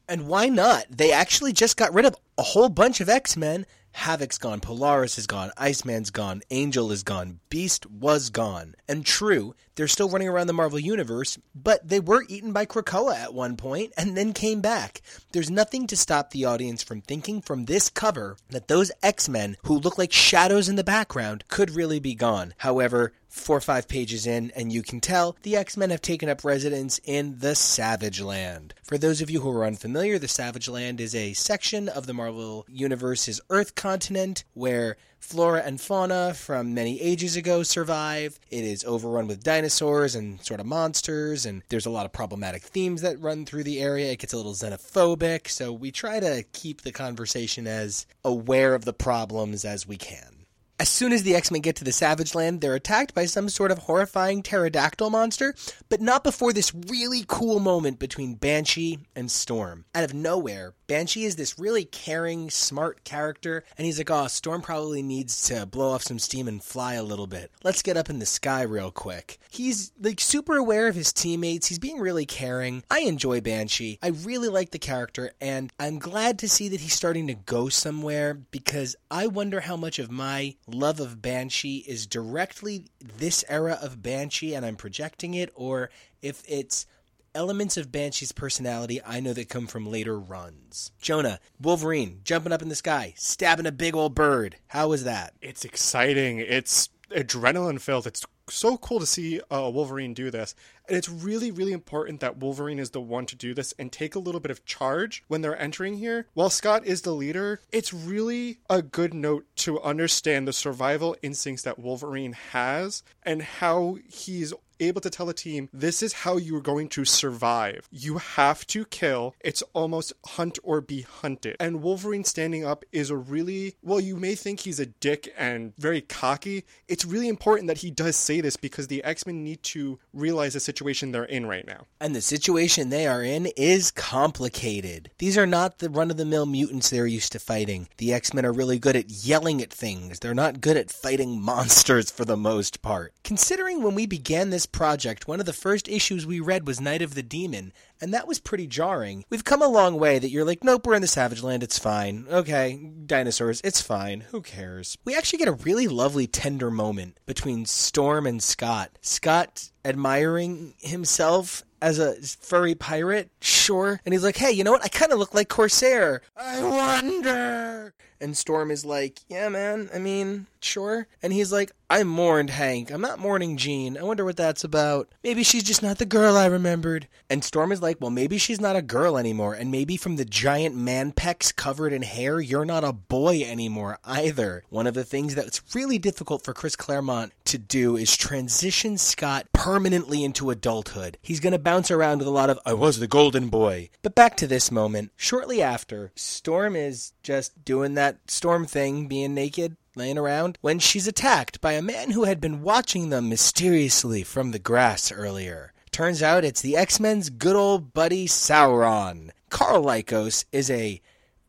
And 0.08 0.28
why 0.28 0.48
not? 0.50 0.84
They 0.90 1.12
actually 1.12 1.52
just 1.54 1.78
got 1.78 1.94
rid 1.94 2.04
of 2.04 2.14
a 2.36 2.42
whole 2.42 2.68
bunch 2.68 3.00
of 3.00 3.08
X 3.08 3.36
Men. 3.38 3.64
Havoc's 3.94 4.38
gone, 4.38 4.60
Polaris 4.60 5.18
is 5.18 5.26
gone, 5.26 5.50
Iceman's 5.56 6.10
gone, 6.10 6.42
Angel 6.50 6.90
is 6.90 7.02
gone, 7.02 7.40
Beast 7.48 7.86
was 7.86 8.28
gone. 8.28 8.74
And 8.88 9.06
true, 9.06 9.54
they're 9.76 9.88
still 9.88 10.08
running 10.08 10.28
around 10.28 10.48
the 10.48 10.52
Marvel 10.52 10.78
Universe, 10.78 11.38
but 11.54 11.88
they 11.88 12.00
were 12.00 12.24
eaten 12.28 12.52
by 12.52 12.66
Krakoa 12.66 13.16
at 13.16 13.34
one 13.34 13.56
point 13.56 13.92
and 13.96 14.16
then 14.16 14.32
came 14.32 14.60
back. 14.60 15.00
There's 15.32 15.50
nothing 15.50 15.86
to 15.86 15.96
stop 15.96 16.30
the 16.30 16.44
audience 16.44 16.82
from 16.82 17.00
thinking 17.00 17.40
from 17.40 17.64
this 17.64 17.88
cover 17.88 18.36
that 18.50 18.68
those 18.68 18.92
X 19.02 19.28
Men, 19.28 19.56
who 19.64 19.78
look 19.78 19.96
like 19.96 20.12
shadows 20.12 20.68
in 20.68 20.76
the 20.76 20.84
background, 20.84 21.44
could 21.48 21.70
really 21.70 21.98
be 22.00 22.14
gone. 22.14 22.54
However, 22.58 23.12
four 23.34 23.56
or 23.56 23.60
five 23.60 23.88
pages 23.88 24.28
in, 24.28 24.52
and 24.54 24.72
you 24.72 24.80
can 24.82 25.00
tell 25.00 25.36
the 25.42 25.56
X 25.56 25.76
Men 25.76 25.90
have 25.90 26.02
taken 26.02 26.28
up 26.28 26.44
residence 26.44 27.00
in 27.02 27.38
the 27.40 27.56
Savage 27.56 28.20
Land. 28.20 28.74
For 28.84 28.96
those 28.96 29.20
of 29.20 29.30
you 29.30 29.40
who 29.40 29.50
are 29.50 29.66
unfamiliar, 29.66 30.18
the 30.18 30.28
Savage 30.28 30.68
Land 30.68 31.00
is 31.00 31.14
a 31.14 31.32
section 31.32 31.88
of 31.88 32.06
the 32.06 32.14
Marvel 32.14 32.64
Universe's 32.68 33.40
Earth 33.50 33.74
continent 33.84 34.44
where 34.54 34.96
flora 35.18 35.60
and 35.60 35.78
fauna 35.78 36.32
from 36.32 36.72
many 36.72 36.98
ages 37.02 37.36
ago 37.36 37.62
survive. 37.62 38.40
It 38.50 38.64
is 38.64 38.82
overrun 38.82 39.26
with 39.26 39.44
dinosaurs 39.44 40.14
and 40.14 40.40
sort 40.40 40.58
of 40.58 40.64
monsters, 40.64 41.44
and 41.44 41.62
there's 41.68 41.84
a 41.84 41.90
lot 41.90 42.06
of 42.06 42.12
problematic 42.12 42.62
themes 42.62 43.02
that 43.02 43.20
run 43.20 43.44
through 43.44 43.64
the 43.64 43.82
area. 43.82 44.10
It 44.10 44.20
gets 44.20 44.32
a 44.32 44.38
little 44.38 44.54
xenophobic, 44.54 45.48
so 45.48 45.70
we 45.70 45.90
try 45.90 46.18
to 46.18 46.44
keep 46.54 46.80
the 46.80 46.92
conversation 46.92 47.66
as 47.66 48.06
aware 48.24 48.74
of 48.74 48.86
the 48.86 48.94
problems 48.94 49.66
as 49.66 49.86
we 49.86 49.98
can. 49.98 50.33
As 50.80 50.88
soon 50.88 51.12
as 51.12 51.22
the 51.22 51.36
X 51.36 51.52
Men 51.52 51.60
get 51.60 51.76
to 51.76 51.84
the 51.84 51.92
Savage 51.92 52.34
Land, 52.34 52.60
they're 52.60 52.74
attacked 52.74 53.14
by 53.14 53.26
some 53.26 53.48
sort 53.48 53.70
of 53.70 53.78
horrifying 53.78 54.42
pterodactyl 54.42 55.08
monster, 55.08 55.54
but 55.88 56.00
not 56.00 56.24
before 56.24 56.52
this 56.52 56.74
really 56.74 57.24
cool 57.28 57.60
moment 57.60 58.00
between 58.00 58.34
Banshee 58.34 58.98
and 59.14 59.30
Storm. 59.30 59.84
Out 59.94 60.02
of 60.02 60.12
nowhere, 60.12 60.74
Banshee 60.88 61.24
is 61.24 61.36
this 61.36 61.58
really 61.60 61.84
caring, 61.84 62.50
smart 62.50 63.04
character, 63.04 63.62
and 63.78 63.86
he's 63.86 63.98
like, 63.98 64.10
oh, 64.10 64.26
Storm 64.26 64.62
probably 64.62 65.00
needs 65.00 65.44
to 65.44 65.64
blow 65.64 65.92
off 65.92 66.02
some 66.02 66.18
steam 66.18 66.48
and 66.48 66.62
fly 66.62 66.94
a 66.94 67.04
little 67.04 67.28
bit. 67.28 67.52
Let's 67.62 67.82
get 67.82 67.96
up 67.96 68.10
in 68.10 68.18
the 68.18 68.26
sky 68.26 68.62
real 68.62 68.90
quick. 68.90 69.38
He's 69.50 69.92
like 70.00 70.20
super 70.20 70.56
aware 70.56 70.88
of 70.88 70.96
his 70.96 71.12
teammates, 71.12 71.68
he's 71.68 71.78
being 71.78 72.00
really 72.00 72.26
caring. 72.26 72.82
I 72.90 73.00
enjoy 73.00 73.40
Banshee. 73.40 74.00
I 74.02 74.08
really 74.08 74.48
like 74.48 74.72
the 74.72 74.78
character, 74.80 75.30
and 75.40 75.72
I'm 75.78 76.00
glad 76.00 76.40
to 76.40 76.48
see 76.48 76.68
that 76.68 76.80
he's 76.80 76.94
starting 76.94 77.28
to 77.28 77.34
go 77.34 77.68
somewhere 77.68 78.34
because 78.34 78.96
I 79.08 79.28
wonder 79.28 79.60
how 79.60 79.76
much 79.76 80.00
of 80.00 80.10
my 80.10 80.56
love 80.78 81.00
of 81.00 81.22
Banshee 81.22 81.84
is 81.86 82.06
directly 82.06 82.86
this 83.00 83.44
era 83.48 83.78
of 83.80 84.02
Banshee 84.02 84.54
and 84.54 84.64
I'm 84.64 84.76
projecting 84.76 85.34
it, 85.34 85.50
or 85.54 85.90
if 86.22 86.42
it's 86.48 86.86
elements 87.34 87.76
of 87.76 87.90
Banshee's 87.90 88.32
personality 88.32 89.00
I 89.04 89.20
know 89.20 89.32
that 89.32 89.48
come 89.48 89.66
from 89.66 89.86
later 89.86 90.18
runs. 90.18 90.92
Jonah, 91.00 91.40
Wolverine, 91.60 92.20
jumping 92.24 92.52
up 92.52 92.62
in 92.62 92.68
the 92.68 92.74
sky, 92.74 93.14
stabbing 93.16 93.66
a 93.66 93.72
big 93.72 93.96
old 93.96 94.14
bird. 94.14 94.56
How 94.68 94.88
was 94.88 95.04
that? 95.04 95.34
It's 95.40 95.64
exciting. 95.64 96.38
It's 96.38 96.88
adrenaline 97.10 97.80
filled. 97.80 98.06
It's 98.06 98.24
so 98.48 98.76
cool 98.76 99.00
to 99.00 99.06
see 99.06 99.40
uh, 99.50 99.70
Wolverine 99.72 100.14
do 100.14 100.30
this. 100.30 100.54
And 100.86 100.96
it's 100.96 101.08
really, 101.08 101.50
really 101.50 101.72
important 101.72 102.20
that 102.20 102.36
Wolverine 102.36 102.78
is 102.78 102.90
the 102.90 103.00
one 103.00 103.26
to 103.26 103.36
do 103.36 103.54
this 103.54 103.72
and 103.78 103.90
take 103.90 104.14
a 104.14 104.18
little 104.18 104.40
bit 104.40 104.50
of 104.50 104.64
charge 104.64 105.24
when 105.28 105.40
they're 105.40 105.60
entering 105.60 105.96
here. 105.96 106.26
While 106.34 106.50
Scott 106.50 106.84
is 106.84 107.02
the 107.02 107.14
leader, 107.14 107.60
it's 107.72 107.94
really 107.94 108.58
a 108.68 108.82
good 108.82 109.14
note 109.14 109.46
to 109.56 109.80
understand 109.80 110.46
the 110.46 110.52
survival 110.52 111.16
instincts 111.22 111.62
that 111.62 111.78
Wolverine 111.78 112.32
has 112.52 113.02
and 113.22 113.42
how 113.42 113.98
he's 114.06 114.52
able 114.80 115.00
to 115.00 115.10
tell 115.10 115.28
a 115.28 115.34
team 115.34 115.68
this 115.72 116.02
is 116.02 116.12
how 116.12 116.36
you're 116.36 116.60
going 116.60 116.88
to 116.90 117.04
survive. 117.04 117.88
You 117.90 118.18
have 118.18 118.66
to 118.68 118.84
kill. 118.84 119.34
It's 119.40 119.62
almost 119.72 120.12
hunt 120.26 120.58
or 120.62 120.80
be 120.80 121.02
hunted. 121.02 121.56
And 121.60 121.82
Wolverine 121.82 122.24
standing 122.24 122.64
up 122.64 122.84
is 122.92 123.10
a 123.10 123.16
really, 123.16 123.76
well, 123.82 124.00
you 124.00 124.16
may 124.16 124.34
think 124.34 124.60
he's 124.60 124.80
a 124.80 124.86
dick 124.86 125.32
and 125.36 125.72
very 125.78 126.00
cocky. 126.00 126.64
It's 126.88 127.04
really 127.04 127.28
important 127.28 127.68
that 127.68 127.78
he 127.78 127.90
does 127.90 128.16
say 128.16 128.40
this 128.40 128.56
because 128.56 128.88
the 128.88 129.02
X 129.04 129.26
Men 129.26 129.44
need 129.44 129.62
to 129.64 129.98
realize 130.12 130.54
the 130.54 130.60
situation 130.60 131.12
they're 131.12 131.24
in 131.24 131.46
right 131.46 131.66
now. 131.66 131.86
And 132.00 132.14
the 132.14 132.20
situation 132.20 132.90
they 132.90 133.06
are 133.06 133.22
in 133.22 133.46
is 133.56 133.90
complicated. 133.90 135.10
These 135.18 135.38
are 135.38 135.46
not 135.46 135.78
the 135.78 135.90
run 135.90 136.10
of 136.10 136.16
the 136.16 136.24
mill 136.24 136.46
mutants 136.46 136.90
they're 136.90 137.06
used 137.06 137.32
to 137.32 137.38
fighting. 137.38 137.88
The 137.98 138.12
X 138.12 138.34
Men 138.34 138.46
are 138.46 138.52
really 138.52 138.78
good 138.78 138.96
at 138.96 139.10
yelling 139.10 139.62
at 139.62 139.72
things, 139.72 140.20
they're 140.20 140.34
not 140.34 140.60
good 140.60 140.76
at 140.76 140.90
fighting 140.90 141.40
monsters 141.54 142.10
for 142.10 142.24
the 142.24 142.36
most 142.36 142.82
part. 142.82 143.12
Considering 143.22 143.82
when 143.82 143.94
we 143.94 144.06
began 144.06 144.50
this 144.50 144.66
project, 144.74 145.28
one 145.28 145.38
of 145.40 145.46
the 145.46 145.52
first 145.52 145.88
issues 145.88 146.26
we 146.26 146.40
read 146.40 146.66
was 146.66 146.80
Night 146.80 147.00
of 147.00 147.14
the 147.14 147.22
Demon, 147.22 147.72
and 148.00 148.12
that 148.12 148.26
was 148.26 148.40
pretty 148.40 148.66
jarring. 148.66 149.24
We've 149.30 149.44
come 149.44 149.62
a 149.62 149.68
long 149.68 149.98
way 149.98 150.18
that 150.18 150.30
you're 150.30 150.44
like, 150.44 150.64
nope, 150.64 150.84
we're 150.84 150.96
in 150.96 151.00
the 151.00 151.06
Savage 151.06 151.42
Land, 151.42 151.62
it's 151.62 151.78
fine. 151.78 152.26
Okay, 152.28 152.90
dinosaurs, 153.06 153.60
it's 153.62 153.80
fine. 153.80 154.22
Who 154.32 154.42
cares? 154.42 154.98
We 155.04 155.16
actually 155.16 155.38
get 155.38 155.48
a 155.48 155.52
really 155.52 155.86
lovely, 155.86 156.26
tender 156.26 156.72
moment 156.72 157.18
between 157.24 157.66
Storm 157.66 158.26
and 158.26 158.42
Scott. 158.42 158.90
Scott 159.00 159.70
admiring 159.84 160.74
himself 160.78 161.62
as 161.80 161.98
a 161.98 162.14
furry 162.20 162.74
pirate, 162.74 163.30
sure. 163.40 164.00
And 164.04 164.12
he's 164.12 164.24
like, 164.24 164.36
hey, 164.36 164.50
you 164.50 164.64
know 164.64 164.72
what? 164.72 164.84
I 164.84 164.88
kind 164.88 165.12
of 165.12 165.18
look 165.20 165.34
like 165.34 165.48
Corsair. 165.48 166.22
I 166.36 166.62
wonder. 166.62 167.94
And 168.24 168.34
Storm 168.34 168.70
is 168.70 168.86
like, 168.86 169.20
yeah, 169.28 169.50
man, 169.50 169.90
I 169.94 169.98
mean, 169.98 170.46
sure. 170.62 171.06
And 171.22 171.30
he's 171.30 171.52
like, 171.52 171.72
I 171.90 172.04
mourned 172.04 172.48
Hank. 172.48 172.90
I'm 172.90 173.02
not 173.02 173.18
mourning 173.18 173.58
Jean. 173.58 173.98
I 173.98 174.02
wonder 174.02 174.24
what 174.24 174.38
that's 174.38 174.64
about. 174.64 175.10
Maybe 175.22 175.42
she's 175.42 175.62
just 175.62 175.82
not 175.82 175.98
the 175.98 176.06
girl 176.06 176.34
I 176.34 176.46
remembered. 176.46 177.06
And 177.28 177.44
Storm 177.44 177.70
is 177.70 177.82
like, 177.82 178.00
well, 178.00 178.10
maybe 178.10 178.38
she's 178.38 178.62
not 178.62 178.76
a 178.76 178.82
girl 178.82 179.18
anymore. 179.18 179.52
And 179.52 179.70
maybe 179.70 179.98
from 179.98 180.16
the 180.16 180.24
giant 180.24 180.74
man 180.74 181.12
pecs 181.12 181.54
covered 181.54 181.92
in 181.92 182.00
hair, 182.00 182.40
you're 182.40 182.64
not 182.64 182.82
a 182.82 182.94
boy 182.94 183.42
anymore 183.42 183.98
either. 184.04 184.64
One 184.70 184.86
of 184.86 184.94
the 184.94 185.04
things 185.04 185.34
that's 185.34 185.60
really 185.74 185.98
difficult 185.98 186.42
for 186.42 186.54
Chris 186.54 186.76
Claremont 186.76 187.32
to 187.44 187.58
do 187.58 187.98
is 187.98 188.16
transition 188.16 188.96
Scott 188.96 189.48
permanently 189.52 190.24
into 190.24 190.48
adulthood. 190.48 191.18
He's 191.20 191.40
going 191.40 191.52
to 191.52 191.58
bounce 191.58 191.90
around 191.90 192.18
with 192.18 192.26
a 192.26 192.30
lot 192.30 192.48
of, 192.48 192.58
I 192.64 192.72
was 192.72 193.00
the 193.00 193.06
golden 193.06 193.50
boy. 193.50 193.90
But 194.02 194.14
back 194.14 194.38
to 194.38 194.46
this 194.46 194.70
moment. 194.70 195.12
Shortly 195.16 195.60
after, 195.60 196.10
Storm 196.16 196.74
is 196.74 197.12
just 197.22 197.64
doing 197.66 197.94
that 197.94 198.13
Storm 198.26 198.66
thing, 198.66 199.06
being 199.06 199.34
naked, 199.34 199.76
laying 199.96 200.18
around, 200.18 200.58
when 200.60 200.78
she's 200.78 201.06
attacked 201.06 201.60
by 201.60 201.72
a 201.72 201.82
man 201.82 202.10
who 202.10 202.24
had 202.24 202.40
been 202.40 202.62
watching 202.62 203.10
them 203.10 203.28
mysteriously 203.28 204.22
from 204.22 204.50
the 204.50 204.58
grass 204.58 205.12
earlier. 205.12 205.72
Turns 205.90 206.22
out 206.22 206.44
it's 206.44 206.60
the 206.60 206.76
X 206.76 206.98
Men's 206.98 207.30
good 207.30 207.54
old 207.54 207.94
buddy 207.94 208.26
Sauron. 208.26 209.30
Karl 209.48 209.84
Lykos 209.84 210.44
is 210.50 210.68
a 210.68 211.00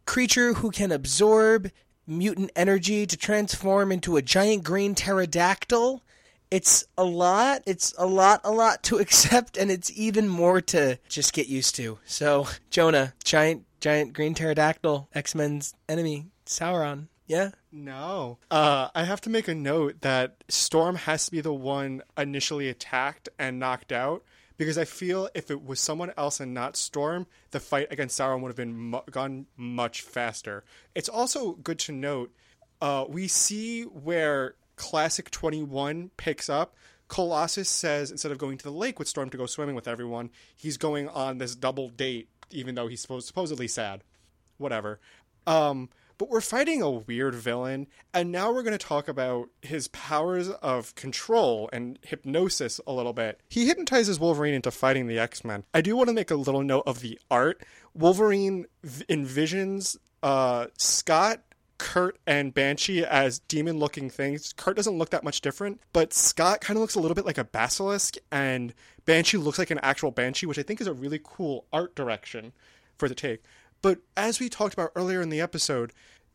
creature 0.06 0.54
who 0.54 0.70
can 0.70 0.92
absorb 0.92 1.72
mutant 2.08 2.52
energy 2.56 3.06
to 3.08 3.18
transform 3.18 3.92
into 3.92 4.18
a 4.18 4.22
giant 4.22 4.64
green 4.64 4.94
pterodactyl. 4.94 6.04
It's 6.52 6.86
a 6.98 7.04
lot. 7.04 7.64
It's 7.66 7.94
a 7.98 8.06
lot, 8.06 8.42
a 8.44 8.52
lot 8.52 8.84
to 8.84 8.98
accept, 9.00 9.58
and 9.58 9.72
it's 9.72 9.92
even 9.96 10.30
more 10.30 10.62
to 10.62 11.00
just 11.10 11.34
get 11.34 11.48
used 11.48 11.76
to. 11.78 11.98
So, 12.06 12.48
Jonah, 12.70 13.14
giant, 13.24 13.66
giant 13.80 14.14
green 14.14 14.36
pterodactyl, 14.36 15.10
X 15.16 15.34
Men's 15.34 15.74
enemy, 15.90 16.28
Sauron. 16.46 17.08
Yeah. 17.28 17.52
No. 17.72 18.38
Uh, 18.52 18.90
I 18.94 19.04
have 19.04 19.22
to 19.22 19.30
make 19.30 19.48
a 19.48 19.56
note 19.56 20.02
that 20.02 20.44
Storm 20.48 20.96
has 20.96 21.26
to 21.26 21.32
be 21.32 21.42
the 21.42 21.54
one 21.54 22.04
initially 22.18 22.70
attacked 22.70 23.30
and 23.40 23.60
knocked 23.60 23.92
out 23.92 24.24
because 24.58 24.78
I 24.78 24.86
feel 24.86 25.30
if 25.34 25.50
it 25.50 25.66
was 25.66 25.80
someone 25.80 26.14
else 26.18 26.40
and 26.40 26.54
not 26.54 26.78
Storm, 26.78 27.26
the 27.52 27.60
fight 27.60 27.88
against 27.90 28.20
Sauron 28.20 28.42
would 28.42 28.50
have 28.50 28.56
been 28.56 28.78
mu- 28.78 29.00
gone 29.10 29.48
much 29.58 30.02
faster. 30.02 30.64
It's 30.94 31.10
also 31.10 31.54
good 31.54 31.80
to 31.80 31.92
note 31.92 32.32
uh, 32.82 33.06
we 33.08 33.28
see 33.28 33.84
where 33.84 34.56
Classic 34.76 35.30
21 35.32 36.12
picks 36.18 36.50
up. 36.50 36.76
Colossus 37.08 37.70
says 37.70 38.12
instead 38.12 38.32
of 38.32 38.38
going 38.38 38.58
to 38.58 38.64
the 38.64 38.72
lake 38.72 38.98
with 39.00 39.08
Storm 39.08 39.30
to 39.30 39.38
go 39.38 39.46
swimming 39.46 39.76
with 39.76 39.88
everyone, 39.88 40.30
he's 40.56 40.78
going 40.78 41.08
on 41.10 41.38
this 41.38 41.56
double 41.56 41.90
date, 41.90 42.30
even 42.52 42.76
though 42.76 42.88
he's 42.88 43.02
supposed, 43.02 43.28
supposedly 43.28 43.68
sad. 43.68 44.04
Whatever. 44.58 45.00
Um, 45.46 45.90
but 46.18 46.30
we're 46.30 46.42
fighting 46.42 46.82
a 46.82 46.90
weird 46.90 47.36
villain, 47.36 47.88
and 48.14 48.32
now 48.32 48.52
we're 48.52 48.64
going 48.64 48.78
to 48.78 48.86
talk 48.86 49.08
about 49.08 49.50
his 49.62 49.88
powers 49.90 50.50
of 50.50 50.96
control 50.96 51.70
and 51.74 52.00
hypnosis 52.04 52.80
a 52.88 52.94
little 52.94 53.14
bit. 53.14 53.42
He 53.50 53.68
hypnotizes 53.68 54.20
Wolverine 54.20 54.54
into 54.54 54.72
fighting 54.72 55.08
the 55.08 55.20
X 55.20 55.44
Men. 55.44 55.64
I 55.74 55.82
do 55.82 55.96
want 55.96 56.10
to 56.10 56.14
make 56.14 56.32
a 56.32 56.36
little 56.36 56.64
note 56.64 56.84
of 56.86 57.02
the 57.02 57.20
art. 57.30 57.64
Wolverine 57.94 58.66
envisions 58.84 59.98
uh, 60.24 60.68
Scott 60.78 61.42
Kurt 61.78 62.18
and 62.26 62.54
Banshee 62.54 63.04
as 63.04 63.40
demon 63.40 63.80
looking 63.80 64.10
things. 64.10 64.54
Kurt 64.54 64.76
doesn't 64.76 64.98
look 64.98 65.10
that 65.10 65.24
much 65.24 65.42
different, 65.42 65.82
but 65.94 66.14
Scott 66.14 66.62
kind 66.62 66.78
of 66.78 66.82
looks 66.82 66.96
a 66.96 67.00
little 67.00 67.16
bit 67.16 67.26
like 67.26 67.38
a 67.38 67.44
basilisk, 67.44 68.16
and 68.32 68.74
Banshee 69.06 69.38
looks 69.38 69.60
like 69.60 69.72
an 69.72 69.80
actual 69.80 70.12
Banshee, 70.12 70.46
which 70.46 70.60
I 70.60 70.64
think 70.64 70.80
is 70.80 70.88
a 70.88 70.94
really 70.94 71.20
cool 71.24 71.66
art 71.74 71.96
direction 71.96 72.54
for 72.98 73.10
the 73.10 73.16
take. 73.16 73.44
But 73.86 74.00
as 74.18 74.40
we 74.40 74.50
talked 74.50 74.74
about 74.74 74.94
earlier 74.96 75.22
in 75.22 75.30
the 75.30 75.42
episode, 75.42 75.94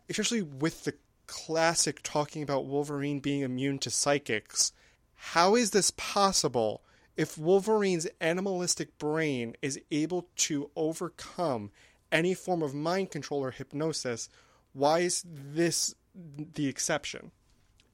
especially 0.09 0.41
with 0.41 0.85
the 0.85 0.95
classic 1.27 1.99
talking 2.05 2.45
about 2.45 2.67
Wolverine 2.67 3.19
being 3.19 3.41
immune 3.41 3.81
to 3.81 3.91
psychics, 3.91 4.73
how 5.17 5.57
is 5.57 5.73
this 5.73 5.91
possible 5.97 6.81
if 7.17 7.37
Wolverine's 7.37 8.07
animalistic 8.21 8.97
brain 8.99 9.57
is 9.63 9.81
able 9.91 10.29
to 10.37 10.71
overcome 10.77 11.73
any 12.13 12.35
form 12.35 12.63
of 12.63 12.73
mind 12.73 13.11
control 13.11 13.43
or 13.43 13.51
hypnosis? 13.51 14.29
Why 14.73 15.01
is 15.01 15.25
this 15.27 15.93
the 16.15 16.69
exception? 16.69 17.33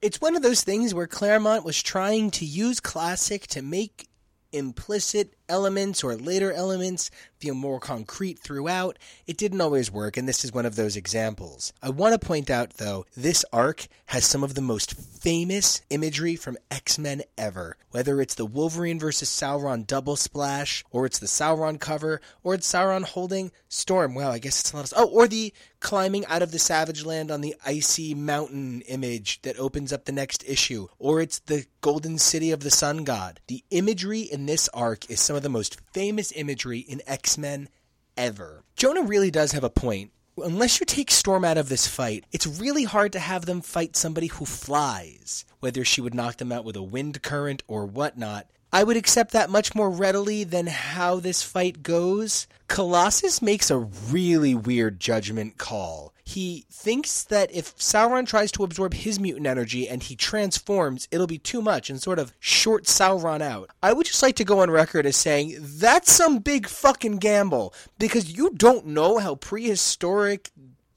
It's 0.03 0.21
one 0.21 0.35
of 0.35 0.43
those 0.43 0.61
things 0.61 0.93
where 0.93 1.07
Claremont 1.07 1.65
was 1.65 1.81
trying 1.81 2.29
to 2.29 2.45
use 2.45 2.79
classic 2.79 3.47
to 3.47 3.63
make 3.63 4.07
implicit 4.51 5.33
elements 5.49 6.03
or 6.03 6.15
later 6.15 6.51
elements 6.51 7.09
feel 7.39 7.53
more 7.53 7.79
concrete 7.79 8.39
throughout. 8.39 8.97
It 9.25 9.37
didn't 9.37 9.61
always 9.61 9.91
work, 9.91 10.17
and 10.17 10.27
this 10.27 10.43
is 10.43 10.51
one 10.51 10.65
of 10.65 10.75
those 10.75 10.95
examples. 10.95 11.73
I 11.81 11.89
want 11.89 12.19
to 12.19 12.25
point 12.25 12.49
out, 12.49 12.73
though, 12.75 13.05
this 13.15 13.45
arc 13.53 13.87
has 14.07 14.25
some 14.25 14.43
of 14.43 14.55
the 14.55 14.61
most 14.61 14.93
famous 14.93 15.81
imagery 15.89 16.35
from 16.35 16.57
X 16.71 16.97
Men 16.97 17.21
ever. 17.37 17.77
Whether 17.91 18.21
it's 18.21 18.35
the 18.35 18.45
Wolverine 18.45 18.99
versus 18.99 19.29
Sauron 19.29 19.85
double 19.85 20.15
splash, 20.15 20.83
or 20.91 21.05
it's 21.05 21.19
the 21.19 21.27
Sauron 21.27 21.79
cover, 21.79 22.21
or 22.43 22.53
it's 22.55 22.71
Sauron 22.71 23.03
holding 23.03 23.51
Storm. 23.69 24.15
Well, 24.15 24.31
I 24.31 24.39
guess 24.39 24.59
it's 24.59 24.73
a 24.73 24.75
lot 24.75 24.91
of. 24.91 24.93
Oh, 24.97 25.09
or 25.09 25.27
the 25.27 25.53
climbing 25.79 26.25
out 26.25 26.41
of 26.41 26.51
the 26.51 26.59
Savage 26.59 27.05
Land 27.05 27.31
on 27.31 27.41
the 27.41 27.55
icy 27.65 28.13
mountain 28.13 28.81
image 28.81 29.41
that 29.43 29.59
opens 29.59 29.93
up 29.93 30.05
the 30.05 30.11
next 30.11 30.43
issue, 30.47 30.87
or 30.99 31.21
it's 31.21 31.39
the 31.39 31.65
Golden 31.81 32.17
City 32.17 32.51
of 32.51 32.61
the 32.61 32.71
Sun 32.71 33.03
God. 33.03 33.39
The 33.47 33.63
imagery 33.71 34.21
in 34.21 34.45
this 34.45 34.69
arc 34.69 35.09
is 35.09 35.19
some 35.19 35.35
of 35.35 35.43
the 35.43 35.49
most 35.49 35.79
famous 35.93 36.31
imagery 36.35 36.79
in 36.79 37.01
X 37.07 37.37
Men 37.37 37.69
ever. 38.15 38.63
Jonah 38.75 39.03
really 39.03 39.31
does 39.31 39.51
have 39.51 39.63
a 39.63 39.69
point. 39.69 40.11
Unless 40.37 40.79
you 40.79 40.85
take 40.85 41.09
Storm 41.09 41.43
out 41.43 41.57
of 41.57 41.67
this 41.67 41.87
fight, 41.87 42.25
it's 42.31 42.45
really 42.45 42.83
hard 42.83 43.11
to 43.13 43.19
have 43.19 43.45
them 43.45 43.61
fight 43.61 43.95
somebody 43.95 44.27
who 44.27 44.45
flies. 44.45 45.45
Whether 45.59 45.83
she 45.83 45.99
would 45.99 46.13
knock 46.13 46.37
them 46.37 46.51
out 46.51 46.63
with 46.63 46.75
a 46.75 46.83
wind 46.83 47.23
current 47.23 47.63
or 47.67 47.87
whatnot, 47.87 48.45
I 48.71 48.83
would 48.83 48.97
accept 48.97 49.31
that 49.31 49.49
much 49.49 49.73
more 49.73 49.89
readily 49.89 50.43
than 50.43 50.67
how 50.67 51.19
this 51.19 51.41
fight 51.41 51.83
goes. 51.83 52.47
Colossus 52.67 53.41
makes 53.41 53.71
a 53.71 53.77
really 53.77 54.53
weird 54.53 54.99
judgment 54.99 55.57
call. 55.57 56.13
He 56.25 56.65
thinks 56.69 57.23
that 57.23 57.49
if 57.53 57.77
Sauron 57.77 58.27
tries 58.27 58.51
to 58.51 58.65
absorb 58.65 58.93
his 58.93 59.17
mutant 59.17 59.47
energy 59.47 59.87
and 59.87 60.03
he 60.03 60.17
transforms, 60.17 61.07
it'll 61.09 61.25
be 61.25 61.37
too 61.37 61.61
much 61.61 61.89
and 61.89 62.01
sort 62.01 62.19
of 62.19 62.33
short 62.41 62.83
Sauron 62.83 63.39
out. 63.41 63.69
I 63.81 63.93
would 63.93 64.05
just 64.05 64.21
like 64.21 64.35
to 64.35 64.43
go 64.43 64.59
on 64.59 64.69
record 64.69 65.05
as 65.05 65.15
saying 65.15 65.55
that's 65.57 66.11
some 66.11 66.39
big 66.39 66.67
fucking 66.67 67.19
gamble 67.19 67.73
because 67.97 68.37
you 68.37 68.49
don't 68.49 68.87
know 68.87 69.19
how 69.19 69.35
prehistoric 69.35 70.51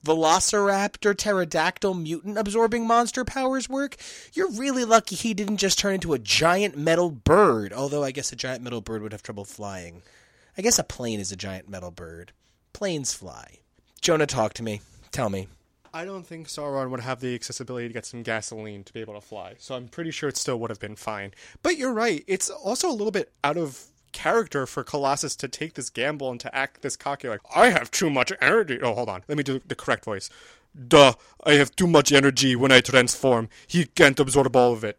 velociraptor 0.04 1.16
pterodactyl 1.16 1.94
mutant 1.94 2.38
absorbing 2.38 2.86
monster 2.86 3.24
powers 3.24 3.68
work, 3.68 3.96
you're 4.32 4.50
really 4.50 4.84
lucky 4.84 5.16
he 5.16 5.34
didn't 5.34 5.58
just 5.58 5.78
turn 5.78 5.94
into 5.94 6.12
a 6.12 6.18
giant 6.18 6.76
metal 6.76 7.10
bird. 7.10 7.72
Although 7.72 8.04
I 8.04 8.10
guess 8.10 8.32
a 8.32 8.36
giant 8.36 8.62
metal 8.62 8.80
bird 8.80 9.02
would 9.02 9.12
have 9.12 9.22
trouble 9.22 9.44
flying. 9.44 10.02
I 10.56 10.62
guess 10.62 10.78
a 10.78 10.84
plane 10.84 11.20
is 11.20 11.32
a 11.32 11.36
giant 11.36 11.68
metal 11.68 11.90
bird. 11.90 12.32
Planes 12.72 13.12
fly. 13.12 13.58
Jonah, 14.00 14.26
talk 14.26 14.54
to 14.54 14.62
me. 14.62 14.80
Tell 15.12 15.30
me. 15.30 15.48
I 15.92 16.04
don't 16.04 16.24
think 16.24 16.46
Sauron 16.46 16.90
would 16.90 17.00
have 17.00 17.20
the 17.20 17.34
accessibility 17.34 17.88
to 17.88 17.94
get 17.94 18.06
some 18.06 18.22
gasoline 18.22 18.84
to 18.84 18.92
be 18.92 19.00
able 19.00 19.14
to 19.14 19.20
fly, 19.20 19.54
so 19.58 19.74
I'm 19.74 19.88
pretty 19.88 20.12
sure 20.12 20.28
it 20.28 20.36
still 20.36 20.58
would 20.60 20.70
have 20.70 20.78
been 20.78 20.94
fine. 20.94 21.32
But 21.62 21.78
you're 21.78 21.92
right, 21.92 22.22
it's 22.28 22.48
also 22.48 22.88
a 22.88 22.94
little 22.94 23.10
bit 23.10 23.32
out 23.42 23.56
of 23.56 23.89
character 24.12 24.66
for 24.66 24.84
Colossus 24.84 25.36
to 25.36 25.48
take 25.48 25.74
this 25.74 25.90
gamble 25.90 26.30
and 26.30 26.40
to 26.40 26.54
act 26.54 26.82
this 26.82 26.96
cocky 26.96 27.28
like, 27.28 27.40
I 27.54 27.70
have 27.70 27.90
too 27.90 28.10
much 28.10 28.32
energy. 28.40 28.78
Oh, 28.80 28.94
hold 28.94 29.08
on. 29.08 29.22
Let 29.28 29.38
me 29.38 29.44
do 29.44 29.60
the 29.66 29.74
correct 29.74 30.04
voice. 30.04 30.30
Duh, 30.88 31.14
I 31.44 31.54
have 31.54 31.74
too 31.74 31.86
much 31.86 32.12
energy 32.12 32.54
when 32.54 32.70
I 32.72 32.80
transform. 32.80 33.48
He 33.66 33.86
can't 33.86 34.20
absorb 34.20 34.54
all 34.54 34.72
of 34.72 34.84
it. 34.84 34.98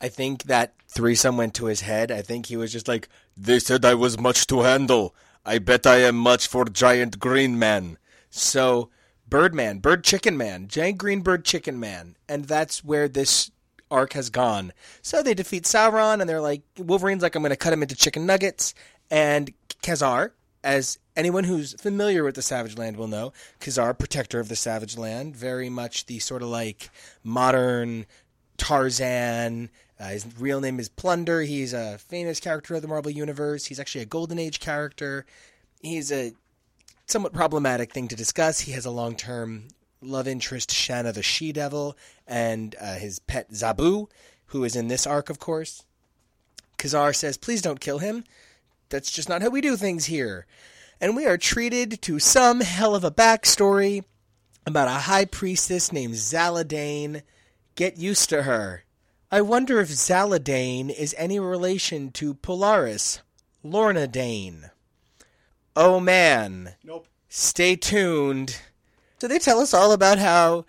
I 0.00 0.08
think 0.08 0.44
that 0.44 0.74
threesome 0.88 1.36
went 1.36 1.54
to 1.54 1.66
his 1.66 1.82
head. 1.82 2.10
I 2.10 2.22
think 2.22 2.46
he 2.46 2.56
was 2.56 2.72
just 2.72 2.88
like, 2.88 3.08
They 3.36 3.58
said 3.58 3.84
I 3.84 3.94
was 3.94 4.18
much 4.18 4.46
to 4.48 4.60
handle. 4.60 5.14
I 5.44 5.58
bet 5.58 5.86
I 5.86 5.98
am 5.98 6.16
much 6.16 6.46
for 6.46 6.64
giant 6.64 7.18
green 7.18 7.58
man. 7.58 7.98
So, 8.30 8.90
Birdman, 9.28 9.78
Bird 9.78 10.04
Chicken 10.04 10.36
Man, 10.36 10.68
giant 10.68 10.98
green 10.98 11.20
bird 11.20 11.44
chicken 11.44 11.80
man. 11.80 12.16
And 12.28 12.44
that's 12.44 12.84
where 12.84 13.08
this 13.08 13.50
arc 13.90 14.12
has 14.12 14.30
gone. 14.30 14.72
So 15.02 15.22
they 15.22 15.34
defeat 15.34 15.64
Sauron, 15.64 16.20
and 16.20 16.28
they're 16.28 16.40
like, 16.40 16.62
Wolverine's 16.78 17.22
like, 17.22 17.34
I'm 17.34 17.42
going 17.42 17.50
to 17.50 17.56
cut 17.56 17.72
him 17.72 17.82
into 17.82 17.96
chicken 17.96 18.26
nuggets. 18.26 18.74
And 19.10 19.52
Ka-Zar, 19.82 20.32
as 20.62 20.98
anyone 21.16 21.44
who's 21.44 21.74
familiar 21.74 22.22
with 22.22 22.34
the 22.34 22.42
Savage 22.42 22.76
Land 22.76 22.96
will 22.96 23.08
know, 23.08 23.32
Ka-Zar, 23.60 23.94
protector 23.94 24.40
of 24.40 24.48
the 24.48 24.56
Savage 24.56 24.96
Land, 24.96 25.36
very 25.36 25.68
much 25.68 26.06
the 26.06 26.18
sort 26.18 26.42
of 26.42 26.48
like 26.48 26.90
modern 27.24 28.06
Tarzan. 28.56 29.70
Uh, 29.98 30.08
his 30.08 30.26
real 30.38 30.60
name 30.60 30.78
is 30.78 30.88
Plunder. 30.88 31.42
He's 31.42 31.72
a 31.72 31.98
famous 31.98 32.40
character 32.40 32.74
of 32.74 32.82
the 32.82 32.88
Marvel 32.88 33.10
Universe. 33.10 33.66
He's 33.66 33.80
actually 33.80 34.02
a 34.02 34.06
Golden 34.06 34.38
Age 34.38 34.60
character. 34.60 35.26
He's 35.80 36.12
a 36.12 36.32
somewhat 37.06 37.32
problematic 37.32 37.92
thing 37.92 38.08
to 38.08 38.16
discuss. 38.16 38.60
He 38.60 38.72
has 38.72 38.86
a 38.86 38.90
long 38.90 39.16
term 39.16 39.68
love 40.02 40.26
interest, 40.26 40.72
Shanna 40.72 41.12
the 41.12 41.22
She 41.22 41.52
Devil, 41.52 41.96
and 42.26 42.74
uh, 42.80 42.94
his 42.94 43.18
pet 43.18 43.50
Zabu, 43.50 44.08
who 44.46 44.64
is 44.64 44.76
in 44.76 44.88
this 44.88 45.06
arc, 45.06 45.30
of 45.30 45.38
course. 45.38 45.84
Ka-Zar 46.78 47.12
says, 47.12 47.36
Please 47.36 47.62
don't 47.62 47.80
kill 47.80 47.98
him. 47.98 48.24
That's 48.88 49.10
just 49.10 49.28
not 49.28 49.42
how 49.42 49.50
we 49.50 49.60
do 49.60 49.76
things 49.76 50.06
here. 50.06 50.46
And 51.00 51.16
we 51.16 51.26
are 51.26 51.38
treated 51.38 52.02
to 52.02 52.18
some 52.18 52.60
hell 52.60 52.94
of 52.94 53.04
a 53.04 53.10
backstory 53.10 54.04
about 54.66 54.88
a 54.88 55.02
high 55.02 55.24
priestess 55.24 55.92
named 55.92 56.14
Zaladane. 56.14 57.22
Get 57.74 57.96
used 57.96 58.28
to 58.30 58.42
her. 58.42 58.84
I 59.30 59.40
wonder 59.42 59.80
if 59.80 59.88
Zaladane 59.88 60.90
is 60.90 61.14
any 61.16 61.38
relation 61.38 62.10
to 62.12 62.34
Polaris, 62.34 63.20
Lorna 63.62 64.08
Dane. 64.08 64.70
Oh 65.76 66.00
man. 66.00 66.74
Nope. 66.82 67.06
Stay 67.28 67.76
tuned. 67.76 68.60
So 69.20 69.28
they 69.28 69.38
tell 69.38 69.60
us 69.60 69.74
all 69.74 69.92
about 69.92 70.18
how 70.18 70.64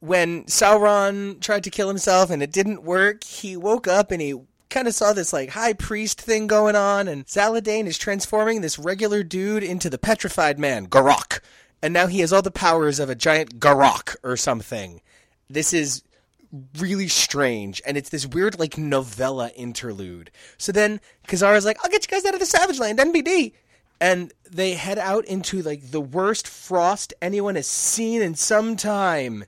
when 0.00 0.44
Sauron 0.44 1.40
tried 1.40 1.64
to 1.64 1.70
kill 1.70 1.88
himself 1.88 2.28
and 2.28 2.42
it 2.42 2.52
didn't 2.52 2.82
work, 2.82 3.24
he 3.24 3.56
woke 3.56 3.88
up 3.88 4.10
and 4.10 4.20
he 4.20 4.34
kind 4.68 4.86
of 4.86 4.94
saw 4.94 5.14
this 5.14 5.32
like 5.32 5.48
high 5.50 5.72
priest 5.72 6.20
thing 6.20 6.46
going 6.46 6.76
on, 6.76 7.08
and 7.08 7.26
Zaladane 7.26 7.86
is 7.86 7.96
transforming 7.96 8.60
this 8.60 8.78
regular 8.78 9.22
dude 9.22 9.62
into 9.62 9.88
the 9.88 9.98
petrified 9.98 10.58
man, 10.58 10.86
Garokk. 10.86 11.40
And 11.80 11.94
now 11.94 12.06
he 12.06 12.20
has 12.20 12.32
all 12.32 12.42
the 12.42 12.50
powers 12.50 12.98
of 12.98 13.08
a 13.08 13.14
giant 13.14 13.58
Garokk 13.58 14.16
or 14.22 14.36
something. 14.36 15.00
This 15.48 15.72
is 15.72 16.02
really 16.78 17.08
strange, 17.08 17.80
and 17.86 17.96
it's 17.96 18.10
this 18.10 18.26
weird 18.26 18.58
like 18.58 18.76
novella 18.76 19.50
interlude. 19.56 20.30
So 20.58 20.72
then 20.72 21.00
Kazara's 21.26 21.64
like, 21.64 21.78
I'll 21.82 21.90
get 21.90 22.04
you 22.04 22.14
guys 22.14 22.26
out 22.26 22.34
of 22.34 22.40
the 22.40 22.46
Savage 22.46 22.78
Land, 22.78 22.98
NBD 22.98 23.52
and 24.04 24.34
they 24.50 24.74
head 24.74 24.98
out 24.98 25.24
into 25.24 25.62
like 25.62 25.90
the 25.90 26.00
worst 26.00 26.46
frost 26.46 27.14
anyone 27.22 27.54
has 27.54 27.66
seen 27.66 28.20
in 28.20 28.34
some 28.34 28.76
time. 28.76 29.44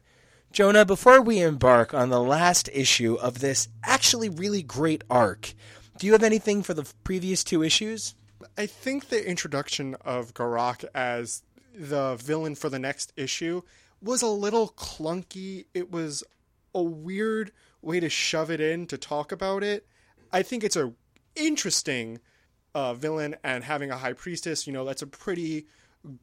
Jonah, 0.51 0.87
before 0.87 1.21
we 1.21 1.43
embark 1.43 1.93
on 1.93 2.09
the 2.09 2.23
last 2.23 2.71
issue 2.73 3.17
of 3.17 3.41
this 3.41 3.69
actually 3.85 4.31
really 4.31 4.63
great 4.63 5.05
arc, 5.11 5.53
do 5.99 6.07
you 6.07 6.15
have 6.15 6.23
anything 6.23 6.63
for 6.63 6.73
the 6.73 6.91
previous 7.05 7.45
two 7.45 7.63
issues? 7.63 8.15
I 8.57 8.65
think 8.65 9.11
the 9.11 9.29
introduction 9.29 9.95
of 10.01 10.33
Garokk 10.33 10.87
as 10.95 11.43
the 11.75 12.17
villain 12.17 12.55
for 12.55 12.71
the 12.71 12.79
next 12.79 13.13
issue 13.15 13.61
was 14.01 14.23
a 14.23 14.27
little 14.27 14.71
clunky. 14.71 15.67
It 15.75 15.93
was 15.93 16.25
a 16.75 16.83
weird 16.83 17.53
way 17.83 18.01
to 18.01 18.09
shove 18.09 18.51
it 18.51 18.63
in 18.63 18.87
to 18.87 18.97
talk 18.97 19.33
about 19.33 19.63
it. 19.63 19.87
I 20.33 20.41
think 20.43 20.65
it's 20.65 20.77
a 20.77 20.95
interesting 21.35 22.21
uh, 22.77 22.93
villain 22.93 23.35
and 23.43 23.65
having 23.65 23.91
a 23.91 23.97
high 23.97 24.13
priestess. 24.13 24.67
You 24.67 24.73
know, 24.75 24.85
that's 24.85 25.01
a 25.01 25.07
pretty 25.07 25.67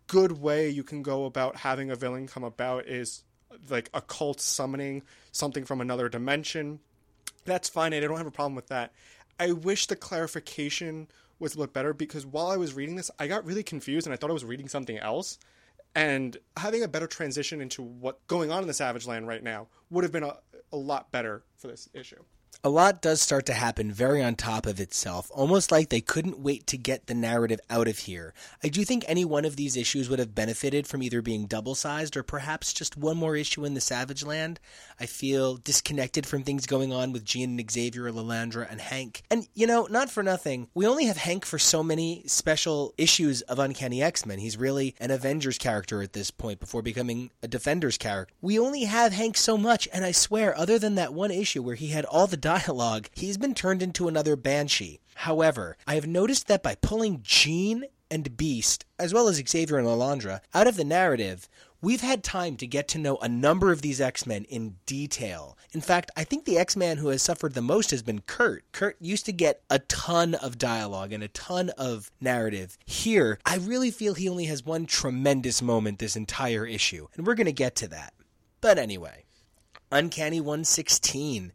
good 0.05 0.33
way 0.33 0.69
you 0.69 0.83
can 0.83 1.01
go 1.01 1.25
about 1.25 1.55
having 1.55 1.89
a 1.89 1.95
villain 1.95 2.27
come 2.27 2.43
about 2.43 2.85
is 2.85 3.23
like 3.71 3.89
a 3.91 4.01
cult 4.01 4.39
summoning 4.39 5.01
something 5.31 5.65
from 5.65 5.81
another 5.81 6.09
dimension. 6.09 6.79
That's 7.45 7.69
fine. 7.69 7.91
I 7.91 7.99
don't 8.01 8.17
have 8.17 8.27
a 8.27 8.31
problem 8.31 8.53
with 8.53 8.67
that. 8.67 8.93
I 9.39 9.53
wish 9.53 9.87
the 9.87 9.95
clarification 9.95 11.07
was 11.39 11.55
a 11.55 11.67
better 11.67 11.91
because 11.91 12.23
while 12.23 12.51
I 12.51 12.57
was 12.57 12.75
reading 12.75 12.97
this, 12.97 13.09
I 13.17 13.25
got 13.25 13.45
really 13.45 13.63
confused 13.63 14.05
and 14.05 14.13
I 14.13 14.17
thought 14.17 14.29
I 14.29 14.33
was 14.33 14.45
reading 14.45 14.69
something 14.69 14.99
else. 14.99 15.39
And 15.95 16.37
having 16.55 16.83
a 16.83 16.87
better 16.87 17.07
transition 17.07 17.61
into 17.61 17.81
what's 17.81 18.19
going 18.27 18.51
on 18.51 18.61
in 18.61 18.67
the 18.67 18.75
Savage 18.75 19.07
Land 19.07 19.27
right 19.27 19.43
now 19.43 19.69
would 19.89 20.03
have 20.03 20.13
been 20.13 20.23
a, 20.23 20.37
a 20.71 20.77
lot 20.77 21.11
better 21.11 21.43
for 21.57 21.67
this 21.67 21.89
issue 21.95 22.23
a 22.65 22.69
lot 22.69 23.01
does 23.01 23.19
start 23.19 23.45
to 23.47 23.53
happen 23.53 23.91
very 23.91 24.23
on 24.23 24.35
top 24.35 24.65
of 24.65 24.79
itself, 24.79 25.29
almost 25.33 25.69
like 25.69 25.89
they 25.89 25.99
couldn't 25.99 26.39
wait 26.39 26.65
to 26.67 26.77
get 26.77 27.07
the 27.07 27.13
narrative 27.13 27.59
out 27.69 27.89
of 27.89 27.97
here. 27.99 28.33
I 28.63 28.69
do 28.69 28.85
think 28.85 29.03
any 29.05 29.25
one 29.25 29.43
of 29.43 29.57
these 29.57 29.75
issues 29.75 30.09
would 30.09 30.19
have 30.19 30.33
benefited 30.33 30.87
from 30.87 31.03
either 31.03 31.21
being 31.21 31.45
double 31.45 31.75
sized 31.75 32.15
or 32.15 32.23
perhaps 32.23 32.71
just 32.71 32.95
one 32.95 33.17
more 33.17 33.35
issue 33.35 33.65
in 33.65 33.73
the 33.73 33.81
Savage 33.81 34.23
Land. 34.23 34.61
I 34.97 35.07
feel 35.07 35.57
disconnected 35.57 36.25
from 36.25 36.43
things 36.43 36.65
going 36.65 36.93
on 36.93 37.11
with 37.11 37.25
Jean 37.25 37.59
and 37.59 37.69
Xavier, 37.71 38.09
Lilandra, 38.11 38.71
and 38.71 38.79
Hank. 38.79 39.23
And, 39.29 39.45
you 39.53 39.67
know, 39.67 39.87
not 39.91 40.09
for 40.09 40.23
nothing, 40.23 40.69
we 40.73 40.87
only 40.87 41.05
have 41.05 41.17
Hank 41.17 41.45
for 41.45 41.59
so 41.59 41.83
many 41.83 42.23
special 42.27 42.93
issues 42.97 43.41
of 43.41 43.59
Uncanny 43.59 44.01
X 44.01 44.25
Men. 44.25 44.39
He's 44.39 44.55
really 44.55 44.95
an 45.01 45.11
Avengers 45.11 45.57
character 45.57 46.01
at 46.01 46.13
this 46.13 46.31
point 46.31 46.61
before 46.61 46.81
becoming 46.81 47.29
a 47.41 47.49
Defenders 47.49 47.97
character. 47.97 48.33
We 48.41 48.57
only 48.57 48.85
have 48.85 49.11
Hank 49.11 49.35
so 49.35 49.57
much, 49.57 49.89
and 49.91 50.05
I 50.05 50.13
swear, 50.13 50.57
other 50.57 50.79
than 50.79 50.95
that 50.95 51.13
one 51.13 51.31
issue 51.31 51.61
where 51.61 51.75
he 51.75 51.89
had 51.89 52.05
all 52.05 52.27
the 52.27 52.37
dialogue, 52.59 53.09
he's 53.13 53.37
been 53.37 53.53
turned 53.53 53.81
into 53.81 54.07
another 54.07 54.35
Banshee. 54.35 54.99
However, 55.15 55.77
I 55.87 55.95
have 55.95 56.07
noticed 56.07 56.47
that 56.47 56.63
by 56.63 56.75
pulling 56.75 57.21
Jean 57.23 57.85
and 58.11 58.37
Beast, 58.37 58.85
as 58.99 59.13
well 59.13 59.27
as 59.27 59.41
Xavier 59.47 59.77
and 59.77 59.87
Lilandra, 59.87 60.41
out 60.53 60.67
of 60.67 60.75
the 60.75 60.83
narrative, 60.83 61.49
We've 61.81 61.99
had 61.99 62.23
time 62.23 62.55
to 62.57 62.65
get 62.65 62.87
to 62.89 62.97
know 62.97 63.17
a 63.17 63.27
number 63.27 63.69
of 63.69 63.81
these 63.81 63.99
X 63.99 64.25
Men 64.25 64.45
in 64.45 64.77
detail. 64.85 65.57
In 65.73 65.81
fact, 65.81 66.11
I 66.15 66.23
think 66.23 66.45
the 66.45 66.57
X 66.57 66.77
Man 66.77 66.95
who 66.95 67.09
has 67.09 67.21
suffered 67.21 67.55
the 67.55 67.61
most 67.61 67.91
has 67.91 68.01
been 68.01 68.21
Kurt. 68.21 68.63
Kurt 68.71 68.95
used 69.01 69.25
to 69.25 69.33
get 69.33 69.61
a 69.69 69.79
ton 69.79 70.33
of 70.33 70.57
dialogue 70.57 71.11
and 71.11 71.21
a 71.21 71.27
ton 71.27 71.71
of 71.71 72.09
narrative. 72.21 72.77
Here, 72.85 73.37
I 73.45 73.57
really 73.57 73.91
feel 73.91 74.13
he 74.13 74.29
only 74.29 74.45
has 74.45 74.65
one 74.65 74.85
tremendous 74.85 75.61
moment 75.61 75.99
this 75.99 76.15
entire 76.15 76.65
issue, 76.65 77.09
and 77.15 77.27
we're 77.27 77.35
going 77.35 77.47
to 77.47 77.51
get 77.51 77.75
to 77.75 77.89
that. 77.89 78.13
But 78.61 78.77
anyway, 78.77 79.25
Uncanny 79.91 80.39
116. 80.39 81.51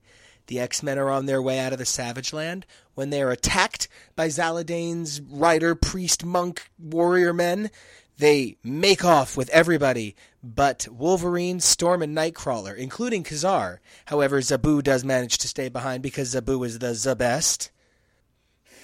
The 0.48 0.58
X 0.58 0.82
Men 0.82 0.98
are 0.98 1.10
on 1.10 1.26
their 1.26 1.40
way 1.40 1.58
out 1.58 1.72
of 1.72 1.78
the 1.78 1.84
Savage 1.86 2.32
Land 2.32 2.66
when 2.94 3.10
they 3.10 3.22
are 3.22 3.30
attacked 3.30 3.88
by 4.16 4.28
Zaladane's 4.28 5.20
rider, 5.20 5.74
priest, 5.74 6.24
monk, 6.24 6.68
warrior 6.78 7.32
men. 7.32 7.70
They 8.18 8.56
make 8.64 9.04
off 9.04 9.36
with 9.36 9.48
everybody 9.50 10.16
but 10.42 10.86
Wolverine, 10.90 11.60
Storm, 11.60 12.02
and 12.02 12.16
Nightcrawler, 12.16 12.76
including 12.76 13.24
Ka-Zar. 13.24 13.80
However, 14.06 14.40
Zabu 14.40 14.82
does 14.82 15.04
manage 15.04 15.38
to 15.38 15.48
stay 15.48 15.68
behind 15.68 16.02
because 16.02 16.34
Zabu 16.34 16.64
is 16.64 16.78
the 16.78 16.92
the 16.92 17.16
best. 17.16 17.70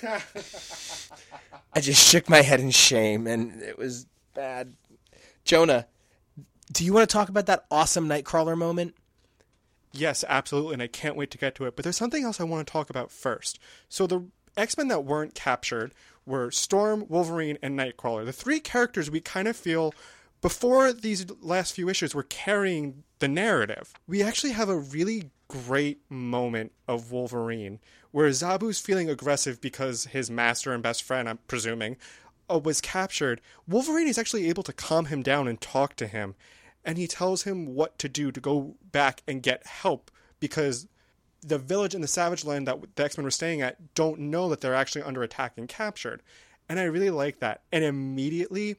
I 1.75 1.81
just 1.81 2.07
shook 2.07 2.29
my 2.29 2.43
head 2.43 2.61
in 2.61 2.71
shame, 2.71 3.27
and 3.27 3.63
it 3.63 3.79
was 3.79 4.07
bad. 4.35 4.75
Jonah, 5.45 5.87
do 6.73 6.85
you 6.85 6.93
want 6.93 7.09
to 7.09 7.13
talk 7.13 7.29
about 7.29 7.47
that 7.47 7.65
awesome 7.71 8.09
Nightcrawler 8.09 8.57
moment? 8.57 8.95
Yes, 9.97 10.25
absolutely, 10.29 10.75
and 10.75 10.83
I 10.83 10.89
can't 10.89 11.17
wait 11.17 11.31
to 11.31 11.39
get 11.39 11.55
to 11.57 11.67
it. 11.67 11.77
But 11.77 11.85
there's 11.85 11.97
something 11.97 12.25
else 12.25 12.41
I 12.41 12.45
want 12.45 12.67
to 12.67 12.71
talk 12.71 12.91
about 12.91 13.13
first. 13.13 13.61
So 13.89 14.07
the 14.07 14.27
X 14.57 14.77
Men 14.77 14.89
that 14.89 15.05
weren't 15.05 15.35
captured 15.35 15.95
were 16.27 16.51
Storm, 16.51 17.07
Wolverine, 17.09 17.59
and 17.63 17.79
Nightcrawler. 17.79 18.25
The 18.25 18.33
three 18.33 18.61
characters 18.61 19.11
we 19.11 19.21
kind 19.21 19.47
of 19.47 19.57
feel 19.57 19.95
before 20.41 20.93
these 20.93 21.27
last 21.41 21.75
few 21.75 21.89
issues 21.89 22.15
were 22.15 22.25
carrying 22.25 23.05
the 23.21 23.29
narrative. 23.29 23.95
We 24.07 24.23
actually 24.23 24.53
have 24.53 24.69
a 24.69 24.77
really 24.77 25.31
great 25.49 26.01
moment 26.11 26.73
of 26.89 27.13
Wolverine 27.13 27.79
where 28.11 28.29
Zabu's 28.31 28.81
feeling 28.81 29.09
aggressive 29.09 29.61
because 29.61 30.07
his 30.07 30.31
master 30.31 30.73
and 30.73 30.83
best 30.83 31.03
friend, 31.03 31.29
I'm 31.29 31.39
presuming, 31.47 31.97
uh, 32.51 32.59
was 32.59 32.81
captured. 32.81 33.41
Wolverine 33.69 34.09
is 34.09 34.19
actually 34.19 34.49
able 34.49 34.63
to 34.65 34.73
calm 34.73 35.07
him 35.07 35.23
down 35.23 35.49
and 35.49 35.61
talk 35.61 35.97
to 35.97 36.07
him 36.07 36.35
and 36.85 36.99
he 36.99 37.07
tells 37.07 37.43
him 37.43 37.75
what 37.75 37.99
to 37.99 38.09
do 38.09 38.31
to 38.31 38.41
go 38.41 38.77
back 38.93 39.23
and 39.27 39.43
get 39.43 39.67
help 39.67 40.11
because 40.41 40.87
the 41.43 41.59
village 41.59 41.95
in 41.95 42.01
the 42.01 42.09
Savage 42.09 42.45
Land 42.45 42.67
that 42.67 42.79
the 42.97 43.05
X 43.05 43.17
Men 43.17 43.25
were 43.25 43.31
staying 43.31 43.63
at 43.63 43.95
don't 43.95 44.19
know 44.19 44.49
that 44.49 44.61
they're 44.61 44.75
actually 44.75 45.03
under 45.03 45.23
attack 45.23 45.53
and 45.57 45.69
captured. 45.69 46.23
And 46.69 46.81
I 46.81 46.85
really 46.85 47.11
like 47.11 47.41
that. 47.41 47.63
And 47.71 47.85
immediately, 47.85 48.77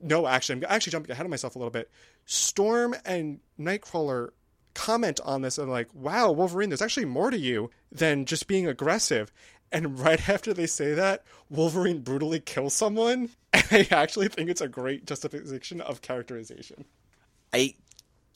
no, 0.00 0.26
actually, 0.26 0.56
I'm 0.56 0.64
actually 0.68 0.92
jumping 0.92 1.10
ahead 1.10 1.26
of 1.26 1.30
myself 1.30 1.54
a 1.54 1.58
little 1.58 1.70
bit. 1.70 1.90
Storm 2.24 2.94
and 3.04 3.40
Nightcrawler 3.60 4.30
comment 4.74 5.20
on 5.24 5.42
this 5.42 5.58
and 5.58 5.70
like, 5.70 5.92
wow, 5.94 6.30
Wolverine, 6.30 6.70
there's 6.70 6.82
actually 6.82 7.06
more 7.06 7.30
to 7.30 7.38
you 7.38 7.70
than 7.92 8.24
just 8.24 8.46
being 8.46 8.66
aggressive. 8.66 9.32
And 9.70 9.98
right 9.98 10.28
after 10.30 10.54
they 10.54 10.66
say 10.66 10.94
that, 10.94 11.24
Wolverine 11.50 12.00
brutally 12.00 12.40
kills 12.40 12.74
someone. 12.74 13.30
And 13.54 13.64
I 13.72 13.88
actually 13.90 14.28
think 14.28 14.50
it's 14.50 14.60
a 14.60 14.68
great 14.68 15.06
justification 15.06 15.80
of 15.80 16.02
characterization. 16.02 16.84
I 17.52 17.74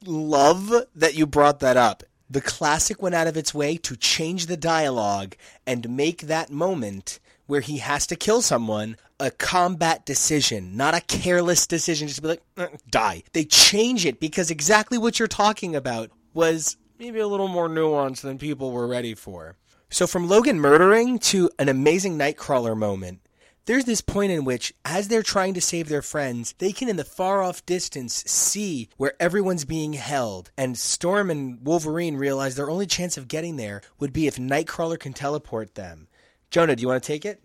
love 0.05 0.73
that 0.95 1.15
you 1.15 1.27
brought 1.27 1.61
that 1.61 1.77
up. 1.77 2.03
The 2.31 2.41
classic 2.41 3.03
went 3.03 3.15
out 3.15 3.27
of 3.27 3.37
its 3.37 3.53
way 3.53 3.77
to 3.79 3.97
change 3.97 4.47
the 4.47 4.57
dialogue 4.57 5.37
and 5.67 5.97
make 5.97 6.23
that 6.23 6.51
moment 6.51 7.21
where 7.47 7.61
he 7.61 7.79
has 7.79 8.07
to 8.07 8.17
kill 8.17 8.41
someone 8.41 8.97
a 9.21 9.31
combat 9.31 10.07
decision, 10.07 10.77
not 10.77 10.95
a 10.95 11.01
careless 11.01 11.67
decision, 11.67 12.09
just 12.09 12.17
to 12.17 12.23
be 12.23 12.29
like, 12.29 12.43
"Uh, 12.57 12.69
die. 12.91 13.23
They 13.33 13.45
change 13.45 14.07
it 14.07 14.19
because 14.19 14.51
exactly 14.51 14.97
what 14.99 15.19
you're 15.19 15.29
talking 15.29 15.77
about 15.77 16.11
was 16.33 16.77
maybe 16.99 17.21
a 17.21 17.29
little 17.29 17.49
more 17.49 17.69
nuanced 17.69 18.23
than 18.23 18.39
people 18.39 18.71
were 18.73 18.87
ready 18.87 19.15
for. 19.15 19.57
So, 19.91 20.07
from 20.07 20.29
Logan 20.29 20.59
murdering 20.59 21.19
to 21.19 21.51
an 21.59 21.69
amazing 21.69 22.17
Nightcrawler 22.17 22.77
moment, 22.77 23.21
there's 23.67 23.85
this 23.85 24.01
point 24.01 24.33
in 24.33 24.45
which, 24.45 24.73
as 24.85 25.09
they're 25.09 25.23
trying 25.23 25.55
to 25.55 25.61
save 25.61 25.89
their 25.89 26.03
friends, 26.03 26.55
they 26.59 26.73
can, 26.73 26.89
in 26.89 26.97
the 26.97 27.05
far 27.05 27.43
off 27.43 27.65
distance, 27.65 28.25
see 28.27 28.89
where 28.97 29.15
everyone's 29.21 29.65
being 29.65 29.93
held. 29.93 30.51
And 30.57 30.77
Storm 30.77 31.31
and 31.31 31.65
Wolverine 31.65 32.17
realize 32.17 32.57
their 32.57 32.71
only 32.71 32.87
chance 32.87 33.17
of 33.17 33.29
getting 33.29 33.57
there 33.57 33.83
would 33.99 34.13
be 34.13 34.27
if 34.27 34.37
Nightcrawler 34.37 34.99
can 34.99 35.13
teleport 35.13 35.75
them. 35.75 36.09
Jonah, 36.51 36.77
do 36.77 36.83
you 36.83 36.89
want 36.89 37.03
to 37.03 37.07
take 37.07 37.25
it? 37.25 37.43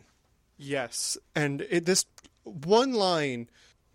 Yes, 0.57 1.18
and 1.36 1.61
it, 1.70 1.86
this 1.86 2.05
one 2.43 2.93
line 2.93 3.49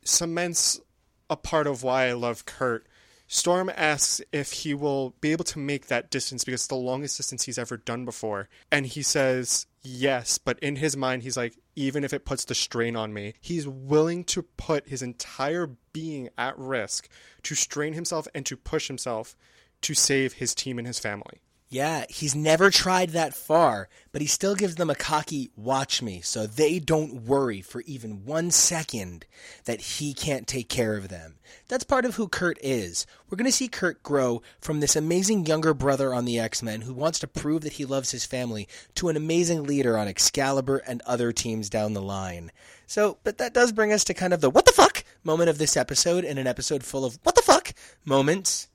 cements 0.05 0.81
a 1.29 1.37
part 1.37 1.67
of 1.67 1.83
why 1.83 2.09
I 2.09 2.13
love 2.13 2.45
Kurt. 2.45 2.87
Storm 3.35 3.71
asks 3.75 4.21
if 4.31 4.53
he 4.53 4.75
will 4.75 5.15
be 5.23 5.33
able 5.33 5.47
to 5.47 5.59
make 5.59 5.87
that 5.87 6.11
distance 6.11 6.45
because 6.45 6.61
it's 6.61 6.67
the 6.67 6.75
longest 6.75 7.17
distance 7.17 7.45
he's 7.45 7.57
ever 7.57 7.79
done 7.79 8.05
before. 8.05 8.51
And 8.71 8.85
he 8.85 9.03
says 9.03 9.67
yes, 9.81 10.37
but 10.37 10.59
in 10.59 10.77
his 10.77 10.99
mind, 10.99 11.23
he's 11.23 11.39
like, 11.39 11.57
even 11.75 12.05
if 12.05 12.13
it 12.13 12.27
puts 12.27 12.45
the 12.45 12.55
strain 12.55 12.95
on 12.95 13.15
me, 13.15 13.33
he's 13.41 13.67
willing 13.67 14.25
to 14.25 14.43
put 14.43 14.87
his 14.87 15.01
entire 15.01 15.71
being 15.95 16.29
at 16.37 16.59
risk 16.59 17.09
to 17.45 17.55
strain 17.55 17.95
himself 17.95 18.29
and 18.35 18.45
to 18.45 18.55
push 18.55 18.89
himself 18.89 19.35
to 19.81 19.95
save 19.95 20.35
his 20.35 20.55
team 20.55 20.77
and 20.77 20.87
his 20.87 20.99
family. 20.99 21.41
Yeah, 21.73 22.05
he's 22.11 22.35
never 22.35 22.71
tried 22.71 23.11
that 23.13 23.33
far, 23.33 23.89
but 24.13 24.21
he 24.21 24.27
still 24.27 24.55
gives 24.55 24.75
them 24.75 24.91
a 24.91 24.95
cocky 24.95 25.51
watch 25.57 26.03
me 26.03 26.21
so 26.21 26.47
they 26.47 26.79
don't 26.79 27.23
worry 27.23 27.63
for 27.63 27.81
even 27.87 28.27
one 28.27 28.51
second 28.51 29.25
that 29.65 29.81
he 29.81 30.13
can't 30.13 30.47
take 30.47 30.69
care 30.69 30.99
of 30.99 31.09
them. 31.09 31.37
That's 31.69 31.83
part 31.83 32.05
of 32.05 32.17
who 32.17 32.29
Kurt 32.29 32.59
is. 32.61 33.07
We're 33.27 33.37
going 33.37 33.47
to 33.47 33.57
see 33.57 33.69
Kurt 33.69 34.03
grow 34.03 34.43
from 34.61 34.81
this 34.81 34.97
amazing 34.97 35.47
younger 35.47 35.73
brother 35.73 36.13
on 36.13 36.27
the 36.27 36.39
X 36.39 36.63
Men 36.63 36.83
who 36.83 36.93
wants 36.93 37.19
to 37.21 37.27
prove 37.27 37.63
that 37.63 37.73
he 37.73 37.87
loves 37.87 38.11
his 38.11 38.27
family 38.27 38.69
to 38.97 39.09
an 39.09 39.17
amazing 39.17 39.63
leader 39.63 39.97
on 39.97 40.09
Excalibur 40.09 40.83
and 40.87 41.01
other 41.07 41.33
teams 41.33 41.71
down 41.71 41.95
the 41.95 42.03
line. 42.03 42.53
So, 42.87 43.17
but 43.25 43.39
that 43.39 43.55
does 43.55 43.73
bring 43.73 43.95
us 43.95 44.05
to 44.05 44.13
kind 44.13 44.35
of 44.35 44.43
the 44.43 44.51
what 44.51 44.67
the 44.67 44.73
fuck 44.73 45.05
moment 45.25 45.49
of 45.49 45.57
this 45.57 45.79
episode 45.79 46.27
and 46.27 46.39
an 46.39 46.47
episode 46.47 46.85
full 46.85 47.07
of 47.07 47.19
what 47.23 47.35
the 47.35 47.41
fuck 47.41 47.73
moments. 48.05 48.69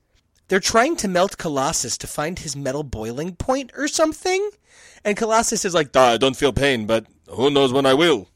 They're 0.48 0.60
trying 0.60 0.96
to 0.96 1.08
melt 1.08 1.38
Colossus 1.38 1.98
to 1.98 2.06
find 2.06 2.38
his 2.38 2.56
metal 2.56 2.82
boiling 2.82 3.36
point 3.36 3.70
or 3.76 3.86
something. 3.86 4.50
And 5.04 5.16
Colossus 5.16 5.64
is 5.64 5.74
like, 5.74 5.92
"Duh, 5.92 6.02
I 6.02 6.16
don't 6.16 6.36
feel 6.36 6.52
pain, 6.52 6.86
but 6.86 7.06
who 7.28 7.50
knows 7.50 7.72
when 7.72 7.86
I 7.86 7.94
will. 7.94 8.28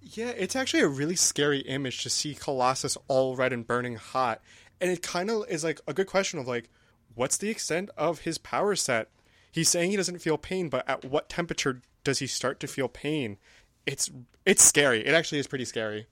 Yeah, 0.00 0.30
it's 0.30 0.56
actually 0.56 0.80
a 0.80 0.88
really 0.88 1.16
scary 1.16 1.60
image 1.60 2.02
to 2.02 2.10
see 2.10 2.34
Colossus 2.34 2.96
all 3.08 3.36
red 3.36 3.52
and 3.52 3.66
burning 3.66 3.96
hot. 3.96 4.40
And 4.80 4.90
it 4.90 5.02
kind 5.02 5.30
of 5.30 5.44
is 5.48 5.64
like 5.64 5.80
a 5.86 5.94
good 5.94 6.06
question 6.06 6.38
of 6.38 6.46
like, 6.46 6.68
what's 7.14 7.36
the 7.36 7.50
extent 7.50 7.90
of 7.96 8.20
his 8.20 8.38
power 8.38 8.76
set? 8.76 9.08
He's 9.50 9.68
saying 9.68 9.90
he 9.90 9.96
doesn't 9.96 10.20
feel 10.20 10.38
pain, 10.38 10.68
but 10.68 10.88
at 10.88 11.04
what 11.04 11.28
temperature 11.28 11.80
does 12.04 12.18
he 12.18 12.26
start 12.26 12.60
to 12.60 12.66
feel 12.66 12.88
pain? 12.88 13.38
It's 13.86 14.10
it's 14.44 14.62
scary. 14.62 15.06
It 15.06 15.14
actually 15.14 15.38
is 15.38 15.46
pretty 15.46 15.64
scary. 15.64 16.06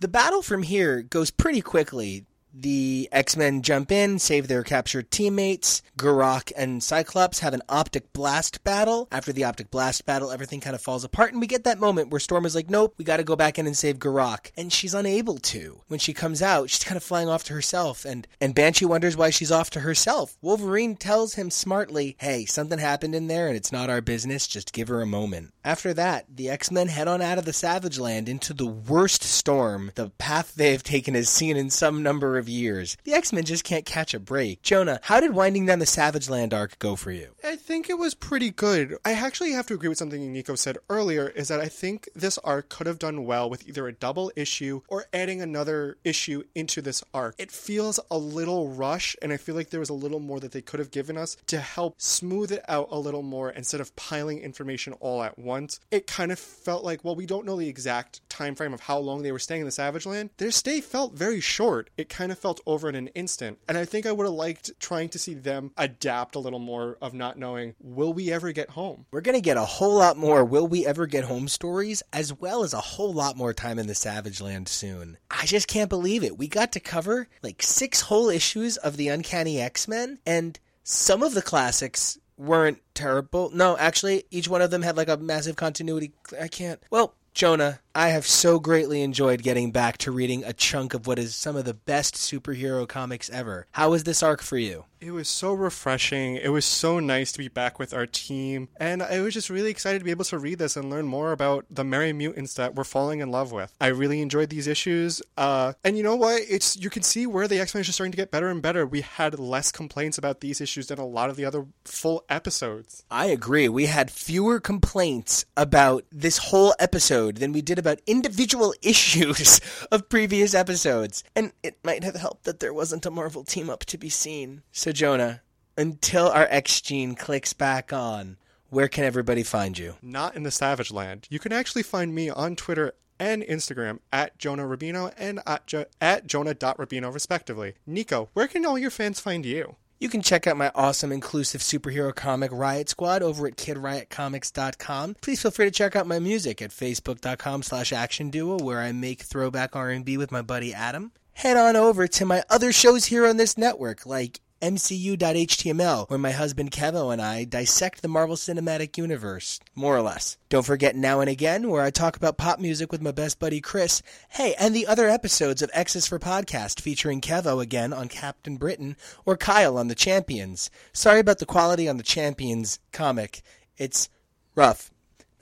The 0.00 0.08
battle 0.08 0.42
from 0.42 0.62
here 0.62 1.02
goes 1.02 1.30
pretty 1.30 1.60
quickly. 1.60 2.26
The 2.54 3.08
X 3.12 3.36
Men 3.36 3.62
jump 3.62 3.90
in, 3.90 4.18
save 4.18 4.48
their 4.48 4.62
captured 4.62 5.10
teammates. 5.10 5.82
Garokk 5.96 6.52
and 6.56 6.82
Cyclops 6.82 7.38
have 7.38 7.54
an 7.54 7.62
optic 7.68 8.12
blast 8.12 8.62
battle. 8.62 9.08
After 9.10 9.32
the 9.32 9.44
optic 9.44 9.70
blast 9.70 10.04
battle, 10.04 10.30
everything 10.30 10.60
kind 10.60 10.74
of 10.74 10.82
falls 10.82 11.04
apart, 11.04 11.32
and 11.32 11.40
we 11.40 11.46
get 11.46 11.64
that 11.64 11.80
moment 11.80 12.10
where 12.10 12.20
Storm 12.20 12.44
is 12.44 12.54
like, 12.54 12.68
Nope, 12.68 12.94
we 12.98 13.04
gotta 13.04 13.24
go 13.24 13.36
back 13.36 13.58
in 13.58 13.66
and 13.66 13.76
save 13.76 13.98
Garokk. 13.98 14.50
And 14.56 14.72
she's 14.72 14.94
unable 14.94 15.38
to. 15.38 15.80
When 15.88 15.98
she 15.98 16.12
comes 16.12 16.42
out, 16.42 16.68
she's 16.70 16.84
kind 16.84 16.96
of 16.96 17.02
flying 17.02 17.28
off 17.28 17.44
to 17.44 17.54
herself, 17.54 18.04
and, 18.04 18.26
and 18.40 18.54
Banshee 18.54 18.84
wonders 18.84 19.16
why 19.16 19.30
she's 19.30 19.52
off 19.52 19.70
to 19.70 19.80
herself. 19.80 20.36
Wolverine 20.42 20.96
tells 20.96 21.34
him 21.34 21.50
smartly, 21.50 22.16
Hey, 22.20 22.44
something 22.44 22.78
happened 22.78 23.14
in 23.14 23.28
there, 23.28 23.48
and 23.48 23.56
it's 23.56 23.72
not 23.72 23.90
our 23.90 24.00
business, 24.00 24.46
just 24.46 24.72
give 24.72 24.88
her 24.88 25.00
a 25.00 25.06
moment. 25.06 25.52
After 25.64 25.94
that, 25.94 26.26
the 26.28 26.50
X 26.50 26.70
Men 26.70 26.88
head 26.88 27.08
on 27.08 27.22
out 27.22 27.38
of 27.38 27.44
the 27.44 27.52
Savage 27.52 27.98
Land 27.98 28.28
into 28.28 28.52
the 28.52 28.66
worst 28.66 29.22
storm 29.22 29.92
the 29.94 30.10
path 30.10 30.54
they 30.54 30.72
have 30.72 30.82
taken 30.82 31.14
has 31.14 31.28
seen 31.28 31.56
in 31.56 31.70
some 31.70 32.02
number 32.02 32.36
of 32.38 32.41
years. 32.48 32.96
The 33.04 33.14
X 33.14 33.32
Men 33.32 33.44
just 33.44 33.64
can't 33.64 33.84
catch 33.84 34.14
a 34.14 34.20
break. 34.20 34.62
Jonah, 34.62 35.00
how 35.02 35.20
did 35.20 35.34
winding 35.34 35.66
down 35.66 35.78
the 35.78 35.86
Savage 35.86 36.28
Land 36.28 36.54
arc 36.54 36.78
go 36.78 36.96
for 36.96 37.10
you? 37.10 37.28
I 37.44 37.56
think 37.56 37.88
it 37.88 37.98
was 37.98 38.14
pretty 38.14 38.50
good. 38.50 38.96
I 39.04 39.12
actually 39.12 39.52
have 39.52 39.66
to 39.66 39.74
agree 39.74 39.88
with 39.88 39.98
something 39.98 40.32
Nico 40.32 40.54
said 40.54 40.78
earlier 40.88 41.28
is 41.28 41.48
that 41.48 41.60
I 41.60 41.68
think 41.68 42.08
this 42.14 42.38
arc 42.38 42.68
could 42.68 42.86
have 42.86 42.98
done 42.98 43.24
well 43.24 43.48
with 43.48 43.68
either 43.68 43.86
a 43.86 43.92
double 43.92 44.32
issue 44.36 44.82
or 44.88 45.06
adding 45.12 45.40
another 45.40 45.96
issue 46.04 46.42
into 46.54 46.80
this 46.82 47.02
arc. 47.12 47.34
It 47.38 47.50
feels 47.50 48.00
a 48.10 48.18
little 48.18 48.68
rush 48.68 49.16
and 49.22 49.32
I 49.32 49.36
feel 49.36 49.54
like 49.54 49.70
there 49.70 49.80
was 49.80 49.90
a 49.90 49.94
little 49.94 50.20
more 50.20 50.40
that 50.40 50.52
they 50.52 50.62
could 50.62 50.80
have 50.80 50.90
given 50.90 51.16
us 51.16 51.36
to 51.46 51.58
help 51.58 52.00
smooth 52.00 52.52
it 52.52 52.64
out 52.68 52.88
a 52.90 52.98
little 52.98 53.22
more 53.22 53.50
instead 53.50 53.80
of 53.80 53.94
piling 53.96 54.40
information 54.40 54.92
all 54.94 55.22
at 55.22 55.38
once. 55.38 55.80
It 55.90 56.06
kind 56.06 56.32
of 56.32 56.38
felt 56.38 56.84
like 56.84 57.04
well 57.04 57.16
we 57.16 57.26
don't 57.26 57.46
know 57.46 57.56
the 57.56 57.68
exact 57.68 58.28
time 58.28 58.54
frame 58.54 58.72
of 58.72 58.80
how 58.80 58.98
long 58.98 59.22
they 59.22 59.32
were 59.32 59.38
staying 59.38 59.60
in 59.60 59.66
the 59.66 59.72
Savage 59.72 60.06
Land. 60.06 60.30
Their 60.38 60.50
stay 60.50 60.80
felt 60.80 61.14
very 61.14 61.40
short. 61.40 61.90
It 61.96 62.08
kind 62.08 62.31
kind 62.32 62.38
of 62.38 62.40
felt 62.40 62.60
over 62.66 62.88
in 62.88 62.94
an 62.94 63.08
instant. 63.08 63.58
And 63.68 63.76
I 63.76 63.84
think 63.84 64.06
I 64.06 64.12
would 64.12 64.24
have 64.24 64.32
liked 64.32 64.70
trying 64.80 65.10
to 65.10 65.18
see 65.18 65.34
them 65.34 65.72
adapt 65.76 66.34
a 66.34 66.38
little 66.38 66.58
more 66.58 66.96
of 67.02 67.12
not 67.12 67.38
knowing, 67.38 67.74
will 67.78 68.14
we 68.14 68.32
ever 68.32 68.52
get 68.52 68.70
home? 68.70 69.04
We're 69.10 69.20
going 69.20 69.36
to 69.36 69.42
get 69.42 69.58
a 69.58 69.64
whole 69.64 69.96
lot 69.96 70.16
more 70.16 70.42
Will 70.44 70.66
We 70.66 70.86
Ever 70.86 71.06
Get 71.06 71.24
Home 71.24 71.46
stories, 71.46 72.02
as 72.10 72.32
well 72.32 72.64
as 72.64 72.72
a 72.72 72.80
whole 72.80 73.12
lot 73.12 73.36
more 73.36 73.52
time 73.52 73.78
in 73.78 73.86
the 73.86 73.94
Savage 73.94 74.40
Land 74.40 74.68
soon. 74.68 75.18
I 75.30 75.44
just 75.44 75.68
can't 75.68 75.90
believe 75.90 76.24
it. 76.24 76.38
We 76.38 76.48
got 76.48 76.72
to 76.72 76.80
cover 76.80 77.28
like 77.42 77.62
six 77.62 78.00
whole 78.00 78.30
issues 78.30 78.78
of 78.78 78.96
the 78.96 79.08
Uncanny 79.08 79.60
X 79.60 79.86
Men, 79.86 80.18
and 80.24 80.58
some 80.82 81.22
of 81.22 81.34
the 81.34 81.42
classics 81.42 82.18
weren't 82.38 82.80
terrible. 82.94 83.50
No, 83.52 83.76
actually, 83.76 84.24
each 84.30 84.48
one 84.48 84.62
of 84.62 84.70
them 84.70 84.82
had 84.82 84.96
like 84.96 85.08
a 85.10 85.18
massive 85.18 85.56
continuity. 85.56 86.12
I 86.40 86.48
can't. 86.48 86.80
Well, 86.90 87.14
Jonah, 87.34 87.80
I 87.94 88.08
have 88.08 88.26
so 88.26 88.58
greatly 88.58 89.02
enjoyed 89.02 89.42
getting 89.42 89.70
back 89.70 89.98
to 89.98 90.10
reading 90.10 90.44
a 90.44 90.54
chunk 90.54 90.94
of 90.94 91.06
what 91.06 91.18
is 91.18 91.34
some 91.34 91.56
of 91.56 91.66
the 91.66 91.74
best 91.74 92.14
superhero 92.14 92.88
comics 92.88 93.28
ever. 93.28 93.66
How 93.72 93.90
was 93.90 94.04
this 94.04 94.22
arc 94.22 94.40
for 94.40 94.56
you? 94.56 94.86
It 95.02 95.10
was 95.10 95.28
so 95.28 95.52
refreshing. 95.52 96.36
It 96.36 96.50
was 96.50 96.64
so 96.64 97.00
nice 97.00 97.32
to 97.32 97.38
be 97.38 97.48
back 97.48 97.80
with 97.80 97.92
our 97.92 98.06
team. 98.06 98.68
And 98.76 99.02
I 99.02 99.20
was 99.20 99.34
just 99.34 99.50
really 99.50 99.70
excited 99.70 99.98
to 99.98 100.04
be 100.04 100.12
able 100.12 100.24
to 100.26 100.38
read 100.38 100.60
this 100.60 100.76
and 100.76 100.90
learn 100.90 101.08
more 101.08 101.32
about 101.32 101.66
the 101.68 101.82
Merry 101.82 102.12
Mutants 102.12 102.54
that 102.54 102.76
we're 102.76 102.84
falling 102.84 103.18
in 103.18 103.28
love 103.28 103.50
with. 103.50 103.74
I 103.80 103.88
really 103.88 104.22
enjoyed 104.22 104.48
these 104.48 104.68
issues. 104.68 105.20
Uh, 105.36 105.72
and 105.82 105.96
you 105.96 106.04
know 106.04 106.14
what? 106.14 106.42
It's 106.48 106.76
you 106.76 106.88
can 106.88 107.02
see 107.02 107.26
where 107.26 107.48
the 107.48 107.58
X 107.58 107.74
Men 107.74 107.80
is 107.80 107.88
just 107.88 107.96
starting 107.96 108.12
to 108.12 108.16
get 108.16 108.30
better 108.30 108.48
and 108.48 108.62
better. 108.62 108.86
We 108.86 109.00
had 109.00 109.40
less 109.40 109.72
complaints 109.72 110.18
about 110.18 110.40
these 110.40 110.60
issues 110.60 110.86
than 110.86 111.00
a 111.00 111.06
lot 111.06 111.30
of 111.30 111.36
the 111.36 111.44
other 111.44 111.66
full 111.84 112.24
episodes. 112.28 113.04
I 113.10 113.26
agree. 113.26 113.68
We 113.68 113.86
had 113.86 114.08
fewer 114.08 114.60
complaints 114.60 115.44
about 115.56 116.04
this 116.12 116.38
whole 116.38 116.76
episode 116.78 117.38
than 117.38 117.52
we 117.52 117.60
did 117.60 117.80
about 117.82 118.00
individual 118.06 118.74
issues 118.82 119.60
of 119.90 120.08
previous 120.08 120.54
episodes. 120.54 121.24
And 121.36 121.52
it 121.62 121.78
might 121.84 122.04
have 122.04 122.16
helped 122.16 122.44
that 122.44 122.60
there 122.60 122.72
wasn't 122.72 123.06
a 123.06 123.10
Marvel 123.10 123.44
team 123.44 123.68
up 123.68 123.84
to 123.86 123.98
be 123.98 124.08
seen. 124.08 124.62
So, 124.72 124.92
Jonah, 124.92 125.42
until 125.76 126.28
our 126.28 126.46
X 126.50 126.80
gene 126.80 127.14
clicks 127.14 127.52
back 127.52 127.92
on, 127.92 128.36
where 128.70 128.88
can 128.88 129.04
everybody 129.04 129.42
find 129.42 129.76
you? 129.76 129.96
Not 130.00 130.34
in 130.36 130.44
the 130.44 130.50
Savage 130.50 130.90
Land. 130.90 131.26
You 131.28 131.38
can 131.38 131.52
actually 131.52 131.82
find 131.82 132.14
me 132.14 132.30
on 132.30 132.56
Twitter 132.56 132.94
and 133.18 133.42
Instagram 133.42 133.98
at 134.12 134.38
Jonah 134.38 134.64
Rubino 134.64 135.12
and 135.16 135.40
at, 135.46 135.66
jo- 135.66 135.84
at 136.00 136.26
Jonah.Rubino, 136.26 137.12
respectively. 137.12 137.74
Nico, 137.86 138.30
where 138.32 138.48
can 138.48 138.64
all 138.64 138.78
your 138.78 138.90
fans 138.90 139.20
find 139.20 139.44
you? 139.44 139.76
You 140.02 140.08
can 140.08 140.20
check 140.20 140.48
out 140.48 140.56
my 140.56 140.72
awesome 140.74 141.12
inclusive 141.12 141.60
superhero 141.60 142.12
comic 142.12 142.50
Riot 142.50 142.88
Squad 142.88 143.22
over 143.22 143.46
at 143.46 143.54
kidriotcomics.com. 143.54 145.14
Please 145.22 145.40
feel 145.40 145.52
free 145.52 145.66
to 145.66 145.70
check 145.70 145.94
out 145.94 146.08
my 146.08 146.18
music 146.18 146.60
at 146.60 146.72
facebook.com 146.72 147.62
slash 147.62 147.92
action 147.92 148.28
duo 148.28 148.58
where 148.58 148.80
I 148.80 148.90
make 148.90 149.22
throwback 149.22 149.76
R&B 149.76 150.16
with 150.16 150.32
my 150.32 150.42
buddy 150.42 150.74
Adam. 150.74 151.12
Head 151.34 151.56
on 151.56 151.76
over 151.76 152.08
to 152.08 152.26
my 152.26 152.42
other 152.50 152.72
shows 152.72 153.04
here 153.04 153.24
on 153.24 153.36
this 153.36 153.56
network 153.56 154.04
like 154.04 154.40
MCU.html, 154.62 156.08
where 156.08 156.18
my 156.18 156.30
husband 156.30 156.70
Kevo 156.70 157.12
and 157.12 157.20
I 157.20 157.42
dissect 157.42 158.00
the 158.00 158.06
Marvel 158.08 158.36
Cinematic 158.36 158.96
Universe, 158.96 159.58
more 159.74 159.96
or 159.96 160.02
less. 160.02 160.38
Don't 160.48 160.64
forget 160.64 160.94
Now 160.94 161.18
and 161.18 161.28
Again, 161.28 161.68
where 161.68 161.82
I 161.82 161.90
talk 161.90 162.16
about 162.16 162.38
pop 162.38 162.60
music 162.60 162.92
with 162.92 163.02
my 163.02 163.10
best 163.10 163.40
buddy 163.40 163.60
Chris. 163.60 164.02
Hey, 164.28 164.54
and 164.60 164.72
the 164.72 164.86
other 164.86 165.08
episodes 165.08 165.62
of 165.62 165.70
X's 165.74 166.06
for 166.06 166.20
Podcast 166.20 166.80
featuring 166.80 167.20
Kevo 167.20 167.60
again 167.60 167.92
on 167.92 168.06
Captain 168.06 168.56
Britain 168.56 168.96
or 169.26 169.36
Kyle 169.36 169.76
on 169.76 169.88
The 169.88 169.96
Champions. 169.96 170.70
Sorry 170.92 171.18
about 171.18 171.40
the 171.40 171.46
quality 171.46 171.88
on 171.88 171.96
The 171.96 172.04
Champions 172.04 172.78
comic. 172.92 173.42
It's 173.76 174.08
rough. 174.54 174.91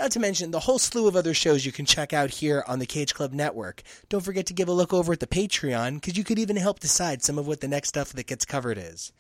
Not 0.00 0.12
to 0.12 0.18
mention 0.18 0.50
the 0.50 0.60
whole 0.60 0.78
slew 0.78 1.06
of 1.08 1.14
other 1.14 1.34
shows 1.34 1.66
you 1.66 1.72
can 1.72 1.84
check 1.84 2.14
out 2.14 2.30
here 2.30 2.64
on 2.66 2.78
the 2.78 2.86
Cage 2.86 3.12
Club 3.12 3.34
Network. 3.34 3.82
Don't 4.08 4.24
forget 4.24 4.46
to 4.46 4.54
give 4.54 4.66
a 4.66 4.72
look 4.72 4.94
over 4.94 5.12
at 5.12 5.20
the 5.20 5.26
Patreon, 5.26 5.96
because 5.96 6.16
you 6.16 6.24
could 6.24 6.38
even 6.38 6.56
help 6.56 6.80
decide 6.80 7.22
some 7.22 7.38
of 7.38 7.46
what 7.46 7.60
the 7.60 7.68
next 7.68 7.90
stuff 7.90 8.14
that 8.14 8.26
gets 8.26 8.46
covered 8.46 8.78
is. 8.78 9.12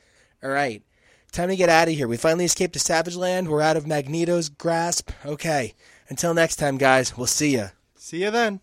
All 0.42 0.48
right, 0.48 0.82
time 1.32 1.50
to 1.50 1.56
get 1.56 1.68
out 1.68 1.88
of 1.88 1.94
here. 1.94 2.08
We 2.08 2.16
finally 2.16 2.46
escaped 2.46 2.72
to 2.72 2.78
Savage 2.78 3.14
Land. 3.14 3.48
We're 3.48 3.60
out 3.60 3.76
of 3.76 3.86
Magneto's 3.86 4.48
grasp. 4.48 5.10
Okay, 5.26 5.74
until 6.08 6.32
next 6.32 6.56
time, 6.56 6.78
guys, 6.78 7.14
we'll 7.14 7.26
see 7.26 7.56
ya. 7.56 7.68
See 7.96 8.22
you 8.22 8.30
then. 8.30 8.60